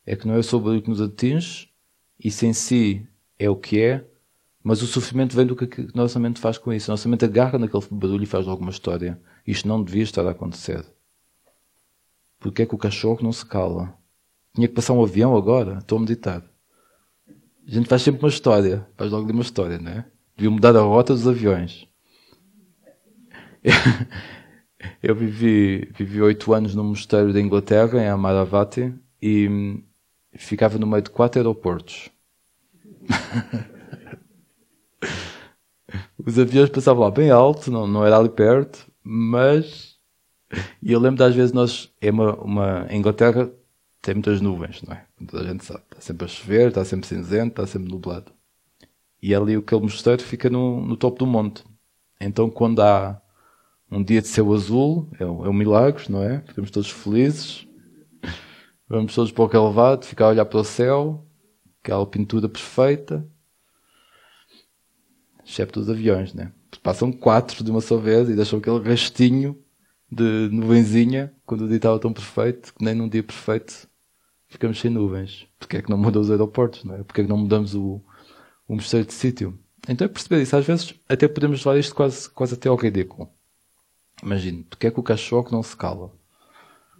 É 0.06 0.14
que 0.14 0.28
não 0.28 0.36
é 0.36 0.42
só 0.42 0.56
o 0.58 0.80
que 0.80 0.88
nos 0.88 1.00
atinge, 1.00 1.68
isso 2.22 2.46
em 2.46 2.52
si 2.52 3.04
é 3.36 3.50
o 3.50 3.56
que 3.56 3.80
é, 3.80 4.06
mas 4.62 4.82
o 4.82 4.86
sofrimento 4.86 5.34
vem 5.34 5.46
do 5.46 5.56
que 5.56 5.80
a 5.80 5.96
nossa 5.96 6.20
mente 6.20 6.40
faz 6.40 6.58
com 6.58 6.72
isso. 6.72 6.92
A 6.92 6.92
nossa 6.92 7.08
mente 7.08 7.24
agarra 7.24 7.58
naquele 7.58 7.84
barulho 7.90 8.22
e 8.22 8.26
faz 8.26 8.46
alguma 8.46 8.70
história. 8.70 9.20
Isto 9.44 9.66
não 9.66 9.82
devia 9.82 10.04
estar 10.04 10.24
a 10.24 10.30
acontecer. 10.30 10.86
Porque 12.38 12.62
é 12.62 12.66
que 12.66 12.74
o 12.74 12.78
cachorro 12.78 13.18
não 13.20 13.32
se 13.32 13.44
cala? 13.44 13.97
Tinha 14.58 14.66
que 14.66 14.74
passar 14.74 14.92
um 14.92 15.04
avião 15.04 15.36
agora? 15.36 15.78
Estou 15.78 15.98
a 15.98 16.00
meditar. 16.00 16.42
A 17.64 17.70
gente 17.70 17.88
faz 17.88 18.02
sempre 18.02 18.24
uma 18.24 18.28
história. 18.28 18.84
Faz 18.96 19.08
logo 19.08 19.24
de 19.24 19.30
uma 19.30 19.42
história, 19.42 19.78
não 19.78 19.92
é? 19.92 20.04
Devia 20.36 20.50
mudar 20.50 20.74
a 20.74 20.80
rota 20.80 21.14
dos 21.14 21.28
aviões. 21.28 21.86
Eu 25.00 25.14
vivi 25.14 25.88
vivi 25.96 26.20
oito 26.20 26.52
anos 26.52 26.74
num 26.74 26.82
mosteiro 26.82 27.32
da 27.32 27.40
Inglaterra, 27.40 28.02
em 28.02 28.08
Amaravati, 28.08 28.92
e 29.22 29.80
ficava 30.32 30.76
no 30.76 30.88
meio 30.88 31.02
de 31.02 31.10
quatro 31.10 31.38
aeroportos. 31.38 32.10
Os 36.18 36.36
aviões 36.36 36.68
passavam 36.68 37.04
lá 37.04 37.12
bem 37.12 37.30
alto, 37.30 37.70
não, 37.70 37.86
não 37.86 38.04
era 38.04 38.18
ali 38.18 38.28
perto, 38.28 38.90
mas. 39.04 39.96
E 40.82 40.90
eu 40.90 40.98
lembro 40.98 41.18
das 41.18 41.32
vezes 41.32 41.52
nós. 41.52 41.92
É 42.00 42.10
uma, 42.10 42.34
uma. 42.34 42.88
Inglaterra 42.90 43.48
tem 44.08 44.14
muitas 44.14 44.40
nuvens, 44.40 44.80
não 44.80 44.94
é? 44.94 45.04
Toda 45.26 45.42
a 45.42 45.46
gente 45.46 45.66
sabe. 45.66 45.82
Está 45.90 46.00
sempre 46.00 46.24
a 46.24 46.28
chover, 46.28 46.68
está 46.68 46.82
sempre 46.82 47.06
cinzento, 47.06 47.48
está 47.50 47.66
sempre 47.66 47.92
nublado. 47.92 48.32
E 49.20 49.34
ali 49.34 49.54
aquele 49.54 49.82
mosteiro 49.82 50.22
fica 50.22 50.48
no, 50.48 50.80
no 50.80 50.96
topo 50.96 51.18
do 51.18 51.26
monte. 51.26 51.62
Então 52.18 52.48
quando 52.48 52.80
há 52.80 53.20
um 53.90 54.02
dia 54.02 54.22
de 54.22 54.28
céu 54.28 54.54
azul, 54.54 55.10
é 55.20 55.26
um, 55.26 55.44
é 55.44 55.48
um 55.50 55.52
milagre, 55.52 56.04
não 56.08 56.22
é? 56.22 56.40
Ficamos 56.40 56.70
todos 56.70 56.90
felizes. 56.90 57.68
Vamos 58.88 59.14
todos 59.14 59.30
para 59.30 59.44
o 59.44 59.46
relevado, 59.46 60.06
ficar 60.06 60.24
a 60.24 60.28
olhar 60.28 60.46
para 60.46 60.60
o 60.60 60.64
céu, 60.64 61.26
aquela 61.82 62.06
pintura 62.06 62.48
perfeita. 62.48 63.28
Excepto 65.46 65.80
os 65.80 65.90
aviões, 65.90 66.32
né? 66.32 66.50
Passam 66.82 67.12
quatro 67.12 67.62
de 67.62 67.70
uma 67.70 67.82
só 67.82 67.98
vez 67.98 68.30
e 68.30 68.34
deixam 68.34 68.58
aquele 68.58 68.80
restinho 68.80 69.62
de 70.10 70.48
nuvenzinha 70.50 71.30
quando 71.44 71.66
o 71.66 71.68
dia 71.68 71.76
estava 71.76 71.98
tão 71.98 72.10
perfeito 72.10 72.72
que 72.72 72.82
nem 72.82 72.94
num 72.94 73.06
dia 73.06 73.22
perfeito 73.22 73.87
ficamos 74.48 74.80
sem 74.80 74.90
nuvens. 74.90 75.46
Porquê 75.58 75.78
é 75.78 75.82
que 75.82 75.90
não 75.90 75.98
mudam 75.98 76.22
os 76.22 76.30
aeroportos, 76.30 76.84
não 76.84 76.94
é? 76.94 77.02
Porquê 77.02 77.20
é 77.20 77.24
que 77.24 77.30
não 77.30 77.38
mudamos 77.38 77.74
o, 77.74 78.00
o 78.66 78.74
mosteiro 78.74 79.06
de 79.06 79.12
sítio? 79.12 79.58
Então 79.88 80.04
é 80.04 80.08
perceber 80.08 80.42
isso. 80.42 80.56
Às 80.56 80.66
vezes 80.66 80.94
até 81.08 81.28
podemos 81.28 81.64
levar 81.64 81.78
isto 81.78 81.94
quase, 81.94 82.28
quase 82.30 82.54
até 82.54 82.68
ao 82.68 82.76
ridículo. 82.76 83.28
Imagine, 84.22 84.64
porque 84.64 84.88
é 84.88 84.90
que 84.90 84.98
o 84.98 85.02
cachorro 85.02 85.48
não 85.52 85.62
se 85.62 85.76
cala? 85.76 86.10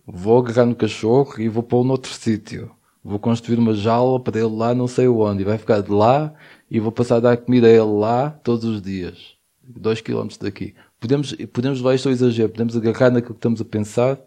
Vou 0.06 0.38
agarrar 0.38 0.64
no 0.64 0.74
cachorro 0.74 1.40
e 1.40 1.48
vou 1.48 1.62
pô-lo 1.62 1.84
noutro 1.84 2.12
sítio. 2.12 2.70
Vou 3.02 3.18
construir 3.18 3.58
uma 3.58 3.74
jaula 3.74 4.20
para 4.20 4.38
ele 4.38 4.54
lá 4.54 4.74
não 4.74 4.86
sei 4.86 5.08
onde. 5.08 5.42
E 5.42 5.44
vai 5.44 5.58
ficar 5.58 5.80
de 5.80 5.90
lá 5.90 6.32
e 6.70 6.80
vou 6.80 6.92
passar 6.92 7.16
a 7.16 7.20
dar 7.20 7.36
comida 7.36 7.66
a 7.66 7.70
ele 7.70 7.80
lá 7.82 8.30
todos 8.30 8.64
os 8.64 8.82
dias. 8.82 9.36
Dois 9.62 10.00
quilómetros 10.00 10.38
daqui. 10.38 10.74
Podemos, 10.98 11.32
podemos 11.52 11.78
levar 11.78 11.94
isto 11.94 12.08
ao 12.08 12.12
exagero. 12.12 12.50
Podemos 12.50 12.76
agarrar 12.76 13.10
naquilo 13.10 13.34
que 13.34 13.38
estamos 13.38 13.60
a 13.60 13.64
pensar 13.64 14.18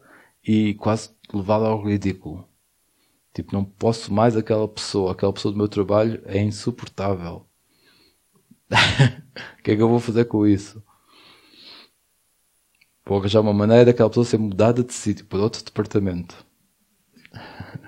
e 0.46 0.76
quase 0.76 1.10
levá-lo 1.34 1.66
ao 1.66 1.84
ridículo. 1.84 2.51
Tipo, 3.34 3.54
não 3.54 3.64
posso 3.64 4.14
mais 4.14 4.36
aquela 4.36 4.68
pessoa. 4.68 5.12
Aquela 5.14 5.34
pessoa 5.34 5.52
do 5.54 5.58
meu 5.58 5.68
trabalho 5.68 6.22
é 6.26 6.40
insuportável. 6.42 7.46
o 9.60 9.64
que 9.64 9.72
é 9.72 9.76
que 9.76 9.82
eu 9.82 9.90
vou 9.90 10.00
fazer 10.00 10.26
com 10.26 10.46
isso? 10.46 10.84
Vou 13.06 13.18
arranjar 13.20 13.42
uma 13.42 13.54
maneira 13.54 13.86
daquela 13.86 14.10
pessoa 14.10 14.26
ser 14.26 14.38
mudada 14.38 14.84
de 14.84 14.94
sítio 14.94 15.26
para 15.26 15.40
outro 15.40 15.64
departamento. 15.64 16.46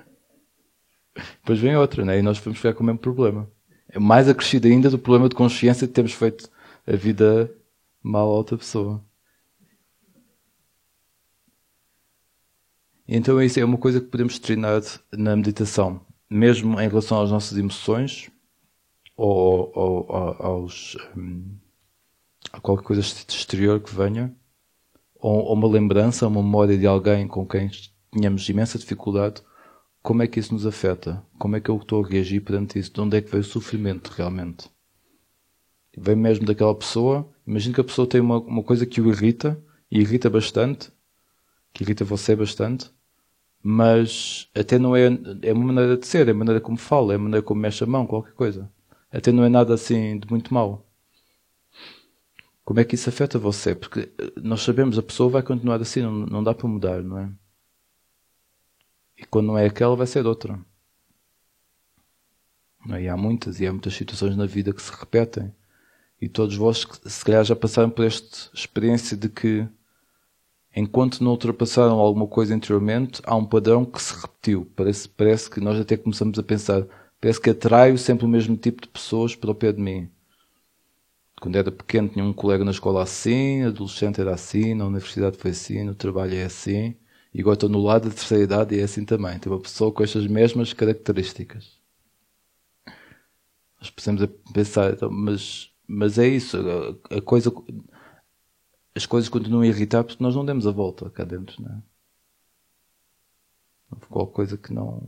Depois 1.40 1.58
vem 1.58 1.76
outra, 1.76 2.04
né? 2.04 2.18
E 2.18 2.22
nós 2.22 2.38
vamos 2.38 2.58
ficar 2.58 2.74
com 2.74 2.82
o 2.82 2.86
mesmo 2.86 2.98
problema. 2.98 3.50
É 3.88 3.98
mais 3.98 4.28
acrescido 4.28 4.66
ainda 4.66 4.90
do 4.90 4.98
problema 4.98 5.28
de 5.28 5.36
consciência 5.36 5.86
de 5.86 5.92
termos 5.92 6.12
feito 6.12 6.50
a 6.86 6.96
vida 6.96 7.50
mal 8.02 8.28
a 8.28 8.32
outra 8.32 8.58
pessoa. 8.58 9.02
Então 13.16 13.40
isso 13.40 13.60
é 13.60 13.64
uma 13.64 13.78
coisa 13.78 14.00
que 14.00 14.08
podemos 14.08 14.40
treinar 14.40 14.82
na 15.12 15.36
meditação, 15.36 16.00
mesmo 16.28 16.80
em 16.80 16.88
relação 16.88 17.22
às 17.22 17.30
nossas 17.30 17.56
emoções 17.56 18.28
ou, 19.16 19.70
ou, 19.72 20.06
ou 20.08 20.16
aos, 20.44 20.96
um, 21.16 21.56
a 22.52 22.58
qualquer 22.58 22.82
coisa 22.82 23.00
exterior 23.00 23.78
que 23.78 23.94
venha, 23.94 24.34
ou, 25.14 25.44
ou 25.44 25.52
uma 25.54 25.68
lembrança, 25.68 26.26
uma 26.26 26.42
memória 26.42 26.76
de 26.76 26.88
alguém 26.88 27.28
com 27.28 27.46
quem 27.46 27.70
tínhamos 28.12 28.48
imensa 28.48 28.80
dificuldade, 28.80 29.42
como 30.02 30.20
é 30.20 30.26
que 30.26 30.40
isso 30.40 30.52
nos 30.52 30.66
afeta? 30.66 31.24
Como 31.38 31.54
é 31.54 31.60
que 31.60 31.70
eu 31.70 31.76
estou 31.76 32.04
a 32.04 32.08
reagir 32.08 32.40
perante 32.40 32.80
isso? 32.80 32.92
De 32.92 33.00
onde 33.00 33.16
é 33.16 33.22
que 33.22 33.30
veio 33.30 33.42
o 33.42 33.46
sofrimento 33.46 34.08
realmente? 34.08 34.68
Vem 35.96 36.16
mesmo 36.16 36.44
daquela 36.46 36.74
pessoa. 36.74 37.32
Imagina 37.46 37.76
que 37.76 37.80
a 37.80 37.84
pessoa 37.84 38.08
tem 38.08 38.20
uma, 38.20 38.40
uma 38.40 38.64
coisa 38.64 38.84
que 38.84 39.00
o 39.00 39.08
irrita, 39.08 39.56
e 39.88 40.00
irrita 40.00 40.28
bastante, 40.28 40.90
que 41.72 41.84
irrita 41.84 42.04
você 42.04 42.34
bastante, 42.34 42.92
mas 43.66 44.50
até 44.54 44.78
não 44.78 44.94
é, 44.94 45.06
é 45.42 45.52
uma 45.54 45.72
maneira 45.72 45.96
de 45.96 46.06
ser, 46.06 46.28
é 46.28 46.32
a 46.32 46.34
maneira 46.34 46.60
como 46.60 46.76
fala, 46.76 47.14
é 47.14 47.16
a 47.16 47.18
maneira 47.18 47.42
como 47.42 47.62
mexe 47.62 47.82
a 47.82 47.86
mão, 47.86 48.06
qualquer 48.06 48.34
coisa. 48.34 48.70
Até 49.10 49.32
não 49.32 49.42
é 49.42 49.48
nada 49.48 49.72
assim 49.72 50.18
de 50.18 50.28
muito 50.30 50.52
mal. 50.52 50.86
Como 52.62 52.78
é 52.80 52.84
que 52.84 52.94
isso 52.94 53.08
afeta 53.08 53.38
você? 53.38 53.74
Porque 53.74 54.12
nós 54.36 54.60
sabemos, 54.62 54.98
a 54.98 55.02
pessoa 55.02 55.30
vai 55.30 55.42
continuar 55.42 55.80
assim, 55.80 56.02
não, 56.02 56.12
não 56.12 56.44
dá 56.44 56.54
para 56.54 56.68
mudar, 56.68 57.02
não 57.02 57.18
é? 57.18 57.32
E 59.16 59.24
quando 59.24 59.46
não 59.46 59.58
é 59.58 59.66
aquela, 59.66 59.96
vai 59.96 60.06
ser 60.06 60.26
outra. 60.26 60.58
E 63.00 63.08
há 63.08 63.16
muitas, 63.16 63.60
e 63.60 63.66
há 63.66 63.72
muitas 63.72 63.94
situações 63.94 64.36
na 64.36 64.44
vida 64.44 64.74
que 64.74 64.82
se 64.82 64.92
repetem. 64.92 65.54
E 66.20 66.28
todos 66.28 66.54
vós, 66.56 66.86
se 67.06 67.24
calhar, 67.24 67.42
já 67.44 67.56
passaram 67.56 67.88
por 67.88 68.04
esta 68.04 68.50
experiência 68.54 69.16
de 69.16 69.30
que, 69.30 69.66
enquanto 70.74 71.22
não 71.22 71.32
ultrapassaram 71.32 71.98
alguma 71.98 72.26
coisa 72.26 72.54
anteriormente, 72.54 73.22
há 73.24 73.36
um 73.36 73.44
padrão 73.44 73.84
que 73.84 74.02
se 74.02 74.14
repetiu. 74.14 74.70
Parece, 74.76 75.08
parece 75.08 75.50
que 75.50 75.60
nós 75.60 75.78
até 75.80 75.96
começamos 75.96 76.38
a 76.38 76.42
pensar, 76.42 76.86
parece 77.20 77.40
que 77.40 77.50
atraio 77.50 77.96
sempre 77.98 78.24
o 78.26 78.28
mesmo 78.28 78.56
tipo 78.56 78.82
de 78.82 78.88
pessoas 78.88 79.34
para 79.36 79.50
o 79.50 79.54
pé 79.54 79.72
de 79.72 79.80
mim. 79.80 80.10
Quando 81.40 81.56
era 81.56 81.70
pequeno 81.70 82.08
tinha 82.08 82.24
um 82.24 82.32
colega 82.32 82.64
na 82.64 82.70
escola 82.70 83.02
assim, 83.02 83.62
adolescente 83.62 84.20
era 84.20 84.32
assim, 84.34 84.74
na 84.74 84.86
universidade 84.86 85.36
foi 85.36 85.50
assim, 85.50 85.84
no 85.84 85.94
trabalho 85.94 86.34
é 86.34 86.44
assim. 86.44 86.96
E 87.34 87.40
agora 87.40 87.54
estou 87.54 87.68
no 87.68 87.82
lado 87.82 88.08
da 88.08 88.14
terceira 88.14 88.44
idade 88.44 88.74
e 88.74 88.80
é 88.80 88.84
assim 88.84 89.04
também. 89.04 89.38
Tem 89.38 89.52
uma 89.52 89.60
pessoa 89.60 89.92
com 89.92 90.02
estas 90.02 90.26
mesmas 90.26 90.72
características. 90.72 91.78
Nós 93.80 93.90
precisamos 93.90 94.26
pensar, 94.52 94.92
então, 94.94 95.10
mas, 95.10 95.70
mas 95.86 96.18
é 96.18 96.26
isso. 96.26 96.56
A, 97.10 97.16
a, 97.16 97.20
coisa, 97.20 97.52
as 98.94 99.06
coisas 99.06 99.28
continuam 99.28 99.62
a 99.62 99.66
irritar 99.66 100.04
porque 100.04 100.22
nós 100.22 100.34
não 100.34 100.44
demos 100.44 100.66
a 100.66 100.70
volta 100.70 101.10
cá 101.10 101.24
dentro, 101.24 101.62
não 101.62 101.70
é? 101.72 101.82
Qualquer 104.08 104.32
coisa 104.32 104.58
que 104.58 104.72
não. 104.72 105.02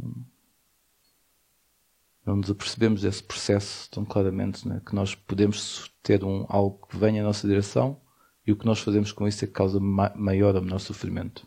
Não 2.24 2.36
nos 2.36 2.50
apercebemos 2.50 3.02
desse 3.02 3.22
processo 3.22 3.88
tão 3.90 4.04
claramente, 4.04 4.68
é? 4.70 4.80
que 4.80 4.94
nós 4.94 5.14
podemos 5.14 5.92
ter 6.02 6.24
um, 6.24 6.44
algo 6.48 6.84
que 6.88 6.96
venha 6.96 7.22
à 7.22 7.24
nossa 7.24 7.46
direção 7.46 8.00
e 8.44 8.50
o 8.50 8.56
que 8.56 8.66
nós 8.66 8.80
fazemos 8.80 9.12
com 9.12 9.28
isso 9.28 9.44
é 9.44 9.46
que 9.46 9.54
causa 9.54 9.78
ma 9.78 10.12
maior 10.16 10.56
ou 10.56 10.62
menor 10.62 10.80
sofrimento. 10.80 11.46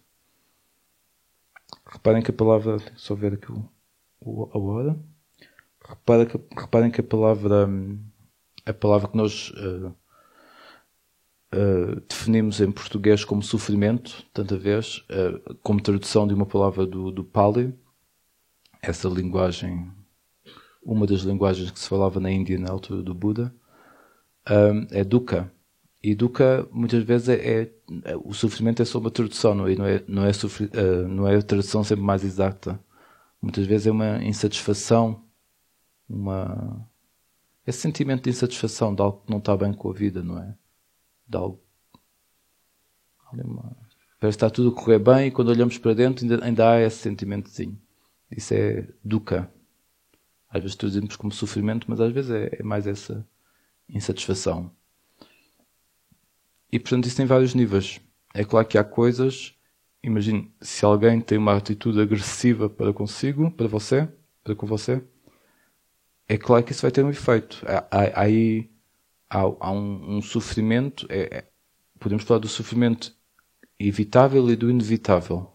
Reparem 1.86 2.22
que 2.22 2.32
a 2.32 2.34
palavra. 2.34 2.78
Só 2.96 3.16
ver 3.16 3.34
aqui 3.34 3.52
o, 3.52 3.70
o, 4.22 4.50
a 4.54 4.58
hora. 4.58 5.00
Reparem 5.86 6.26
que, 6.28 6.40
reparem 6.56 6.92
que 6.92 7.02
a 7.02 7.04
palavra. 7.04 7.70
A 8.66 8.74
palavra 8.74 9.10
que 9.10 9.18
nós 9.18 9.50
uh, 9.52 9.96
uh, 11.54 12.00
definimos 12.08 12.62
em 12.62 12.72
português 12.72 13.24
como 13.24 13.42
sofrimento, 13.44 14.26
tanta 14.34 14.58
vez, 14.58 15.04
uh, 15.10 15.56
como 15.62 15.82
tradução 15.82 16.28
de 16.28 16.34
uma 16.34 16.46
palavra 16.46 16.86
do, 16.86 17.12
do 17.12 17.24
Pali, 17.24 17.74
essa 18.82 19.08
linguagem, 19.08 19.92
uma 20.84 21.06
das 21.06 21.22
linguagens 21.22 21.72
que 21.72 21.80
se 21.80 21.88
falava 21.88 22.20
na 22.20 22.32
Índia 22.32 22.58
na 22.58 22.72
altura 22.72 23.02
do 23.02 23.14
Buda, 23.14 23.54
é 24.92 25.04
dukkha 25.04 25.52
e 26.02 26.16
dukkha 26.16 26.68
muitas 26.72 27.04
vezes 27.04 27.30
é, 27.30 27.72
é, 28.06 28.18
o 28.24 28.34
sofrimento 28.34 28.82
é 28.82 28.86
só 28.86 29.00
uma 29.00 29.12
tradução, 29.12 29.54
não 29.54 29.68
é, 29.68 29.76
não 29.76 29.86
é, 29.86 30.04
não 30.08 30.24
é, 30.26 30.32
uh, 30.32 31.08
não 31.08 31.28
é 31.28 31.36
a 31.36 31.42
tradução 31.42 31.84
sempre 31.84 32.04
mais 32.04 32.24
exata. 32.24 32.80
Muitas 33.42 33.66
vezes 33.66 33.88
é 33.88 33.92
uma 33.92 34.24
insatisfação, 34.24 35.24
uma 36.10 36.88
esse 37.68 37.80
sentimento 37.80 38.24
de 38.24 38.30
insatisfação 38.32 38.96
de 38.96 39.02
algo 39.02 39.22
que 39.26 39.32
não 39.32 39.40
está 39.40 39.56
bem 39.56 39.74
com 39.74 39.90
a 39.90 39.94
vida, 39.94 40.24
não 40.24 40.40
é? 40.40 40.56
Algo 41.34 41.62
uma, 43.34 43.76
parece 44.20 44.38
que 44.38 44.46
está 44.46 44.50
tudo 44.50 44.70
a 44.70 44.76
correr 44.76 45.00
bem 45.00 45.28
e 45.28 45.32
quando 45.32 45.50
olhamos 45.50 45.78
para 45.78 45.94
dentro 45.94 46.24
ainda, 46.24 46.44
ainda 46.44 46.72
há 46.72 46.82
esse 46.82 46.98
sentimentozinho. 46.98 47.80
Isso 48.32 48.54
é 48.54 48.88
dukkha. 49.04 49.50
Às 50.50 50.62
vezes 50.62 50.76
traduzimos 50.76 51.16
como 51.16 51.32
sofrimento, 51.32 51.86
mas 51.90 52.00
às 52.00 52.12
vezes 52.12 52.32
é, 52.32 52.58
é 52.60 52.64
mais 52.64 52.88
essa 52.88 53.26
insatisfação. 53.88 54.72
E 56.72 56.80
portanto 56.80 57.06
isso 57.06 57.18
tem 57.18 57.26
vários 57.26 57.54
níveis. 57.54 58.00
É 58.34 58.44
claro 58.44 58.68
que 58.68 58.78
há 58.78 58.84
coisas, 58.84 59.56
imagine, 60.04 60.52
se 60.62 60.86
alguém 60.86 61.20
tem 61.22 61.38
uma 61.38 61.56
atitude 61.56 62.00
agressiva 62.00 62.70
para 62.70 62.94
consigo, 62.94 63.50
para 63.52 63.68
você, 63.68 64.08
para 64.44 64.56
com 64.56 64.68
você, 64.68 65.04
é 66.28 66.38
claro 66.38 66.64
que 66.64 66.72
isso 66.72 66.84
vai 66.84 66.92
ter 66.92 67.04
um 67.04 67.10
efeito. 67.10 67.64
Há, 67.66 68.22
aí 68.22 68.70
há, 69.30 69.42
há, 69.42 69.72
um, 69.72 70.18
um 70.18 70.22
sofrimento, 70.22 71.06
é, 71.10 71.38
é, 71.38 71.48
podemos 72.00 72.24
falar 72.24 72.40
do 72.40 72.48
sofrimento 72.48 73.14
evitável 73.78 74.50
e 74.50 74.56
do 74.56 74.70
inevitável. 74.70 75.52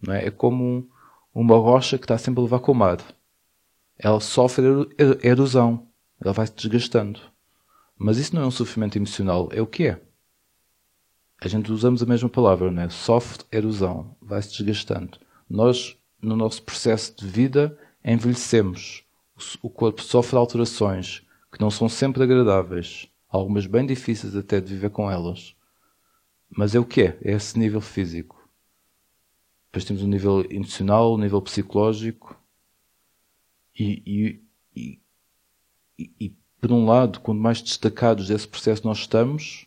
Não 0.00 0.14
é? 0.14 0.26
é 0.26 0.30
como 0.30 0.88
uma 1.34 1.56
rocha 1.56 1.98
que 1.98 2.04
está 2.04 2.18
sempre 2.18 2.40
a 2.40 2.44
levar 2.44 2.60
com 2.60 2.72
o 2.72 2.74
mar. 2.74 2.98
Ela 3.98 4.20
sofre 4.20 4.64
erosão, 5.22 5.86
ela 6.20 6.32
vai 6.32 6.46
se 6.46 6.54
desgastando. 6.54 7.20
Mas 7.96 8.16
isso 8.16 8.34
não 8.34 8.42
é 8.42 8.46
um 8.46 8.50
sofrimento 8.50 8.96
emocional, 8.96 9.48
é 9.52 9.60
o 9.60 9.66
que 9.66 9.88
é. 9.88 10.00
A 11.42 11.48
gente 11.48 11.72
usamos 11.72 12.02
a 12.02 12.06
mesma 12.06 12.28
palavra, 12.28 12.70
né? 12.70 12.88
Sofre 12.90 13.44
erosão, 13.50 14.14
vai 14.20 14.40
se 14.42 14.50
desgastando. 14.50 15.18
Nós, 15.48 15.96
no 16.20 16.36
nosso 16.36 16.62
processo 16.62 17.14
de 17.16 17.26
vida, 17.26 17.78
envelhecemos. 18.04 19.04
O 19.62 19.70
corpo 19.70 20.02
sofre 20.02 20.36
alterações 20.36 21.22
que 21.50 21.60
não 21.60 21.70
são 21.70 21.88
sempre 21.88 22.22
agradáveis, 22.22 23.08
algumas 23.28 23.66
bem 23.66 23.86
difíceis 23.86 24.36
até 24.36 24.60
de 24.60 24.74
viver 24.74 24.90
com 24.90 25.10
elas. 25.10 25.54
Mas 26.48 26.74
é 26.74 26.78
o 26.80 26.84
que 26.84 27.02
é? 27.02 27.18
É 27.22 27.32
esse 27.32 27.58
nível 27.58 27.80
físico. 27.80 28.36
Depois 29.66 29.84
temos 29.84 30.02
o 30.02 30.08
nível 30.08 30.44
emocional, 30.50 31.12
o 31.12 31.18
nível 31.18 31.40
psicológico. 31.40 32.36
E, 33.78 34.02
e, 34.74 35.00
e, 35.96 36.12
e, 36.20 36.36
por 36.60 36.72
um 36.72 36.84
lado, 36.84 37.20
quanto 37.20 37.40
mais 37.40 37.62
destacados 37.62 38.28
desse 38.28 38.48
processo 38.48 38.86
nós 38.86 38.98
estamos, 38.98 39.66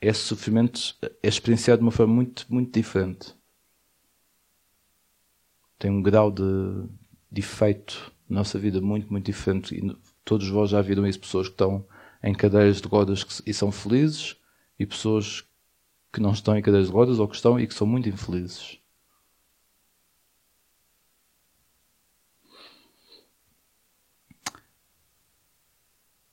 esse 0.00 0.20
sofrimento 0.20 0.96
é 1.22 1.28
experienciado 1.28 1.80
de 1.80 1.84
uma 1.84 1.92
forma 1.92 2.14
muito, 2.14 2.46
muito 2.48 2.72
diferente. 2.72 3.34
Tem 5.78 5.90
um 5.90 6.02
grau 6.02 6.30
de, 6.30 6.42
de 7.30 7.40
efeito 7.40 8.12
na 8.28 8.40
nossa 8.40 8.58
vida 8.58 8.80
muito, 8.80 9.10
muito 9.10 9.26
diferente. 9.26 9.74
E 9.74 9.96
todos 10.24 10.48
vós 10.48 10.70
já 10.70 10.80
viram 10.82 11.06
isso, 11.06 11.20
pessoas 11.20 11.48
que 11.48 11.54
estão 11.54 11.86
em 12.22 12.34
cadeiras 12.34 12.80
de 12.80 12.88
rodas 12.88 13.42
e 13.46 13.54
são 13.54 13.72
felizes, 13.72 14.36
e 14.78 14.86
pessoas 14.86 15.44
que 16.12 16.20
não 16.20 16.32
estão 16.32 16.56
em 16.56 16.62
cadeiras 16.62 16.88
de 16.88 16.94
rodas 16.94 17.18
ou 17.18 17.28
que 17.28 17.36
estão 17.36 17.58
e 17.60 17.66
que 17.66 17.74
são 17.74 17.86
muito 17.86 18.08
infelizes. 18.08 18.80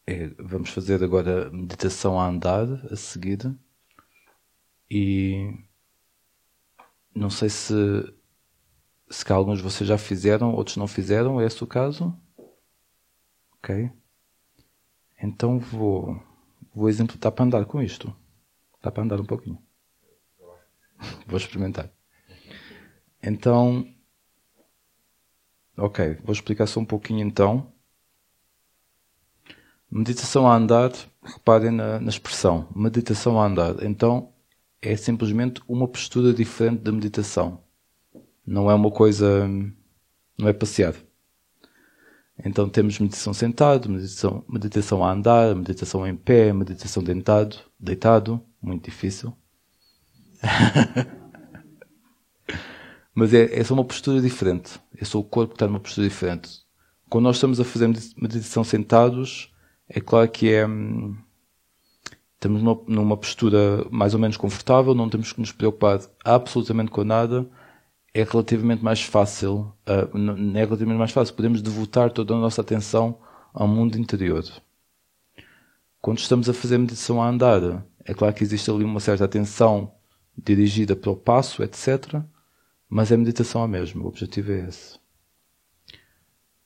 É, 0.06 0.28
vamos 0.40 0.70
fazer 0.70 1.04
agora 1.04 1.50
meditação 1.52 2.20
a 2.20 2.28
andar 2.28 2.66
a 2.92 2.96
seguir. 2.96 3.40
E 4.90 5.54
não 7.14 7.30
sei 7.30 7.50
se, 7.50 7.74
se 9.10 9.32
alguns 9.32 9.58
de 9.58 9.64
vocês 9.64 9.88
já 9.88 9.98
fizeram, 9.98 10.54
outros 10.54 10.78
não 10.78 10.88
fizeram, 10.88 11.42
é 11.42 11.46
esse 11.46 11.64
o 11.64 11.68
caso? 11.68 12.16
Ok? 13.60 13.92
Então 15.22 15.60
vou, 15.60 16.22
vou 16.74 16.90
exemplificar 16.90 17.32
para 17.32 17.46
andar 17.46 17.66
com 17.66 17.82
isto. 17.82 18.16
Dá 18.82 18.92
para 18.92 19.04
andar 19.04 19.20
um 19.20 19.26
pouquinho. 19.26 19.62
vou 21.28 21.38
experimentar. 21.38 21.92
Então, 23.22 23.88
ok, 25.76 26.18
vou 26.24 26.34
explicar 26.34 26.68
só 26.68 26.80
um 26.80 26.86
pouquinho 26.86 27.26
então. 27.26 27.74
Meditação 29.90 30.48
a 30.48 30.56
andar, 30.56 30.92
reparem 31.24 31.72
na, 31.72 32.00
na 32.00 32.10
expressão, 32.10 32.68
meditação 32.76 33.40
a 33.40 33.46
andar. 33.46 33.84
Então, 33.84 34.34
é 34.82 34.96
simplesmente 34.96 35.62
uma 35.68 35.88
postura 35.88 36.34
diferente 36.34 36.82
da 36.82 36.92
meditação. 36.92 37.64
Não 38.46 38.70
é 38.70 38.74
uma 38.74 38.92
coisa, 38.92 39.48
não 40.38 40.48
é 40.48 40.54
passear. 40.54 40.94
Então 42.44 42.70
temos 42.70 43.00
meditação 43.00 43.34
sentado, 43.34 43.90
meditação, 43.90 44.44
meditação 44.48 45.04
a 45.04 45.12
andar, 45.12 45.56
meditação 45.56 46.06
em 46.06 46.16
pé, 46.16 46.54
meditação 46.54 47.02
deitado, 47.04 47.58
deitado, 47.80 48.42
muito 48.62 48.86
difícil. 48.86 49.34
Mas 53.14 53.34
é, 53.34 53.60
é 53.60 53.64
só 53.64 53.74
uma 53.74 53.84
postura 53.84 54.22
diferente. 54.22 54.80
É 54.96 55.04
só 55.04 55.18
o 55.20 55.24
corpo 55.24 55.54
que 55.54 55.56
está 55.56 55.66
numa 55.66 55.80
postura 55.80 56.08
diferente. 56.08 56.62
Quando 57.10 57.24
nós 57.24 57.38
estamos 57.38 57.60
a 57.60 57.66
fazer 57.66 57.88
meditação 57.88 58.64
sentados, 58.64 59.52
é 59.90 60.00
claro 60.00 60.30
que 60.30 60.54
é. 60.54 60.68
Estamos 62.36 62.62
numa, 62.62 62.80
numa 62.88 63.18
postura 63.18 63.84
mais 63.90 64.14
ou 64.14 64.20
menos 64.20 64.38
confortável, 64.38 64.94
não 64.94 65.10
temos 65.10 65.34
que 65.34 65.40
nos 65.40 65.52
preocupar 65.52 66.00
absolutamente 66.24 66.92
com 66.92 67.04
nada. 67.04 67.50
É 68.18 68.24
relativamente 68.24 68.84
mais 68.84 69.04
fácil, 69.04 69.72
uh, 69.88 70.58
é 70.58 70.66
relativamente 70.66 70.98
mais 70.98 71.12
fácil, 71.12 71.36
podemos 71.36 71.62
devotar 71.62 72.12
toda 72.12 72.34
a 72.34 72.38
nossa 72.40 72.62
atenção 72.62 73.20
ao 73.54 73.68
mundo 73.68 73.96
interior. 73.96 74.44
Quando 76.02 76.18
estamos 76.18 76.50
a 76.50 76.54
fazer 76.56 76.80
meditação 76.80 77.22
a 77.22 77.30
andar, 77.30 77.86
é 78.04 78.16
claro 78.16 78.34
que 78.34 78.44
existe 78.44 78.72
ali 78.72 78.84
uma 78.84 79.00
certa 79.00 79.24
atenção 79.24 79.94
dirigida 80.36 80.96
para 80.96 81.12
o 81.12 81.16
passo, 81.16 81.62
etc. 81.62 82.24
Mas 82.90 83.12
é 83.12 83.18
meditação 83.18 83.62
a 83.62 83.68
mesma, 83.68 84.04
o 84.04 84.08
objetivo 84.08 84.52
é 84.52 84.68
esse. 84.68 84.98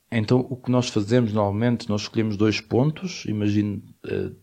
Então, 0.10 0.48
o 0.50 0.56
que 0.56 0.72
nós 0.72 0.88
fazemos 0.88 1.34
normalmente, 1.34 1.90
nós 1.90 2.04
escolhemos 2.04 2.38
dois 2.38 2.62
pontos, 2.62 3.26
imagine 3.26 3.84
uh, 4.06 4.34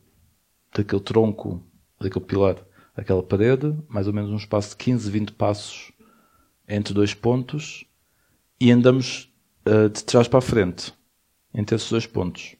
daquele 0.74 1.00
tronco, 1.00 1.64
daquele 1.98 2.26
pilar, 2.26 2.56
aquela 2.94 3.22
parede, 3.22 3.74
mais 3.88 4.06
ou 4.06 4.12
menos 4.12 4.30
um 4.30 4.36
espaço 4.36 4.72
de 4.72 4.76
15, 4.76 5.10
20 5.10 5.32
passos 5.32 5.90
entre 6.68 6.92
dois 6.92 7.14
pontos, 7.14 7.84
e 8.60 8.70
andamos 8.70 9.32
uh, 9.66 9.88
de 9.88 10.04
trás 10.04 10.28
para 10.28 10.38
a 10.38 10.42
frente, 10.42 10.92
entre 11.54 11.76
esses 11.76 11.90
dois 11.90 12.06
pontos. 12.06 12.56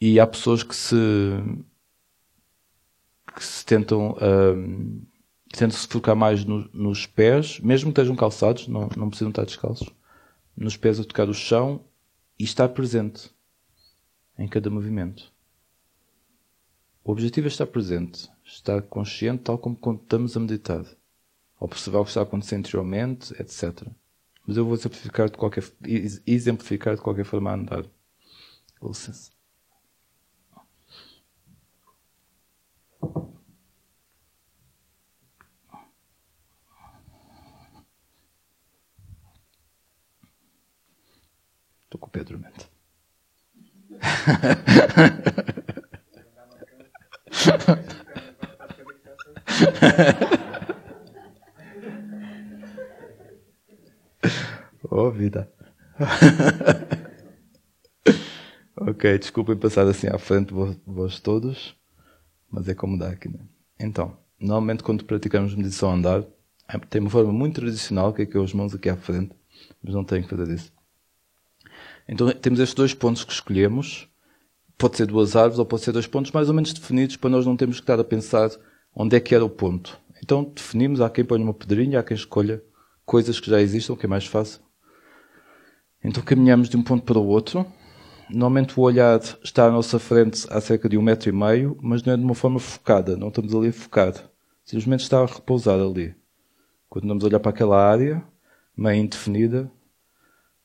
E 0.00 0.18
há 0.18 0.26
pessoas 0.26 0.62
que 0.62 0.74
se, 0.74 0.96
que 3.34 3.44
se 3.44 3.64
tentam, 3.66 4.12
uh, 4.12 5.06
tentam 5.50 5.76
se 5.76 5.86
focar 5.86 6.16
mais 6.16 6.44
no, 6.44 6.68
nos 6.72 7.06
pés, 7.06 7.60
mesmo 7.60 7.92
que 7.92 8.00
estejam 8.00 8.16
calçados, 8.16 8.68
não, 8.68 8.88
não 8.96 9.08
precisam 9.08 9.30
estar 9.30 9.44
descalços 9.44 9.88
nos 10.58 10.76
pés 10.76 10.98
a 10.98 11.04
tocar 11.04 11.28
o 11.28 11.34
chão 11.34 11.84
e 12.38 12.44
estar 12.44 12.68
presente 12.70 13.30
em 14.36 14.48
cada 14.48 14.68
movimento. 14.68 15.32
O 17.04 17.12
objetivo 17.12 17.46
é 17.46 17.48
estar 17.48 17.66
presente, 17.66 18.28
estar 18.44 18.82
consciente, 18.82 19.44
tal 19.44 19.56
como 19.56 19.76
quando 19.76 20.02
estamos 20.02 20.36
a 20.36 20.40
meditar, 20.40 20.84
observar 21.58 22.00
o 22.00 22.04
que 22.04 22.10
está 22.10 22.22
acontecendo 22.22 22.60
interiormente, 22.60 23.32
etc. 23.40 23.86
Mas 24.46 24.56
eu 24.56 24.64
vou 24.64 24.74
exemplificar 24.74 25.28
de 25.28 25.36
qualquer, 25.36 25.64
exemplificar 26.26 26.96
de 26.96 27.02
qualquer 27.02 27.24
forma 27.24 27.50
a 27.50 27.54
andar. 27.54 27.84
Com 28.80 28.88
licença. 28.88 29.30
Estou 41.84 41.98
com 41.98 42.06
o 42.06 42.10
Pedro 42.10 42.38
Mente. 54.90 54.90
oh, 54.90 55.10
vida. 55.10 55.50
ok, 58.76 59.18
desculpem 59.18 59.56
passar 59.56 59.86
assim 59.86 60.08
à 60.08 60.18
frente 60.18 60.52
vós 60.86 61.20
todos, 61.20 61.74
mas 62.50 62.68
é 62.68 62.74
como 62.74 62.98
dá 62.98 63.08
aqui, 63.08 63.28
né? 63.28 63.40
Então, 63.78 64.16
normalmente 64.38 64.82
quando 64.82 65.04
praticamos 65.04 65.54
meditação 65.54 65.90
a 65.90 65.94
andar, 65.94 66.24
tem 66.90 67.00
uma 67.00 67.10
forma 67.10 67.32
muito 67.32 67.60
tradicional, 67.60 68.12
que 68.12 68.22
é 68.22 68.26
que 68.26 68.36
é 68.36 68.42
as 68.42 68.52
mãos 68.52 68.74
aqui 68.74 68.88
à 68.88 68.96
frente, 68.96 69.34
mas 69.82 69.94
não 69.94 70.04
tenho 70.04 70.24
que 70.24 70.30
fazer 70.30 70.52
isso. 70.52 70.72
Então 72.08 72.30
temos 72.32 72.60
estes 72.60 72.74
dois 72.74 72.94
pontos 72.94 73.24
que 73.24 73.32
escolhemos. 73.32 74.08
Pode 74.76 74.96
ser 74.96 75.06
duas 75.06 75.34
árvores 75.34 75.58
ou 75.58 75.66
pode 75.66 75.82
ser 75.82 75.92
dois 75.92 76.06
pontos 76.06 76.30
mais 76.30 76.48
ou 76.48 76.54
menos 76.54 76.72
definidos 76.72 77.16
para 77.16 77.30
nós 77.30 77.44
não 77.44 77.56
termos 77.56 77.76
que 77.76 77.82
estar 77.82 77.98
a 77.98 78.04
pensar 78.04 78.50
onde 78.94 79.16
é 79.16 79.20
que 79.20 79.34
era 79.34 79.44
o 79.44 79.50
ponto. 79.50 79.98
Então 80.22 80.44
definimos, 80.44 81.00
há 81.00 81.10
quem 81.10 81.24
ponha 81.24 81.42
uma 81.42 81.54
pedrinha, 81.54 82.00
há 82.00 82.02
quem 82.02 82.16
escolha 82.16 82.62
coisas 83.04 83.40
que 83.40 83.50
já 83.50 83.60
existam, 83.60 83.96
que 83.96 84.06
é 84.06 84.08
mais 84.08 84.26
fácil. 84.26 84.60
Então 86.02 86.22
caminhamos 86.22 86.68
de 86.68 86.76
um 86.76 86.82
ponto 86.82 87.04
para 87.04 87.18
o 87.18 87.26
outro. 87.26 87.66
Normalmente 88.30 88.78
o 88.78 88.82
olhar 88.82 89.20
está 89.42 89.66
à 89.66 89.70
nossa 89.70 89.98
frente 89.98 90.46
a 90.50 90.60
cerca 90.60 90.88
de 90.88 90.98
um 90.98 91.02
metro 91.02 91.28
e 91.28 91.32
meio, 91.32 91.76
mas 91.82 92.02
não 92.02 92.12
é 92.12 92.16
de 92.16 92.22
uma 92.22 92.34
forma 92.34 92.58
focada, 92.58 93.16
não 93.16 93.28
estamos 93.28 93.54
ali 93.54 93.68
a 93.68 93.72
focar. 93.72 94.12
Simplesmente 94.64 95.00
está 95.00 95.20
a 95.20 95.26
repousar 95.26 95.80
ali. 95.80 96.14
Quando 96.88 97.08
vamos 97.08 97.24
olhar 97.24 97.40
para 97.40 97.50
aquela 97.50 97.82
área, 97.82 98.22
meio 98.76 99.02
indefinida, 99.02 99.70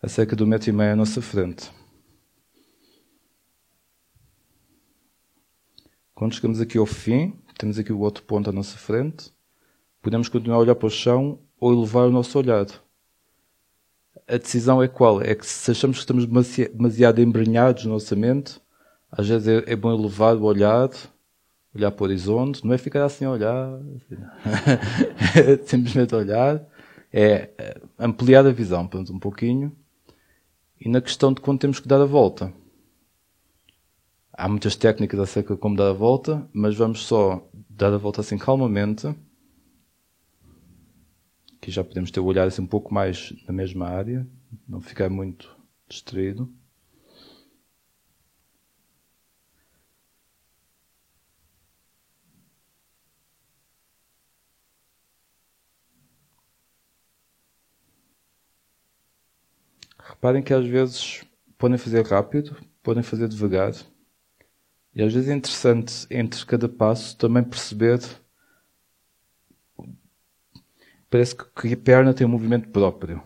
a 0.02 0.10
cerca 0.10 0.36
de 0.36 0.44
um 0.44 0.48
metro 0.48 0.70
e 0.70 0.74
meio 0.74 0.92
à 0.92 0.96
nossa 0.96 1.22
frente. 1.22 1.72
Quando 6.14 6.36
chegamos 6.36 6.60
aqui 6.62 6.78
ao 6.78 6.86
fim, 6.86 7.40
temos 7.58 7.80
aqui 7.80 7.92
o 7.92 8.00
outro 8.00 8.24
ponto 8.24 8.50
à 8.50 8.54
nossa 8.54 8.78
frente, 8.78 9.34
podemos 10.02 10.28
continuar 10.28 10.58
a 10.58 10.60
olhar 10.60 10.76
para 10.76 10.88
o 10.88 10.92
chão 10.92 11.40
ou 11.60 11.74
elevar 11.74 12.08
o 12.08 12.12
nosso 12.12 12.38
olhar. 12.38 12.66
A 14.34 14.38
decisão 14.38 14.82
é 14.82 14.88
qual? 14.88 15.22
É 15.22 15.36
que 15.36 15.46
se 15.46 15.70
achamos 15.70 15.98
que 15.98 16.02
estamos 16.02 16.26
demasiado 16.26 17.22
embrenhados 17.22 17.86
na 17.86 17.92
nossa 17.92 18.16
mente, 18.16 18.60
às 19.12 19.28
vezes 19.28 19.48
é, 19.48 19.74
é 19.74 19.76
bom 19.76 19.94
elevar 19.94 20.36
o 20.36 20.44
olhar, 20.44 20.90
olhar 21.76 21.92
para 21.92 22.04
o 22.04 22.08
horizonte, 22.08 22.66
não 22.66 22.74
é 22.74 22.78
ficar 22.78 23.06
assim 23.06 23.26
a 23.26 23.32
olhar, 23.32 23.80
é 25.36 25.58
simplesmente 25.66 26.16
olhar 26.16 26.66
é 27.14 27.52
eh, 27.60 27.82
ampliar 28.00 28.46
a 28.48 28.52
visão, 28.52 28.90
um 29.12 29.20
pouquinho, 29.20 29.72
e 30.82 30.90
na 30.90 31.00
questão 31.00 31.32
de 31.32 31.40
quando 31.40 31.60
temos 31.60 31.80
que 31.80 31.88
dar 31.88 32.02
a 32.02 32.06
volta. 32.06 32.52
Há 34.36 34.50
muitas 34.50 34.76
técnicas 34.76 35.20
acerca 35.20 35.54
de 35.54 35.60
como 35.60 35.76
dar 35.76 35.90
a 35.90 35.94
volta, 35.94 36.50
mas 36.52 36.76
vamos 36.76 37.06
só 37.06 37.48
dar 37.70 37.94
a 37.94 37.98
volta 37.98 38.22
assim 38.22 38.36
calmamente. 38.36 39.16
Aqui 41.64 41.72
já 41.72 41.82
podemos 41.82 42.12
ter 42.12 42.20
o 42.20 42.26
olhar 42.26 42.46
assim 42.46 42.62
um 42.62 42.68
pouco 42.68 42.94
mais 42.94 43.34
na 43.48 43.54
mesma 43.54 43.88
área, 43.88 44.28
não 44.68 44.82
ficar 44.82 45.10
muito 45.10 45.58
distraído. 45.88 46.54
Reparem 59.98 60.44
que 60.44 60.54
às 60.54 60.66
vezes 60.66 61.24
podem 61.58 61.78
fazer 61.78 62.06
rápido, 62.06 62.58
podem 62.84 63.02
fazer 63.02 63.30
devagar. 63.30 63.72
E 64.94 65.02
às 65.02 65.14
vezes 65.14 65.30
é 65.30 65.34
interessante 65.34 66.06
entre 66.12 66.46
cada 66.46 66.68
passo 66.68 67.18
também 67.18 67.42
perceber. 67.42 68.00
Parece 71.14 71.36
que 71.36 71.72
a 71.72 71.78
perna 71.78 72.12
tem 72.12 72.26
um 72.26 72.30
movimento 72.32 72.70
próprio. 72.70 73.22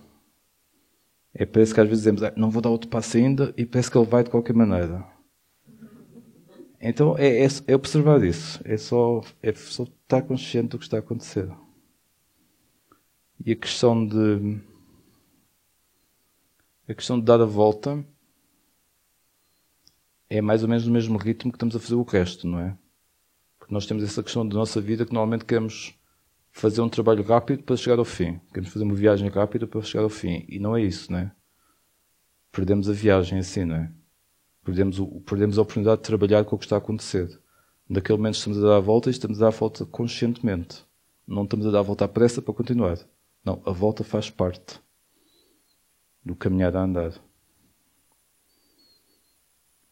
É, 1.33 1.45
parece 1.45 1.73
que 1.73 1.79
às 1.79 1.87
vezes 1.87 2.03
dizemos, 2.03 2.21
ah, 2.21 2.33
não 2.35 2.49
vou 2.49 2.61
dar 2.61 2.69
outro 2.69 2.89
passo 2.89 3.15
ainda, 3.15 3.53
e 3.55 3.65
parece 3.65 3.89
que 3.89 3.97
ele 3.97 4.05
vai 4.05 4.25
de 4.25 4.29
qualquer 4.29 4.53
maneira. 4.53 5.07
Então 6.81 7.17
é, 7.17 7.45
é, 7.45 7.47
é 7.65 7.75
observar 7.77 8.21
isso. 8.25 8.59
É 8.65 8.75
só, 8.75 9.21
é 9.41 9.53
só 9.53 9.83
estar 9.83 10.21
consciente 10.23 10.67
do 10.67 10.77
que 10.77 10.83
está 10.83 10.97
a 10.97 10.99
acontecer. 10.99 11.49
E 13.45 13.53
a 13.53 13.55
questão 13.55 14.05
de. 14.05 14.59
A 16.89 16.93
questão 16.93 17.17
de 17.17 17.23
dar 17.23 17.39
a 17.39 17.45
volta 17.45 18.05
é 20.29 20.41
mais 20.41 20.61
ou 20.61 20.67
menos 20.67 20.85
no 20.85 20.91
mesmo 20.91 21.17
ritmo 21.17 21.53
que 21.53 21.55
estamos 21.55 21.73
a 21.73 21.79
fazer 21.79 21.95
o 21.95 22.03
resto, 22.03 22.49
não 22.49 22.59
é? 22.59 22.77
Porque 23.57 23.73
nós 23.73 23.85
temos 23.85 24.03
essa 24.03 24.21
questão 24.21 24.45
da 24.45 24.55
nossa 24.55 24.81
vida 24.81 25.05
que 25.05 25.13
normalmente 25.13 25.45
queremos 25.45 25.96
fazer 26.57 26.81
um 26.81 26.89
trabalho 26.89 27.23
rápido 27.23 27.61
para 27.61 27.77
chegar 27.77 27.99
ao 27.99 28.05
fim. 28.05 28.41
Queremos 28.47 28.73
fazer 28.73 28.83
uma 28.83 28.95
viagem 28.95 29.29
rápida 29.29 29.67
para 29.67 29.79
chegar 29.83 30.03
ao 30.03 30.09
fim. 30.09 30.43
E 30.49 30.57
não 30.57 30.75
é 30.75 30.81
isso, 30.81 31.11
não 31.11 31.19
é? 31.19 31.31
Perdemos 32.51 32.89
a 32.89 32.93
viagem 32.93 33.37
assim, 33.37 33.63
não 33.63 33.75
é? 33.75 33.91
Perdemos, 34.63 34.99
o, 34.99 35.21
perdemos 35.21 35.59
a 35.59 35.61
oportunidade 35.61 36.01
de 36.01 36.07
trabalhar 36.07 36.43
com 36.45 36.55
o 36.55 36.59
que 36.59 36.65
está 36.65 36.75
a 36.75 36.79
acontecer. 36.79 37.39
Naquele 37.87 38.17
momento 38.17 38.35
estamos 38.35 38.57
a 38.57 38.67
dar 38.67 38.77
a 38.77 38.79
volta 38.79 39.07
e 39.07 39.11
estamos 39.11 39.37
a 39.37 39.45
dar 39.45 39.55
a 39.55 39.57
volta 39.57 39.85
conscientemente. 39.85 40.83
Não 41.27 41.43
estamos 41.43 41.67
a 41.67 41.69
dar 41.69 41.79
a 41.79 41.83
volta 41.83 42.05
à 42.05 42.07
pressa 42.07 42.41
para 42.41 42.55
continuar. 42.55 42.97
Não, 43.45 43.61
a 43.63 43.71
volta 43.71 44.03
faz 44.03 44.31
parte 44.31 44.79
do 46.25 46.35
caminhar 46.35 46.75
a 46.75 46.81
andar. 46.81 47.13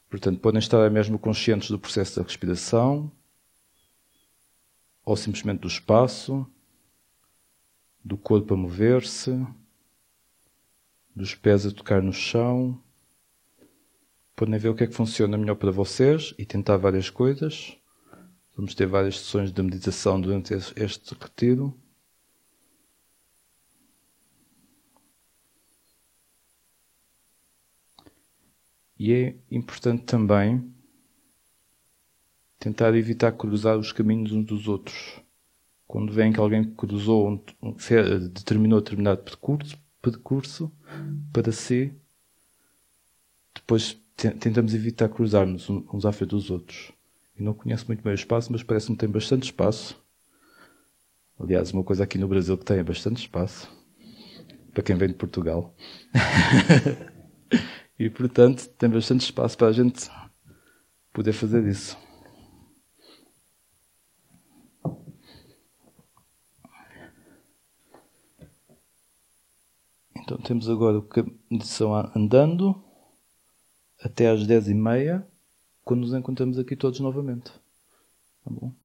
Portanto, 0.10 0.40
podem 0.40 0.60
estar 0.60 0.90
mesmo 0.90 1.20
conscientes 1.20 1.70
do 1.70 1.78
processo 1.78 2.16
da 2.16 2.24
respiração, 2.24 3.12
ou 5.06 5.16
simplesmente 5.16 5.60
do 5.60 5.68
espaço, 5.68 6.48
do 8.06 8.16
corpo 8.16 8.54
a 8.54 8.58
mover-se, 8.58 9.32
dos 11.16 11.34
pés 11.34 11.66
a 11.66 11.72
tocar 11.72 12.04
no 12.04 12.14
chão. 12.14 12.80
Podem 14.36 14.60
ver 14.60 14.70
o 14.70 14.76
que 14.76 14.84
é 14.84 14.88
que 14.88 14.94
funciona 14.94 15.36
melhor 15.36 15.56
para 15.56 15.72
vocês 15.72 16.36
e 16.38 16.46
tentar 16.46 16.78
várias 16.78 17.10
coisas. 17.10 17.76
Vamos 18.56 18.76
ter 18.76 18.86
várias 18.86 19.20
sessões 19.20 19.52
de 19.52 19.64
meditação 19.64 20.22
durante 20.22 20.54
este 20.54 21.16
retiro. 21.20 21.74
E 29.00 29.12
é 29.12 29.36
importante 29.50 30.04
também 30.04 30.72
tentar 32.60 32.96
evitar 32.96 33.32
cruzar 33.32 33.78
os 33.78 33.92
caminhos 33.92 34.32
uns 34.32 34.46
dos 34.46 34.68
outros. 34.68 35.25
Quando 35.88 36.12
vem 36.12 36.32
que 36.34 36.40
alguém 36.40 36.64
cruzou, 36.64 37.44
determinou 38.32 38.82
determinado 38.82 39.22
percurso, 39.24 39.78
percurso 40.02 40.72
para 41.32 41.52
si, 41.52 41.94
depois 43.54 44.00
tentamos 44.16 44.74
evitar 44.74 45.10
cruzarmos 45.10 45.70
uns 45.70 46.06
à 46.06 46.12
frente 46.12 46.32
dos 46.32 46.50
outros. 46.50 46.92
Eu 47.38 47.46
não 47.46 47.54
conheço 47.54 47.86
muito 47.88 48.02
bem 48.04 48.14
o 48.14 48.16
espaço, 48.16 48.52
mas 48.52 48.64
parece-me 48.64 48.96
que 48.96 49.02
tem 49.02 49.10
bastante 49.10 49.44
espaço. 49.44 50.02
Aliás, 51.40 51.72
uma 51.72 51.84
coisa 51.84 52.04
aqui 52.04 52.18
no 52.18 52.28
Brasil 52.28 52.58
que 52.58 52.66
tem 52.66 52.78
é 52.78 52.84
bastante 52.84 53.18
espaço. 53.18 53.70
Para 54.74 54.84
quem 54.84 54.96
vem 54.96 55.10
de 55.10 55.16
Portugal. 55.16 55.74
E, 57.98 58.10
portanto, 58.10 58.68
tem 58.78 58.90
bastante 58.90 59.22
espaço 59.22 59.58
para 59.58 59.68
a 59.68 59.72
gente 59.72 60.10
poder 61.14 61.32
fazer 61.32 61.66
isso. 61.66 61.98
Então 70.26 70.40
temos 70.40 70.68
agora 70.68 70.98
a 70.98 71.54
medição 71.54 71.94
andando 72.16 72.84
até 74.02 74.28
às 74.28 74.46
dez 74.48 74.68
e 74.68 74.74
meia, 74.74 75.26
quando 75.84 76.02
nos 76.02 76.16
encontramos 76.16 76.58
aqui 76.58 76.76
todos 76.76 77.00
novamente. 77.00 77.52
Tá 78.44 78.50
bom? 78.50 78.74